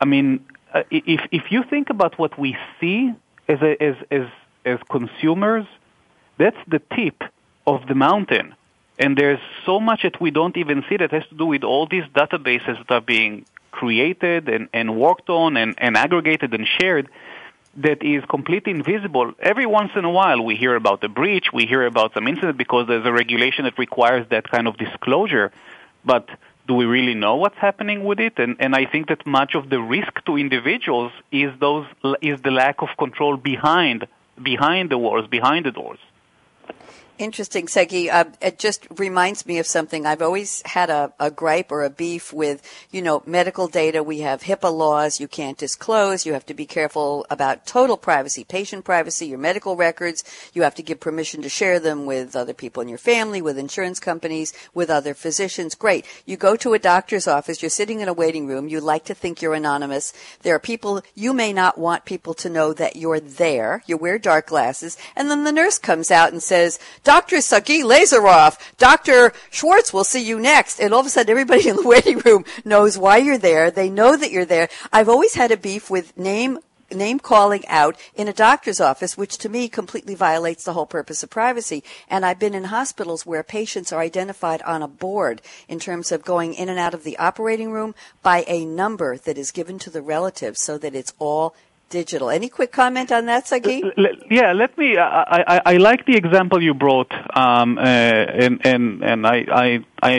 I 0.00 0.04
mean, 0.04 0.44
uh, 0.72 0.82
if 0.90 1.20
if 1.30 1.50
you 1.50 1.62
think 1.64 1.90
about 1.90 2.18
what 2.18 2.38
we 2.38 2.56
see 2.80 3.12
as 3.48 3.60
a, 3.62 3.82
as 3.82 3.96
as 4.10 4.26
as 4.64 4.78
consumers, 4.88 5.66
that's 6.38 6.56
the 6.68 6.80
tip 6.94 7.22
of 7.66 7.86
the 7.86 7.94
mountain. 7.94 8.54
And 8.98 9.16
there's 9.16 9.40
so 9.66 9.80
much 9.80 10.02
that 10.02 10.20
we 10.20 10.30
don't 10.30 10.56
even 10.56 10.84
see 10.88 10.96
that 10.96 11.10
has 11.10 11.26
to 11.26 11.34
do 11.34 11.46
with 11.46 11.64
all 11.64 11.86
these 11.86 12.04
databases 12.14 12.78
that 12.78 12.90
are 12.90 13.00
being 13.00 13.44
created 13.72 14.48
and, 14.48 14.68
and 14.72 14.96
worked 14.96 15.28
on 15.28 15.56
and, 15.56 15.74
and 15.78 15.96
aggregated 15.96 16.54
and 16.54 16.66
shared 16.78 17.08
that 17.76 18.02
is 18.02 18.24
completely 18.26 18.72
invisible. 18.72 19.32
Every 19.40 19.66
once 19.66 19.92
in 19.96 20.04
a 20.04 20.10
while 20.10 20.42
we 20.42 20.56
hear 20.56 20.76
about 20.76 21.02
a 21.04 21.08
breach, 21.08 21.46
we 21.52 21.66
hear 21.66 21.84
about 21.86 22.14
some 22.14 22.28
incident 22.28 22.56
because 22.56 22.86
there's 22.86 23.06
a 23.06 23.12
regulation 23.12 23.64
that 23.64 23.78
requires 23.78 24.26
that 24.30 24.50
kind 24.50 24.68
of 24.68 24.76
disclosure. 24.76 25.52
But 26.04 26.28
do 26.66 26.74
we 26.74 26.84
really 26.84 27.14
know 27.14 27.36
what's 27.36 27.58
happening 27.58 28.04
with 28.04 28.20
it? 28.20 28.38
And, 28.38 28.56
and 28.60 28.74
I 28.74 28.86
think 28.86 29.08
that 29.08 29.26
much 29.26 29.54
of 29.54 29.70
the 29.70 29.80
risk 29.80 30.24
to 30.26 30.36
individuals 30.36 31.12
is 31.30 31.50
those 31.60 31.86
is 32.22 32.40
the 32.42 32.50
lack 32.50 32.80
of 32.82 32.88
control 32.98 33.36
behind 33.36 34.06
behind 34.42 34.90
the 34.90 34.98
walls, 34.98 35.26
behind 35.28 35.66
the 35.66 35.70
doors. 35.70 35.98
Interesting, 37.16 37.68
Sagi. 37.68 38.10
Uh, 38.10 38.24
it 38.42 38.58
just 38.58 38.88
reminds 38.98 39.46
me 39.46 39.58
of 39.58 39.68
something. 39.68 40.04
I've 40.04 40.20
always 40.20 40.62
had 40.66 40.90
a, 40.90 41.12
a 41.20 41.30
gripe 41.30 41.70
or 41.70 41.84
a 41.84 41.90
beef 41.90 42.32
with, 42.32 42.60
you 42.90 43.00
know, 43.02 43.22
medical 43.24 43.68
data. 43.68 44.02
We 44.02 44.20
have 44.20 44.42
HIPAA 44.42 44.76
laws. 44.76 45.20
You 45.20 45.28
can't 45.28 45.56
disclose. 45.56 46.26
You 46.26 46.32
have 46.32 46.46
to 46.46 46.54
be 46.54 46.66
careful 46.66 47.24
about 47.30 47.66
total 47.66 47.96
privacy, 47.96 48.42
patient 48.42 48.84
privacy, 48.84 49.28
your 49.28 49.38
medical 49.38 49.76
records. 49.76 50.24
You 50.54 50.62
have 50.62 50.74
to 50.74 50.82
give 50.82 50.98
permission 50.98 51.40
to 51.42 51.48
share 51.48 51.78
them 51.78 52.04
with 52.04 52.34
other 52.34 52.52
people 52.52 52.82
in 52.82 52.88
your 52.88 52.98
family, 52.98 53.40
with 53.40 53.58
insurance 53.58 54.00
companies, 54.00 54.52
with 54.74 54.90
other 54.90 55.14
physicians. 55.14 55.76
Great. 55.76 56.06
You 56.26 56.36
go 56.36 56.56
to 56.56 56.74
a 56.74 56.80
doctor's 56.80 57.28
office. 57.28 57.62
You're 57.62 57.70
sitting 57.70 58.00
in 58.00 58.08
a 58.08 58.12
waiting 58.12 58.48
room. 58.48 58.66
You 58.66 58.80
like 58.80 59.04
to 59.04 59.14
think 59.14 59.40
you're 59.40 59.54
anonymous. 59.54 60.12
There 60.42 60.56
are 60.56 60.58
people, 60.58 61.00
you 61.14 61.32
may 61.32 61.52
not 61.52 61.78
want 61.78 62.06
people 62.06 62.34
to 62.34 62.50
know 62.50 62.72
that 62.72 62.96
you're 62.96 63.20
there. 63.20 63.84
You 63.86 63.96
wear 63.96 64.18
dark 64.18 64.48
glasses. 64.48 64.98
And 65.14 65.30
then 65.30 65.44
the 65.44 65.52
nurse 65.52 65.78
comes 65.78 66.10
out 66.10 66.32
and 66.32 66.42
says, 66.42 66.80
Dr. 67.04 67.40
Sagi 67.40 67.82
Leizerov, 67.82 68.58
Dr. 68.78 69.32
Schwartz 69.50 69.92
will 69.92 70.04
see 70.04 70.24
you 70.24 70.40
next. 70.40 70.80
And 70.80 70.92
all 70.92 71.00
of 71.00 71.06
a 71.06 71.10
sudden 71.10 71.30
everybody 71.30 71.68
in 71.68 71.76
the 71.76 71.86
waiting 71.88 72.18
room 72.18 72.44
knows 72.64 72.98
why 72.98 73.18
you're 73.18 73.38
there. 73.38 73.70
They 73.70 73.90
know 73.90 74.16
that 74.16 74.32
you're 74.32 74.44
there. 74.44 74.68
I've 74.92 75.08
always 75.08 75.34
had 75.34 75.52
a 75.52 75.56
beef 75.56 75.90
with 75.90 76.16
name 76.18 76.58
name 76.90 77.18
calling 77.18 77.66
out 77.66 77.96
in 78.14 78.28
a 78.28 78.32
doctor's 78.32 78.80
office, 78.80 79.16
which 79.16 79.38
to 79.38 79.48
me 79.48 79.68
completely 79.68 80.14
violates 80.14 80.64
the 80.64 80.74
whole 80.74 80.86
purpose 80.86 81.22
of 81.22 81.30
privacy. 81.30 81.82
And 82.08 82.24
I've 82.24 82.38
been 82.38 82.54
in 82.54 82.64
hospitals 82.64 83.26
where 83.26 83.42
patients 83.42 83.92
are 83.92 84.00
identified 84.00 84.62
on 84.62 84.82
a 84.82 84.88
board 84.88 85.42
in 85.68 85.80
terms 85.80 86.12
of 86.12 86.24
going 86.24 86.54
in 86.54 86.68
and 86.68 86.78
out 86.78 86.94
of 86.94 87.02
the 87.02 87.18
operating 87.18 87.72
room 87.72 87.94
by 88.22 88.44
a 88.46 88.64
number 88.64 89.16
that 89.16 89.38
is 89.38 89.50
given 89.50 89.78
to 89.80 89.90
the 89.90 90.02
relatives 90.02 90.62
so 90.62 90.78
that 90.78 90.94
it's 90.94 91.14
all 91.18 91.54
digital. 92.00 92.28
Any 92.38 92.48
quick 92.58 92.72
comment 92.82 93.10
on 93.18 93.26
that, 93.30 93.42
Sagi? 93.50 93.76
Yeah, 94.38 94.52
let 94.62 94.76
me. 94.80 94.88
I, 94.98 95.44
I, 95.54 95.56
I 95.72 95.74
like 95.88 96.00
the 96.10 96.16
example 96.22 96.58
you 96.68 96.74
brought, 96.74 97.12
um, 97.44 97.78
uh, 97.78 98.44
and 98.44 98.54
and 98.72 98.84
and 99.10 99.20
I, 99.34 99.36
I 99.64 99.68
I 100.10 100.12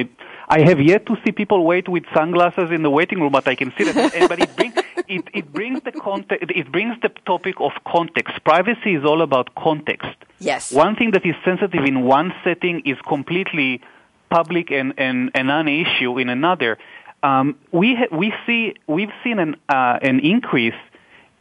I 0.47 0.59
have 0.69 0.79
yet 0.79 1.05
to 1.07 1.13
see 1.23 1.31
people 1.41 1.59
wait 1.65 1.87
with 1.95 2.05
sunglasses 2.13 2.69
in 2.71 2.81
the 2.87 2.93
waiting 2.99 3.19
room, 3.21 3.31
but 3.31 3.47
I 3.47 3.55
can 3.55 3.73
see 3.77 3.83
that. 3.85 4.29
but 4.31 4.39
it 4.45 4.55
brings 4.55 4.75
it, 5.15 5.23
it 5.39 5.47
brings 5.57 5.81
the 5.87 5.91
context. 5.91 6.51
It 6.61 6.71
brings 6.71 6.95
the 7.01 7.11
topic 7.31 7.55
of 7.59 7.71
context. 7.95 8.33
Privacy 8.43 8.91
is 8.99 9.03
all 9.03 9.21
about 9.21 9.55
context. 9.55 10.15
Yes. 10.39 10.71
One 10.71 10.95
thing 10.95 11.11
that 11.11 11.25
is 11.25 11.35
sensitive 11.43 11.83
in 11.91 12.03
one 12.03 12.33
setting 12.43 12.81
is 12.85 12.97
completely 13.13 13.81
public 14.29 14.71
and 14.71 14.93
and, 14.97 15.31
and 15.33 15.49
an 15.49 15.67
issue 15.67 16.17
in 16.21 16.29
another. 16.29 16.77
Um, 17.23 17.45
we 17.71 17.95
ha- 17.99 18.13
we 18.21 18.33
see 18.45 18.75
we've 18.95 19.15
seen 19.23 19.39
an 19.39 19.55
uh, 19.67 20.09
an 20.09 20.19
increase 20.19 20.81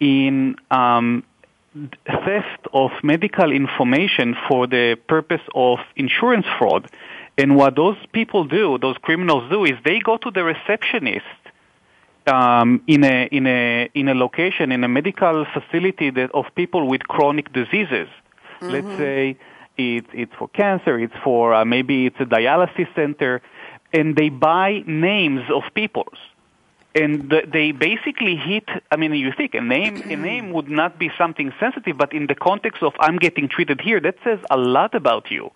in 0.05 0.57
um, 0.71 1.25
theft 2.07 2.63
of 2.73 2.91
medical 3.03 3.51
information 3.51 4.37
for 4.47 4.67
the 4.67 4.97
purpose 5.09 5.41
of 5.55 5.79
insurance 5.97 6.47
fraud. 6.59 6.83
And 7.37 7.57
what 7.57 7.75
those 7.75 7.97
people 8.13 8.45
do, 8.45 8.79
those 8.79 8.99
criminals 8.99 9.51
do, 9.51 9.65
is 9.65 9.77
they 9.85 9.99
go 9.99 10.17
to 10.19 10.31
the 10.31 10.45
receptionist 10.45 11.41
um, 12.27 12.83
in 12.87 13.03
a 13.05 13.29
in 13.39 13.47
a 13.47 13.91
in 13.95 14.09
a 14.09 14.15
location 14.15 14.73
in 14.73 14.85
a 14.85 14.89
medical 14.89 15.47
facility 15.57 16.11
that 16.11 16.31
of 16.33 16.45
people 16.55 16.87
with 16.87 17.03
chronic 17.15 17.53
diseases. 17.53 18.09
Mm-hmm. 18.61 18.71
Let's 18.75 18.93
say 18.99 19.37
it, 19.77 20.05
it's 20.13 20.35
for 20.39 20.49
cancer, 20.49 20.99
it's 20.99 21.19
for 21.25 21.55
uh, 21.55 21.65
maybe 21.65 22.07
it's 22.07 22.21
a 22.21 22.29
dialysis 22.37 22.89
center, 22.95 23.43
and 23.93 24.15
they 24.15 24.29
buy 24.29 24.85
names 24.87 25.43
of 25.51 25.63
people's 25.75 26.21
and 26.95 27.33
they 27.53 27.73
basically 27.73 28.37
hit. 28.37 28.69
I 28.91 28.97
mean, 28.97 29.13
you 29.15 29.33
think 29.37 29.55
a 29.55 29.61
name 29.61 29.97
a 29.97 30.17
name 30.31 30.53
would 30.53 30.69
not 30.69 30.99
be 30.99 31.11
something 31.19 31.53
sensitive, 31.59 31.99
but 31.99 32.13
in 32.13 32.27
the 32.27 32.35
context 32.35 32.83
of 32.83 32.95
I'm 33.01 33.17
getting 33.17 33.49
treated 33.49 33.81
here, 33.81 34.01
that 34.01 34.17
says 34.25 34.39
a 34.51 34.57
lot 34.57 34.95
about 34.95 35.31
you. 35.31 35.51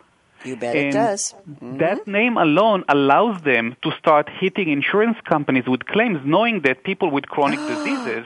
You 0.44 0.56
bet 0.56 0.76
and 0.76 0.88
it 0.88 0.92
does. 0.92 1.34
Mm-hmm. 1.50 1.78
That 1.78 2.06
name 2.06 2.36
alone 2.36 2.84
allows 2.88 3.42
them 3.42 3.76
to 3.82 3.90
start 3.98 4.28
hitting 4.28 4.68
insurance 4.68 5.18
companies 5.24 5.66
with 5.66 5.84
claims, 5.86 6.20
knowing 6.24 6.60
that 6.62 6.84
people 6.84 7.10
with 7.10 7.26
chronic 7.26 7.58
diseases 7.72 8.24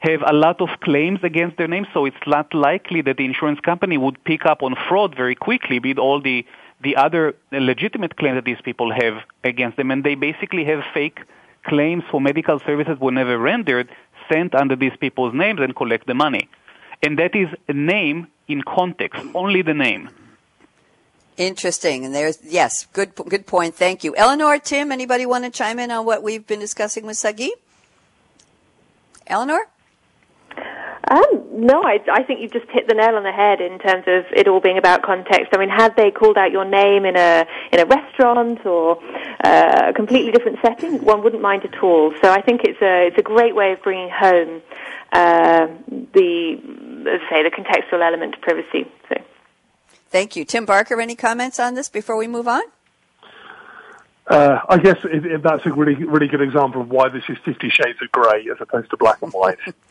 have 0.00 0.22
a 0.26 0.32
lot 0.32 0.60
of 0.60 0.68
claims 0.80 1.20
against 1.22 1.56
their 1.56 1.68
name, 1.68 1.86
so 1.94 2.04
it's 2.04 2.26
not 2.26 2.52
likely 2.52 3.00
that 3.02 3.16
the 3.16 3.24
insurance 3.24 3.60
company 3.60 3.96
would 3.96 4.22
pick 4.24 4.44
up 4.44 4.62
on 4.62 4.76
fraud 4.88 5.14
very 5.16 5.34
quickly 5.34 5.78
with 5.78 5.98
all 5.98 6.20
the 6.20 6.44
the 6.82 6.94
other 6.96 7.34
legitimate 7.52 8.16
claims 8.18 8.36
that 8.36 8.44
these 8.44 8.60
people 8.62 8.92
have 8.92 9.22
against 9.42 9.78
them, 9.78 9.90
and 9.90 10.04
they 10.04 10.14
basically 10.14 10.64
have 10.64 10.84
fake 10.92 11.20
claims 11.68 12.04
for 12.10 12.20
medical 12.20 12.58
services 12.60 12.98
were 13.00 13.12
never 13.12 13.38
rendered, 13.38 13.88
sent 14.32 14.54
under 14.54 14.76
these 14.76 14.96
people's 14.98 15.34
names 15.34 15.60
and 15.60 15.74
collect 15.74 16.06
the 16.06 16.14
money. 16.14 16.48
And 17.02 17.18
that 17.18 17.34
is 17.34 17.48
a 17.68 17.72
name 17.72 18.28
in 18.48 18.62
context, 18.62 19.20
only 19.34 19.62
the 19.62 19.74
name. 19.74 20.08
Interesting. 21.36 22.04
And 22.04 22.14
there's, 22.14 22.38
yes, 22.42 22.86
good, 22.92 23.14
good 23.14 23.46
point. 23.46 23.74
Thank 23.74 24.04
you. 24.04 24.16
Eleanor, 24.16 24.58
Tim, 24.58 24.90
anybody 24.90 25.26
want 25.26 25.44
to 25.44 25.50
chime 25.50 25.78
in 25.78 25.90
on 25.90 26.06
what 26.06 26.22
we've 26.22 26.46
been 26.46 26.60
discussing 26.60 27.04
with 27.04 27.18
Sagi? 27.18 27.52
Eleanor? 29.26 29.66
Um, 31.08 31.44
no, 31.52 31.82
I, 31.84 32.00
I 32.12 32.24
think 32.24 32.40
you've 32.40 32.52
just 32.52 32.68
hit 32.70 32.88
the 32.88 32.94
nail 32.94 33.14
on 33.14 33.22
the 33.22 33.30
head 33.30 33.60
in 33.60 33.78
terms 33.78 34.04
of 34.08 34.24
it 34.34 34.48
all 34.48 34.60
being 34.60 34.76
about 34.76 35.02
context. 35.02 35.52
I 35.52 35.58
mean, 35.58 35.68
had 35.68 35.94
they 35.96 36.10
called 36.10 36.36
out 36.36 36.50
your 36.50 36.64
name 36.64 37.04
in 37.04 37.16
a 37.16 37.46
in 37.70 37.78
a 37.78 37.86
restaurant 37.86 38.66
or 38.66 38.98
uh, 39.44 39.90
a 39.90 39.92
completely 39.94 40.32
different 40.32 40.58
setting, 40.62 41.04
one 41.04 41.22
wouldn't 41.22 41.42
mind 41.42 41.64
at 41.64 41.80
all. 41.80 42.12
So 42.20 42.30
I 42.32 42.42
think 42.42 42.62
it's 42.64 42.82
a 42.82 43.06
it's 43.06 43.18
a 43.18 43.22
great 43.22 43.54
way 43.54 43.72
of 43.72 43.82
bringing 43.82 44.10
home 44.10 44.62
uh, 45.12 45.68
the 46.12 46.58
as 47.08 47.20
I 47.26 47.30
say 47.30 47.42
the 47.44 47.52
contextual 47.52 48.04
element 48.04 48.34
to 48.34 48.40
privacy. 48.40 48.90
So. 49.08 49.16
Thank 50.10 50.34
you, 50.34 50.44
Tim 50.44 50.66
Barker. 50.66 51.00
Any 51.00 51.14
comments 51.14 51.60
on 51.60 51.74
this 51.74 51.88
before 51.88 52.16
we 52.16 52.26
move 52.26 52.48
on? 52.48 52.62
Uh, 54.26 54.58
I 54.68 54.78
guess 54.78 54.96
it, 55.04 55.24
it, 55.24 55.42
that's 55.44 55.64
a 55.66 55.72
really, 55.72 55.94
really 55.94 56.26
good 56.26 56.40
example 56.40 56.80
of 56.80 56.90
why 56.90 57.10
this 57.10 57.22
is 57.28 57.38
Fifty 57.44 57.70
Shades 57.70 57.98
of 58.02 58.10
Grey 58.10 58.48
as 58.50 58.60
opposed 58.60 58.90
to 58.90 58.96
black 58.96 59.22
and 59.22 59.32
white. 59.32 59.58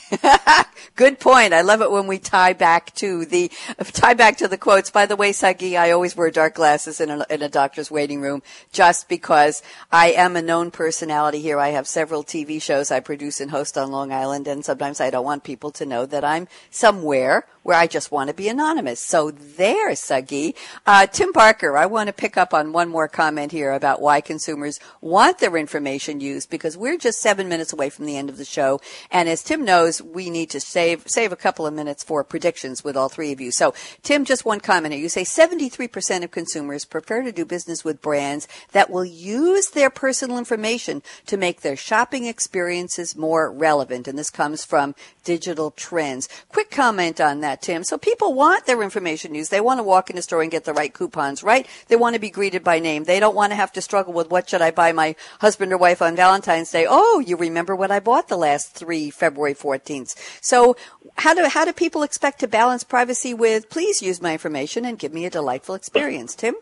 Good 0.96 1.20
point. 1.20 1.52
I 1.52 1.62
love 1.62 1.82
it 1.82 1.90
when 1.90 2.06
we 2.06 2.18
tie 2.18 2.52
back 2.52 2.94
to 2.96 3.24
the 3.24 3.50
tie 3.92 4.14
back 4.14 4.36
to 4.38 4.48
the 4.48 4.58
quotes. 4.58 4.90
By 4.90 5.06
the 5.06 5.16
way, 5.16 5.32
Sagi, 5.32 5.76
I 5.76 5.90
always 5.90 6.16
wear 6.16 6.30
dark 6.30 6.54
glasses 6.54 7.00
in 7.00 7.10
a, 7.10 7.26
in 7.30 7.42
a 7.42 7.48
doctor's 7.48 7.90
waiting 7.90 8.20
room 8.20 8.42
just 8.72 9.08
because 9.08 9.62
I 9.90 10.12
am 10.12 10.36
a 10.36 10.42
known 10.42 10.70
personality 10.70 11.40
here. 11.40 11.58
I 11.58 11.70
have 11.70 11.86
several 11.86 12.24
TV 12.24 12.60
shows 12.60 12.90
I 12.90 13.00
produce 13.00 13.40
and 13.40 13.50
host 13.50 13.76
on 13.78 13.90
Long 13.90 14.12
Island, 14.12 14.48
and 14.48 14.64
sometimes 14.64 15.00
I 15.00 15.10
don't 15.10 15.24
want 15.24 15.44
people 15.44 15.70
to 15.72 15.86
know 15.86 16.06
that 16.06 16.24
I'm 16.24 16.48
somewhere 16.70 17.46
where 17.62 17.76
I 17.76 17.86
just 17.86 18.10
want 18.10 18.28
to 18.28 18.34
be 18.34 18.48
anonymous. 18.48 19.00
So 19.00 19.30
there, 19.30 19.94
Sagi. 19.94 20.54
Uh, 20.86 21.06
Tim 21.06 21.32
Barker, 21.32 21.76
I 21.76 21.86
want 21.86 22.06
to 22.06 22.12
pick 22.12 22.36
up 22.36 22.54
on 22.54 22.72
one 22.72 22.88
more 22.88 23.08
comment 23.08 23.52
here 23.52 23.72
about 23.72 24.00
why 24.00 24.20
consumers 24.20 24.80
want 25.00 25.38
their 25.38 25.56
information 25.56 26.20
used 26.20 26.50
because 26.50 26.76
we're 26.76 26.98
just 26.98 27.20
seven 27.20 27.48
minutes 27.48 27.72
away 27.72 27.90
from 27.90 28.06
the 28.06 28.16
end 28.16 28.30
of 28.30 28.38
the 28.38 28.44
show. 28.44 28.80
And 29.10 29.28
as 29.28 29.42
Tim 29.42 29.64
knows, 29.64 29.82
knows 29.82 30.02
we 30.02 30.30
need 30.30 30.50
to 30.50 30.60
save 30.60 31.02
save 31.08 31.32
a 31.32 31.36
couple 31.36 31.66
of 31.66 31.74
minutes 31.74 32.04
for 32.04 32.22
predictions 32.22 32.84
with 32.84 32.96
all 32.96 33.08
three 33.08 33.32
of 33.32 33.40
you. 33.40 33.50
So, 33.50 33.74
Tim, 34.02 34.24
just 34.24 34.44
one 34.44 34.60
comment 34.60 34.94
here. 34.94 35.02
You 35.02 35.08
say 35.08 35.24
73% 35.24 36.24
of 36.24 36.30
consumers 36.30 36.84
prefer 36.84 37.22
to 37.22 37.32
do 37.32 37.44
business 37.44 37.84
with 37.84 38.02
brands 38.02 38.46
that 38.72 38.90
will 38.90 39.04
use 39.04 39.70
their 39.70 39.90
personal 39.90 40.38
information 40.38 41.02
to 41.26 41.36
make 41.36 41.60
their 41.60 41.76
shopping 41.76 42.26
experiences 42.26 43.16
more 43.16 43.50
relevant. 43.50 44.08
And 44.08 44.18
this 44.18 44.30
comes 44.30 44.64
from 44.64 44.94
Digital 45.24 45.70
Trends. 45.70 46.28
Quick 46.48 46.70
comment 46.70 47.20
on 47.20 47.40
that, 47.40 47.51
Tim. 47.60 47.84
So 47.84 47.98
people 47.98 48.34
want 48.34 48.66
their 48.66 48.82
information 48.82 49.34
used. 49.34 49.50
They 49.50 49.60
want 49.60 49.78
to 49.78 49.84
walk 49.84 50.08
in 50.08 50.16
the 50.16 50.22
store 50.22 50.42
and 50.42 50.50
get 50.50 50.64
the 50.64 50.72
right 50.72 50.92
coupons, 50.92 51.42
right? 51.42 51.66
They 51.88 51.96
want 51.96 52.14
to 52.14 52.20
be 52.20 52.30
greeted 52.30 52.64
by 52.64 52.78
name. 52.78 53.04
They 53.04 53.20
don't 53.20 53.34
want 53.34 53.50
to 53.50 53.56
have 53.56 53.72
to 53.72 53.82
struggle 53.82 54.12
with 54.12 54.30
what 54.30 54.48
should 54.48 54.62
I 54.62 54.70
buy 54.70 54.92
my 54.92 55.16
husband 55.40 55.72
or 55.72 55.78
wife 55.78 56.00
on 56.00 56.16
Valentine's 56.16 56.70
Day. 56.70 56.86
Oh, 56.88 57.20
you 57.20 57.36
remember 57.36 57.76
what 57.76 57.90
I 57.90 58.00
bought 58.00 58.28
the 58.28 58.36
last 58.36 58.72
three 58.72 59.10
February 59.10 59.54
14th. 59.54 60.16
So 60.40 60.76
how 61.16 61.34
do, 61.34 61.46
how 61.48 61.64
do 61.64 61.72
people 61.72 62.02
expect 62.02 62.40
to 62.40 62.48
balance 62.48 62.84
privacy 62.84 63.34
with 63.34 63.68
please 63.68 64.00
use 64.00 64.22
my 64.22 64.32
information 64.32 64.84
and 64.84 64.98
give 64.98 65.12
me 65.12 65.26
a 65.26 65.30
delightful 65.30 65.74
experience, 65.74 66.34
Tim? 66.34 66.54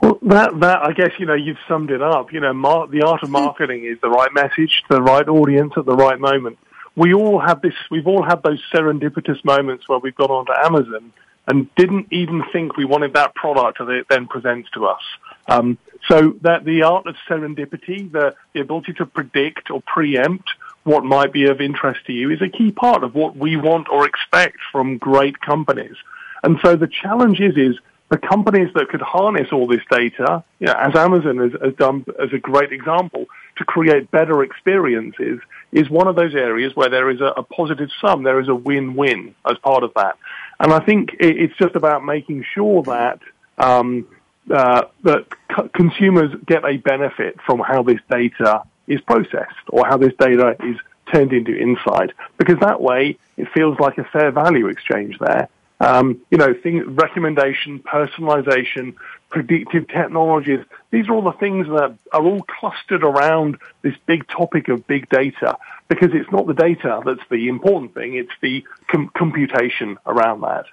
Well, 0.00 0.18
that 0.22 0.60
that 0.60 0.82
I 0.82 0.92
guess 0.92 1.12
you 1.18 1.24
know 1.24 1.34
you've 1.34 1.56
summed 1.66 1.90
it 1.90 2.02
up. 2.02 2.30
You 2.32 2.40
know, 2.40 2.52
mar- 2.52 2.86
the 2.88 3.02
art 3.02 3.22
of 3.22 3.28
hmm. 3.28 3.34
marketing 3.34 3.84
is 3.84 3.98
the 4.02 4.10
right 4.10 4.32
message 4.34 4.82
to 4.88 4.96
the 4.96 5.02
right 5.02 5.26
audience 5.26 5.72
at 5.76 5.86
the 5.86 5.94
right 5.94 6.18
moment. 6.18 6.58
We 6.96 7.12
all 7.12 7.40
have 7.40 7.60
this. 7.60 7.74
We've 7.90 8.06
all 8.06 8.22
had 8.22 8.42
those 8.42 8.62
serendipitous 8.72 9.44
moments 9.44 9.88
where 9.88 9.98
we've 9.98 10.14
gone 10.14 10.30
onto 10.30 10.52
Amazon 10.52 11.12
and 11.46 11.74
didn't 11.74 12.06
even 12.10 12.42
think 12.52 12.76
we 12.76 12.84
wanted 12.84 13.14
that 13.14 13.34
product 13.34 13.78
that 13.78 13.88
it 13.88 14.06
then 14.08 14.26
presents 14.26 14.70
to 14.70 14.86
us. 14.86 15.02
Um, 15.46 15.78
so 16.08 16.36
that 16.42 16.64
the 16.64 16.82
art 16.84 17.06
of 17.06 17.16
serendipity, 17.28 18.10
the, 18.10 18.34
the 18.52 18.60
ability 18.60 18.94
to 18.94 19.06
predict 19.06 19.70
or 19.70 19.82
preempt 19.82 20.50
what 20.84 21.04
might 21.04 21.32
be 21.32 21.46
of 21.46 21.60
interest 21.60 22.00
to 22.06 22.12
you, 22.12 22.30
is 22.30 22.40
a 22.42 22.48
key 22.48 22.70
part 22.70 23.04
of 23.04 23.14
what 23.14 23.36
we 23.36 23.56
want 23.56 23.88
or 23.88 24.06
expect 24.06 24.58
from 24.70 24.98
great 24.98 25.40
companies. 25.40 25.96
And 26.42 26.58
so 26.62 26.76
the 26.76 26.86
challenge 26.86 27.40
is, 27.40 27.56
is 27.56 27.76
the 28.14 28.28
companies 28.28 28.72
that 28.74 28.88
could 28.90 29.00
harness 29.00 29.48
all 29.50 29.66
this 29.66 29.80
data, 29.90 30.44
you 30.60 30.68
know, 30.68 30.74
as 30.74 30.94
Amazon 30.94 31.38
has, 31.38 31.50
has, 31.60 31.74
done 31.74 32.04
as 32.22 32.32
a 32.32 32.38
great 32.38 32.70
example, 32.70 33.26
to 33.56 33.64
create 33.64 34.08
better 34.12 34.44
experiences, 34.44 35.40
is 35.72 35.90
one 35.90 36.06
of 36.06 36.14
those 36.14 36.32
areas 36.32 36.76
where 36.76 36.88
there 36.88 37.10
is 37.10 37.20
a, 37.20 37.32
a 37.36 37.42
positive 37.42 37.90
sum. 38.00 38.22
There 38.22 38.38
is 38.38 38.46
a 38.46 38.54
win-win 38.54 39.34
as 39.44 39.58
part 39.58 39.82
of 39.82 39.92
that. 39.96 40.16
And 40.60 40.72
I 40.72 40.78
think 40.78 41.14
it, 41.14 41.36
it's 41.40 41.56
just 41.56 41.74
about 41.74 42.04
making 42.04 42.44
sure 42.54 42.84
that 42.84 43.18
um, 43.58 44.06
uh, 44.48 44.82
that 45.02 45.26
c- 45.56 45.68
consumers 45.72 46.30
get 46.46 46.64
a 46.64 46.76
benefit 46.76 47.40
from 47.44 47.58
how 47.58 47.82
this 47.82 47.98
data 48.08 48.62
is 48.86 49.00
processed 49.00 49.66
or 49.70 49.86
how 49.88 49.96
this 49.96 50.12
data 50.20 50.54
is 50.62 50.76
turned 51.12 51.32
into 51.32 51.52
insight, 51.56 52.12
because 52.38 52.60
that 52.60 52.80
way 52.80 53.18
it 53.36 53.48
feels 53.52 53.76
like 53.80 53.98
a 53.98 54.04
fair 54.04 54.30
value 54.30 54.68
exchange 54.68 55.18
there. 55.18 55.48
Um, 55.80 56.20
you 56.30 56.38
know, 56.38 56.54
thing, 56.54 56.94
recommendation, 56.94 57.80
personalization, 57.80 58.94
predictive 59.28 59.88
technologies. 59.88 60.60
These 60.90 61.08
are 61.08 61.12
all 61.14 61.22
the 61.22 61.32
things 61.32 61.66
that 61.66 61.98
are 62.12 62.22
all 62.22 62.42
clustered 62.42 63.02
around 63.02 63.58
this 63.82 63.94
big 64.06 64.28
topic 64.28 64.68
of 64.68 64.86
big 64.86 65.08
data 65.08 65.58
because 65.88 66.10
it's 66.12 66.30
not 66.30 66.46
the 66.46 66.54
data 66.54 67.02
that's 67.04 67.28
the 67.30 67.48
important 67.48 67.94
thing. 67.94 68.14
It's 68.14 68.32
the 68.40 68.64
com- 68.88 69.10
computation 69.16 69.98
around 70.06 70.42
that. 70.42 70.66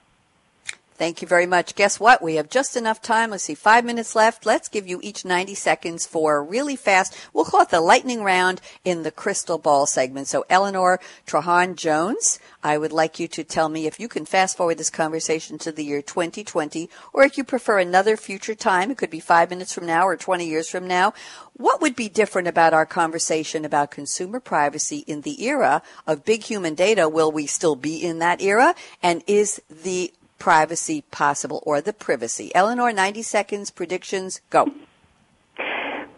Thank 1.01 1.23
you 1.23 1.27
very 1.27 1.47
much. 1.47 1.73
Guess 1.73 1.99
what? 1.99 2.21
We 2.21 2.35
have 2.35 2.47
just 2.47 2.77
enough 2.77 3.01
time. 3.01 3.31
Let's 3.31 3.45
see, 3.45 3.55
five 3.55 3.83
minutes 3.83 4.15
left. 4.15 4.45
Let's 4.45 4.67
give 4.67 4.87
you 4.87 4.99
each 5.01 5.25
90 5.25 5.55
seconds 5.55 6.05
for 6.05 6.43
really 6.43 6.75
fast. 6.75 7.17
We'll 7.33 7.45
call 7.45 7.63
it 7.63 7.69
the 7.69 7.81
lightning 7.81 8.21
round 8.21 8.61
in 8.85 9.01
the 9.01 9.09
crystal 9.09 9.57
ball 9.57 9.87
segment. 9.87 10.27
So 10.27 10.45
Eleanor 10.47 10.99
Treharne 11.25 11.75
Jones, 11.75 12.37
I 12.61 12.77
would 12.77 12.91
like 12.91 13.19
you 13.19 13.27
to 13.29 13.43
tell 13.43 13.67
me 13.67 13.87
if 13.87 13.99
you 13.99 14.07
can 14.07 14.25
fast 14.25 14.55
forward 14.55 14.77
this 14.77 14.91
conversation 14.91 15.57
to 15.57 15.71
the 15.71 15.83
year 15.83 16.03
2020, 16.03 16.87
or 17.13 17.23
if 17.23 17.35
you 17.35 17.43
prefer 17.43 17.79
another 17.79 18.15
future 18.15 18.53
time. 18.53 18.91
It 18.91 18.99
could 18.99 19.09
be 19.09 19.19
five 19.19 19.49
minutes 19.49 19.73
from 19.73 19.87
now 19.87 20.07
or 20.07 20.15
20 20.15 20.45
years 20.45 20.69
from 20.69 20.85
now. 20.85 21.15
What 21.53 21.81
would 21.81 21.95
be 21.95 22.09
different 22.09 22.47
about 22.47 22.75
our 22.75 22.85
conversation 22.85 23.65
about 23.65 23.89
consumer 23.89 24.39
privacy 24.39 24.99
in 25.07 25.21
the 25.21 25.43
era 25.45 25.81
of 26.05 26.25
big 26.25 26.43
human 26.43 26.75
data? 26.75 27.09
Will 27.09 27.31
we 27.31 27.47
still 27.47 27.75
be 27.75 27.95
in 28.03 28.19
that 28.19 28.39
era? 28.39 28.75
And 29.01 29.23
is 29.25 29.59
the 29.67 30.13
privacy 30.41 31.01
possible 31.11 31.61
or 31.67 31.81
the 31.81 31.93
privacy? 31.93 32.49
Eleanor, 32.55 32.91
90 32.91 33.21
seconds, 33.21 33.69
predictions, 33.69 34.41
go. 34.49 34.65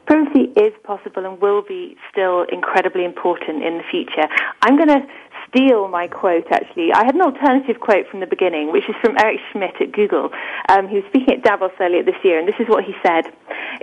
Privacy 0.05 0.53
is 0.55 0.71
possible 0.84 1.26
and 1.26 1.41
will 1.41 1.61
be 1.61 1.97
still 2.09 2.43
incredibly 2.49 3.03
important 3.03 3.63
in 3.63 3.80
the 3.80 3.84
future. 3.91 4.28
I'm 4.61 4.78
going 4.78 4.88
to 4.88 5.05
steal 5.49 5.89
my 5.89 6.07
quote 6.07 6.47
actually. 6.51 6.93
I 6.93 7.03
had 7.05 7.15
an 7.15 7.21
alternative 7.21 7.82
quote 7.82 8.07
from 8.09 8.21
the 8.21 8.26
beginning, 8.26 8.71
which 8.71 8.88
is 8.88 8.95
from 9.01 9.15
Eric 9.19 9.39
Schmidt 9.51 9.76
at 9.82 9.91
Google. 9.91 10.30
Um, 10.69 10.88
he 10.88 10.95
was 10.95 11.05
speaking 11.09 11.36
at 11.36 11.43
Davos 11.43 11.71
earlier 11.82 12.03
this 12.03 12.15
year, 12.24 12.39
and 12.39 12.47
this 12.47 12.59
is 12.59 12.67
what 12.67 12.86
he 12.86 12.93
said. 13.03 13.28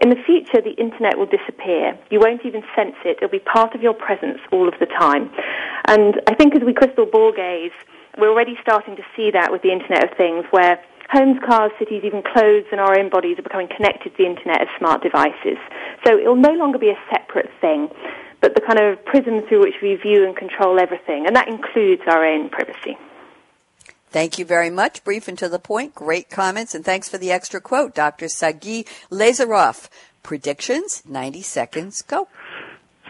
In 0.01 0.09
the 0.09 0.17
future, 0.25 0.61
the 0.61 0.75
internet 0.81 1.19
will 1.19 1.29
disappear. 1.29 1.99
You 2.11 2.19
won't 2.21 2.47
even 2.47 2.63
sense 2.75 2.97
it. 3.05 3.19
It'll 3.19 3.29
be 3.29 3.41
part 3.41 3.75
of 3.75 3.83
your 3.83 3.95
presence 3.95 4.41
all 4.53 4.69
of 4.69 4.75
the 4.81 4.87
time. 4.87 5.31
And 5.87 6.21
I 6.27 6.35
think 6.35 6.57
as 6.57 6.63
we 6.65 6.73
crystal 6.73 7.05
ball 7.05 7.33
gaze, 7.33 7.77
we're 8.21 8.31
already 8.31 8.57
starting 8.63 8.97
to 8.97 9.03
see 9.17 9.31
that 9.33 9.51
with 9.51 9.63
the 9.63 9.73
Internet 9.73 10.11
of 10.11 10.17
Things, 10.17 10.45
where 10.51 10.79
homes, 11.11 11.39
cars, 11.45 11.73
cities, 11.79 12.03
even 12.05 12.23
clothes 12.23 12.67
and 12.71 12.81
our 12.81 12.99
own 12.99 13.09
bodies 13.09 13.39
are 13.39 13.43
becoming 13.43 13.69
connected 13.69 14.11
to 14.11 14.17
the 14.17 14.27
Internet 14.27 14.63
as 14.63 14.69
smart 14.79 15.03
devices. 15.03 15.59
So 16.07 16.17
it 16.17 16.27
will 16.27 16.37
no 16.37 16.53
longer 16.53 16.79
be 16.79 16.91
a 16.91 16.99
separate 17.11 17.51
thing, 17.61 17.89
but 18.41 18.55
the 18.55 18.61
kind 18.61 18.79
of 18.79 19.05
prism 19.05 19.43
through 19.49 19.61
which 19.61 19.81
we 19.83 19.97
view 19.97 20.25
and 20.25 20.37
control 20.37 20.79
everything, 20.79 21.27
and 21.27 21.35
that 21.35 21.49
includes 21.49 22.03
our 22.07 22.25
own 22.25 22.49
privacy. 22.49 22.97
Thank 24.11 24.39
you 24.39 24.45
very 24.45 24.71
much. 24.71 25.05
Brief 25.05 25.29
and 25.29 25.39
to 25.39 25.49
the 25.49 25.61
point. 25.61 25.95
Great 25.95 26.31
comments, 26.31 26.75
and 26.75 26.85
thanks 26.85 27.09
for 27.09 27.19
the 27.19 27.31
extra 27.31 27.61
quote, 27.61 27.95
Dr. 27.95 28.29
Sagi 28.29 28.85
Leizerov. 29.11 29.89
Predictions, 30.23 31.03
90 31.07 31.43
seconds, 31.43 32.03
go. 32.03 32.29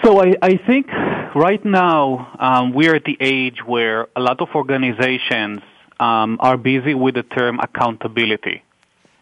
So 0.03 0.23
I, 0.23 0.33
I 0.41 0.57
think 0.67 0.87
right 1.35 1.63
now 1.65 2.35
um, 2.39 2.73
we're 2.73 2.95
at 2.95 3.05
the 3.05 3.19
age 3.21 3.59
where 3.67 4.09
a 4.17 4.21
lot 4.21 4.41
of 4.41 4.49
organizations 4.55 5.61
um, 5.99 6.39
are 6.41 6.57
busy 6.57 6.95
with 6.95 7.17
the 7.17 7.23
term 7.23 7.61
accountability, 7.61 8.63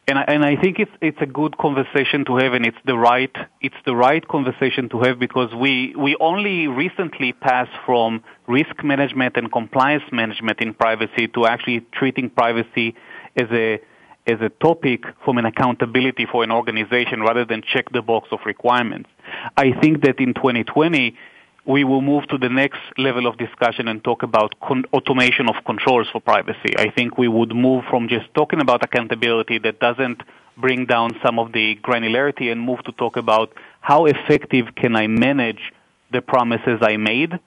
and 0.07 0.19
I, 0.19 0.25
and 0.29 0.45
I 0.45 0.55
think 0.55 0.79
it's 0.79 0.91
it's 1.01 1.19
a 1.21 1.27
good 1.27 1.59
conversation 1.59 2.25
to 2.27 2.37
have, 2.37 2.53
and 2.53 2.65
it's 2.65 2.79
the 2.85 2.97
right 2.97 3.35
it's 3.61 3.81
the 3.87 3.97
right 3.97 4.27
conversation 4.29 4.89
to 4.91 5.01
have 5.01 5.19
because 5.19 5.53
we 5.53 5.95
we 5.99 6.17
only 6.21 6.69
recently 6.69 7.33
passed 7.33 7.77
from 7.85 8.23
risk 8.47 8.85
management 8.85 9.37
and 9.37 9.51
compliance 9.51 10.05
management 10.13 10.61
in 10.61 10.75
privacy 10.75 11.27
to 11.35 11.47
actually 11.47 11.81
treating 11.93 12.31
privacy 12.31 12.95
as 13.37 13.49
a 13.51 13.81
as 14.29 14.41
a 14.41 14.51
topic 14.51 15.05
from 15.25 15.39
an 15.39 15.47
accountability 15.47 16.27
for 16.31 16.45
an 16.45 16.53
organization 16.53 17.23
rather 17.23 17.45
than 17.45 17.63
check 17.63 17.91
the 17.93 18.03
box 18.03 18.29
of 18.31 18.41
requirements. 18.45 19.09
I 19.57 19.73
think 19.81 20.03
that 20.03 20.21
in 20.21 20.35
2020, 20.35 21.17
we 21.65 21.85
will 21.85 22.01
move 22.01 22.27
to 22.29 22.39
the 22.39 22.49
next 22.49 22.81
level 22.97 23.27
of 23.27 23.37
discussion 23.37 23.89
and 23.89 24.03
talk 24.05 24.23
about 24.23 24.59
con- 24.61 24.85
automation 24.93 25.49
of 25.49 25.57
controls 25.65 26.07
for 26.13 26.21
privacy. 26.21 26.73
I 26.79 26.91
think 26.91 27.19
we 27.19 27.29
would 27.29 27.55
move 27.55 27.85
from 27.91 28.09
just 28.09 28.33
talking 28.35 28.61
about 28.61 28.85
accountability 28.85 29.59
that 29.59 29.81
doesn't 29.81 30.23
bring 30.57 30.87
down 30.87 31.11
some 31.25 31.39
of 31.39 31.53
the 31.53 31.77
granularity 31.77 32.51
and 32.51 32.61
move 32.61 32.83
to 32.85 32.93
talk 32.93 33.17
about 33.17 33.53
how 33.81 34.07
effective 34.07 34.75
can 34.77 34.97
I 34.97 35.07
manage 35.07 35.73
the 36.11 36.21
promises 36.21 36.79
I 36.81 36.97
made 36.97 37.39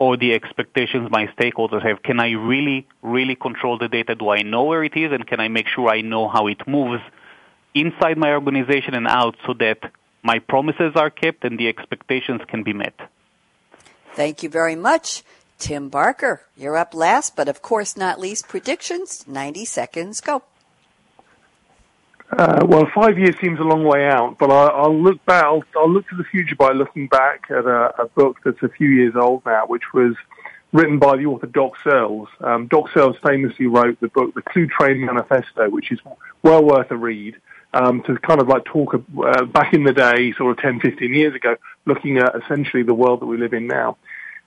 or 0.00 0.16
the 0.16 0.32
expectations 0.32 1.10
my 1.10 1.26
stakeholders 1.38 1.86
have. 1.86 2.02
Can 2.02 2.18
I 2.18 2.30
really, 2.30 2.88
really 3.02 3.36
control 3.36 3.76
the 3.78 3.86
data? 3.86 4.14
Do 4.14 4.30
I 4.30 4.40
know 4.42 4.64
where 4.64 4.82
it 4.82 4.96
is? 4.96 5.12
And 5.12 5.26
can 5.26 5.40
I 5.40 5.48
make 5.48 5.68
sure 5.68 5.88
I 5.90 6.00
know 6.00 6.26
how 6.26 6.46
it 6.46 6.66
moves 6.66 7.02
inside 7.74 8.16
my 8.16 8.32
organization 8.32 8.94
and 8.94 9.06
out 9.06 9.36
so 9.46 9.52
that 9.60 9.78
my 10.22 10.38
promises 10.38 10.92
are 10.96 11.10
kept 11.10 11.44
and 11.44 11.58
the 11.58 11.68
expectations 11.68 12.40
can 12.48 12.62
be 12.62 12.72
met? 12.72 12.94
Thank 14.14 14.42
you 14.42 14.48
very 14.48 14.74
much. 14.74 15.22
Tim 15.58 15.90
Barker, 15.90 16.40
you're 16.56 16.78
up 16.78 16.94
last, 16.94 17.36
but 17.36 17.48
of 17.48 17.60
course 17.60 17.94
not 17.94 18.18
least. 18.18 18.48
Predictions, 18.48 19.28
90 19.28 19.66
seconds, 19.66 20.22
go. 20.22 20.42
Uh, 22.36 22.64
well, 22.66 22.88
five 22.94 23.18
years 23.18 23.34
seems 23.40 23.58
a 23.58 23.64
long 23.64 23.82
way 23.82 24.06
out, 24.06 24.36
but 24.38 24.50
I, 24.50 24.86
will 24.86 25.02
look 25.02 25.24
back. 25.26 25.44
I'll, 25.44 25.64
I'll, 25.76 25.90
look 25.90 26.08
to 26.10 26.16
the 26.16 26.24
future 26.24 26.54
by 26.54 26.70
looking 26.70 27.08
back 27.08 27.46
at 27.50 27.66
a, 27.66 28.02
a, 28.02 28.06
book 28.06 28.38
that's 28.44 28.62
a 28.62 28.68
few 28.68 28.88
years 28.88 29.14
old 29.16 29.44
now, 29.44 29.66
which 29.66 29.92
was 29.92 30.14
written 30.72 31.00
by 31.00 31.16
the 31.16 31.26
author 31.26 31.48
Doc 31.48 31.72
Searls. 31.82 32.28
Um, 32.40 32.68
Doc 32.68 32.90
Searls 32.94 33.16
famously 33.26 33.66
wrote 33.66 33.98
the 34.00 34.06
book 34.08 34.34
The 34.34 34.42
Cluetrain 34.42 35.00
Manifesto, 35.00 35.68
which 35.70 35.90
is 35.90 35.98
well 36.42 36.62
worth 36.64 36.90
a 36.90 36.96
read. 36.96 37.36
Um, 37.72 38.02
to 38.02 38.16
kind 38.18 38.40
of 38.40 38.48
like 38.48 38.64
talk 38.64 38.94
uh, 38.94 39.44
back 39.44 39.74
in 39.74 39.84
the 39.84 39.92
day, 39.92 40.32
sort 40.32 40.50
of 40.50 40.58
10, 40.60 40.80
15 40.80 41.14
years 41.14 41.36
ago, 41.36 41.54
looking 41.84 42.18
at 42.18 42.34
essentially 42.34 42.82
the 42.82 42.94
world 42.94 43.20
that 43.20 43.26
we 43.26 43.36
live 43.36 43.52
in 43.52 43.68
now. 43.68 43.96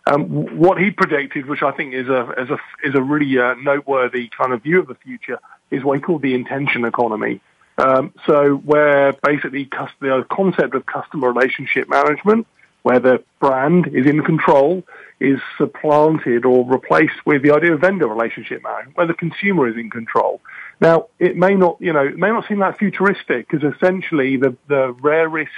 Um, 0.06 0.58
what 0.58 0.78
he 0.78 0.92
predicted, 0.92 1.46
which 1.46 1.64
I 1.64 1.72
think 1.72 1.94
is 1.94 2.10
a 2.10 2.32
is 2.38 2.50
a 2.50 2.58
is 2.84 2.96
a 2.96 3.02
really 3.02 3.40
uh, 3.40 3.54
noteworthy 3.54 4.30
kind 4.38 4.52
of 4.52 4.64
view 4.64 4.80
of 4.80 4.88
the 4.88 4.96
future, 4.96 5.40
is 5.72 5.86
what 5.86 5.98
he 5.98 6.02
called 6.02 6.22
the 6.22 6.34
intention 6.34 6.84
economy. 6.84 7.40
Um, 7.78 8.14
so 8.28 8.56
where 8.56 9.14
basically 9.14 9.68
the 10.00 10.26
concept 10.30 10.76
of 10.76 10.86
customer 10.86 11.32
relationship 11.32 11.90
management, 11.90 12.46
where 12.84 13.00
the 13.00 13.24
brand 13.40 13.88
is 13.88 14.06
in 14.06 14.24
control, 14.24 14.84
is 15.20 15.40
supplanted 15.58 16.46
or 16.46 16.66
replaced 16.70 17.26
with 17.26 17.42
the 17.42 17.52
idea 17.52 17.74
of 17.74 17.82
vendor 17.82 18.08
relationship 18.08 18.62
now, 18.64 18.80
where 18.96 19.08
the 19.08 19.14
consumer 19.14 19.68
is 19.68 19.78
in 19.78 19.90
control. 19.90 20.42
Now, 20.82 21.08
it 21.18 21.38
may 21.38 21.56
not, 21.56 21.78
you 21.80 21.94
know, 21.94 22.06
it 22.06 22.18
may 22.18 22.30
not 22.30 22.48
seem 22.48 22.60
that 22.60 22.78
futuristic 22.78 23.48
because 23.50 23.74
essentially 23.76 24.38
the, 24.38 24.56
the 24.68 24.92
rarest 25.02 25.52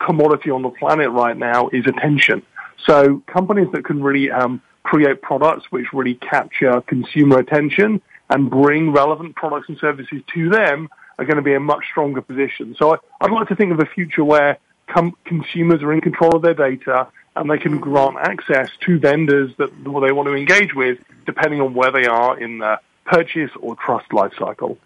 commodity 0.00 0.50
on 0.50 0.62
the 0.62 0.70
planet 0.70 1.10
right 1.10 1.36
now 1.36 1.68
is 1.68 1.86
attention. 1.86 2.42
So 2.86 3.22
companies 3.26 3.68
that 3.72 3.84
can 3.84 4.02
really 4.02 4.30
um, 4.30 4.62
create 4.82 5.22
products 5.22 5.70
which 5.70 5.92
really 5.92 6.14
capture 6.14 6.80
consumer 6.80 7.38
attention 7.38 8.00
and 8.30 8.50
bring 8.50 8.92
relevant 8.92 9.36
products 9.36 9.68
and 9.68 9.78
services 9.78 10.22
to 10.32 10.48
them 10.48 10.88
are 11.18 11.24
going 11.24 11.36
to 11.36 11.42
be 11.42 11.52
in 11.52 11.58
a 11.58 11.60
much 11.60 11.84
stronger 11.90 12.20
position. 12.20 12.74
So 12.78 12.98
I, 13.20 13.26
would 13.26 13.32
like 13.32 13.48
to 13.48 13.56
think 13.56 13.72
of 13.72 13.80
a 13.80 13.86
future 13.86 14.24
where 14.24 14.58
com- 14.86 15.16
consumers 15.24 15.82
are 15.82 15.92
in 15.92 16.00
control 16.00 16.36
of 16.36 16.42
their 16.42 16.54
data 16.54 17.08
and 17.36 17.50
they 17.50 17.58
can 17.58 17.78
grant 17.78 18.16
access 18.18 18.70
to 18.86 18.98
vendors 18.98 19.50
that 19.58 19.70
they 19.84 20.12
want 20.12 20.28
to 20.28 20.34
engage 20.34 20.74
with 20.74 20.98
depending 21.26 21.60
on 21.60 21.74
where 21.74 21.90
they 21.90 22.06
are 22.06 22.38
in 22.38 22.58
the 22.58 22.78
purchase 23.04 23.50
or 23.60 23.76
trust 23.76 24.08
lifecycle. 24.10 24.76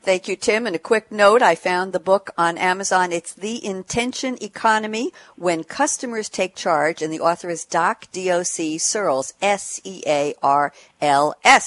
Thank 0.00 0.28
you, 0.28 0.36
Tim. 0.36 0.66
And 0.66 0.74
a 0.76 0.78
quick 0.78 1.12
note, 1.12 1.42
I 1.42 1.54
found 1.54 1.92
the 1.92 2.00
book 2.00 2.30
on 2.38 2.56
Amazon. 2.56 3.12
It's 3.12 3.34
The 3.34 3.62
Intention 3.62 4.42
Economy, 4.42 5.12
When 5.36 5.64
Customers 5.64 6.28
Take 6.30 6.54
Charge, 6.54 7.02
and 7.02 7.12
the 7.12 7.20
author 7.20 7.50
is 7.50 7.64
Doc 7.64 8.06
D-O-C 8.12 8.78
Searls, 8.78 9.34
S-E-A-R-L-S. 9.42 10.32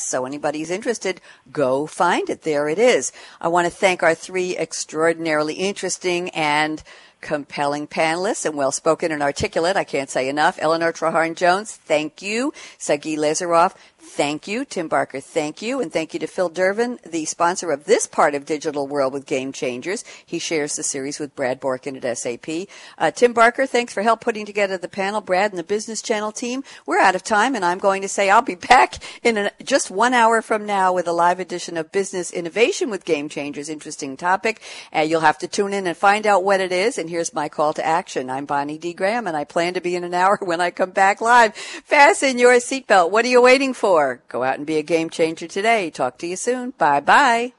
So 0.07 0.25
anybody's 0.25 0.71
interested, 0.71 1.21
go 1.51 1.85
find 1.85 2.29
it. 2.29 2.41
There 2.41 2.67
it 2.67 2.79
is. 2.79 3.11
I 3.39 3.49
want 3.49 3.65
to 3.65 3.71
thank 3.71 4.01
our 4.01 4.15
three 4.15 4.57
extraordinarily 4.57 5.55
interesting 5.55 6.29
and 6.29 6.81
compelling 7.21 7.87
panelists 7.87 8.45
and 8.45 8.55
well 8.55 8.71
spoken 8.71 9.11
and 9.11 9.21
articulate. 9.21 9.77
I 9.77 9.83
can't 9.83 10.09
say 10.09 10.27
enough. 10.27 10.57
Eleanor 10.59 10.91
Treharne 10.91 11.35
Jones, 11.35 11.71
thank 11.71 12.21
you. 12.21 12.51
Sagi 12.77 13.15
Leizerov, 13.15 13.75
Thank 14.03 14.47
you, 14.47 14.65
Tim 14.65 14.87
Barker. 14.87 15.19
Thank 15.19 15.61
you. 15.61 15.79
And 15.79 15.93
thank 15.93 16.13
you 16.13 16.19
to 16.19 16.27
Phil 16.27 16.49
Durbin, 16.49 16.99
the 17.05 17.25
sponsor 17.25 17.71
of 17.71 17.85
this 17.85 18.07
part 18.07 18.33
of 18.33 18.45
Digital 18.45 18.87
World 18.87 19.13
with 19.13 19.27
Game 19.27 19.51
Changers. 19.51 20.03
He 20.25 20.39
shares 20.39 20.75
the 20.75 20.81
series 20.81 21.19
with 21.19 21.35
Brad 21.35 21.61
Borkin 21.61 22.03
at 22.03 22.17
SAP. 22.17 22.67
Uh, 22.97 23.11
Tim 23.11 23.31
Barker, 23.31 23.67
thanks 23.67 23.93
for 23.93 24.01
help 24.01 24.19
putting 24.19 24.47
together 24.47 24.75
the 24.75 24.89
panel. 24.89 25.21
Brad 25.21 25.51
and 25.51 25.59
the 25.59 25.63
Business 25.63 26.01
Channel 26.01 26.31
team. 26.31 26.63
We're 26.87 26.99
out 26.99 27.13
of 27.13 27.23
time, 27.23 27.53
and 27.53 27.63
I'm 27.63 27.77
going 27.77 28.01
to 28.01 28.07
say 28.07 28.29
I'll 28.31 28.41
be 28.41 28.55
back 28.69 28.95
in 29.21 29.37
an, 29.37 29.51
just 29.63 29.91
one 29.91 30.15
hour 30.15 30.41
from 30.41 30.65
now 30.65 30.91
with 30.93 31.07
a 31.07 31.13
live 31.13 31.39
edition 31.39 31.77
of 31.77 31.91
Business 31.91 32.31
Innovation 32.31 32.89
with 32.89 33.05
Game 33.05 33.29
Changers. 33.29 33.69
Interesting 33.69 34.17
topic. 34.17 34.61
Uh, 34.93 35.01
you'll 35.01 35.21
have 35.21 35.37
to 35.37 35.47
tune 35.47 35.73
in 35.73 35.85
and 35.85 35.95
find 35.95 36.25
out 36.25 36.43
what 36.43 36.59
it 36.59 36.71
is. 36.71 36.97
And 36.97 37.07
here's 37.07 37.35
my 37.35 37.49
call 37.49 37.73
to 37.73 37.85
action. 37.85 38.31
I'm 38.31 38.45
Bonnie 38.45 38.79
D. 38.79 38.93
Graham, 38.93 39.27
and 39.27 39.37
I 39.37 39.43
plan 39.43 39.75
to 39.75 39.81
be 39.81 39.95
in 39.95 40.03
an 40.03 40.13
hour 40.21 40.39
when 40.41 40.59
I 40.59 40.71
come 40.71 40.91
back 40.91 41.21
live. 41.21 41.55
Fasten 41.55 42.39
your 42.39 42.55
seatbelt. 42.55 43.11
What 43.11 43.25
are 43.25 43.29
you 43.29 43.43
waiting 43.43 43.75
for? 43.75 43.90
Go 44.27 44.43
out 44.43 44.57
and 44.57 44.65
be 44.65 44.77
a 44.77 44.83
game 44.83 45.09
changer 45.09 45.47
today. 45.47 45.89
Talk 45.89 46.17
to 46.19 46.27
you 46.27 46.35
soon. 46.35 46.71
Bye 46.71 46.99
bye. 46.99 47.53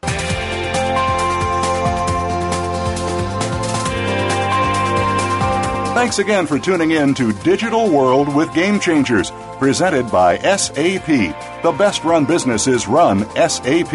Thanks 5.94 6.18
again 6.18 6.46
for 6.46 6.58
tuning 6.58 6.92
in 6.92 7.14
to 7.14 7.32
Digital 7.44 7.88
World 7.88 8.34
with 8.34 8.52
Game 8.54 8.80
Changers, 8.80 9.30
presented 9.58 10.10
by 10.10 10.38
SAP. 10.38 11.06
The 11.06 11.74
best 11.78 12.02
run 12.02 12.24
businesses 12.24 12.88
run 12.88 13.28
SAP. 13.36 13.90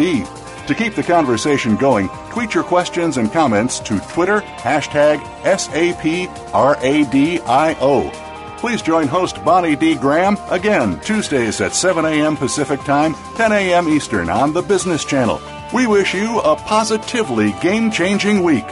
To 0.68 0.74
keep 0.76 0.94
the 0.94 1.02
conversation 1.02 1.76
going, 1.76 2.08
tweet 2.30 2.54
your 2.54 2.62
questions 2.62 3.16
and 3.16 3.32
comments 3.32 3.80
to 3.80 3.98
Twitter, 4.12 4.42
hashtag 4.42 5.18
SAPRADIO. 5.42 6.28
Please 8.58 8.82
join 8.82 9.06
host 9.06 9.42
Bonnie 9.44 9.76
D. 9.76 9.94
Graham 9.94 10.36
again 10.50 10.98
Tuesdays 11.00 11.60
at 11.60 11.74
7 11.74 12.04
a.m. 12.04 12.36
Pacific 12.36 12.80
Time, 12.80 13.14
10 13.36 13.52
a.m. 13.52 13.88
Eastern 13.88 14.28
on 14.28 14.52
the 14.52 14.62
Business 14.62 15.04
Channel. 15.04 15.40
We 15.72 15.86
wish 15.86 16.12
you 16.12 16.40
a 16.40 16.56
positively 16.56 17.52
game 17.62 17.90
changing 17.92 18.42
week. 18.42 18.66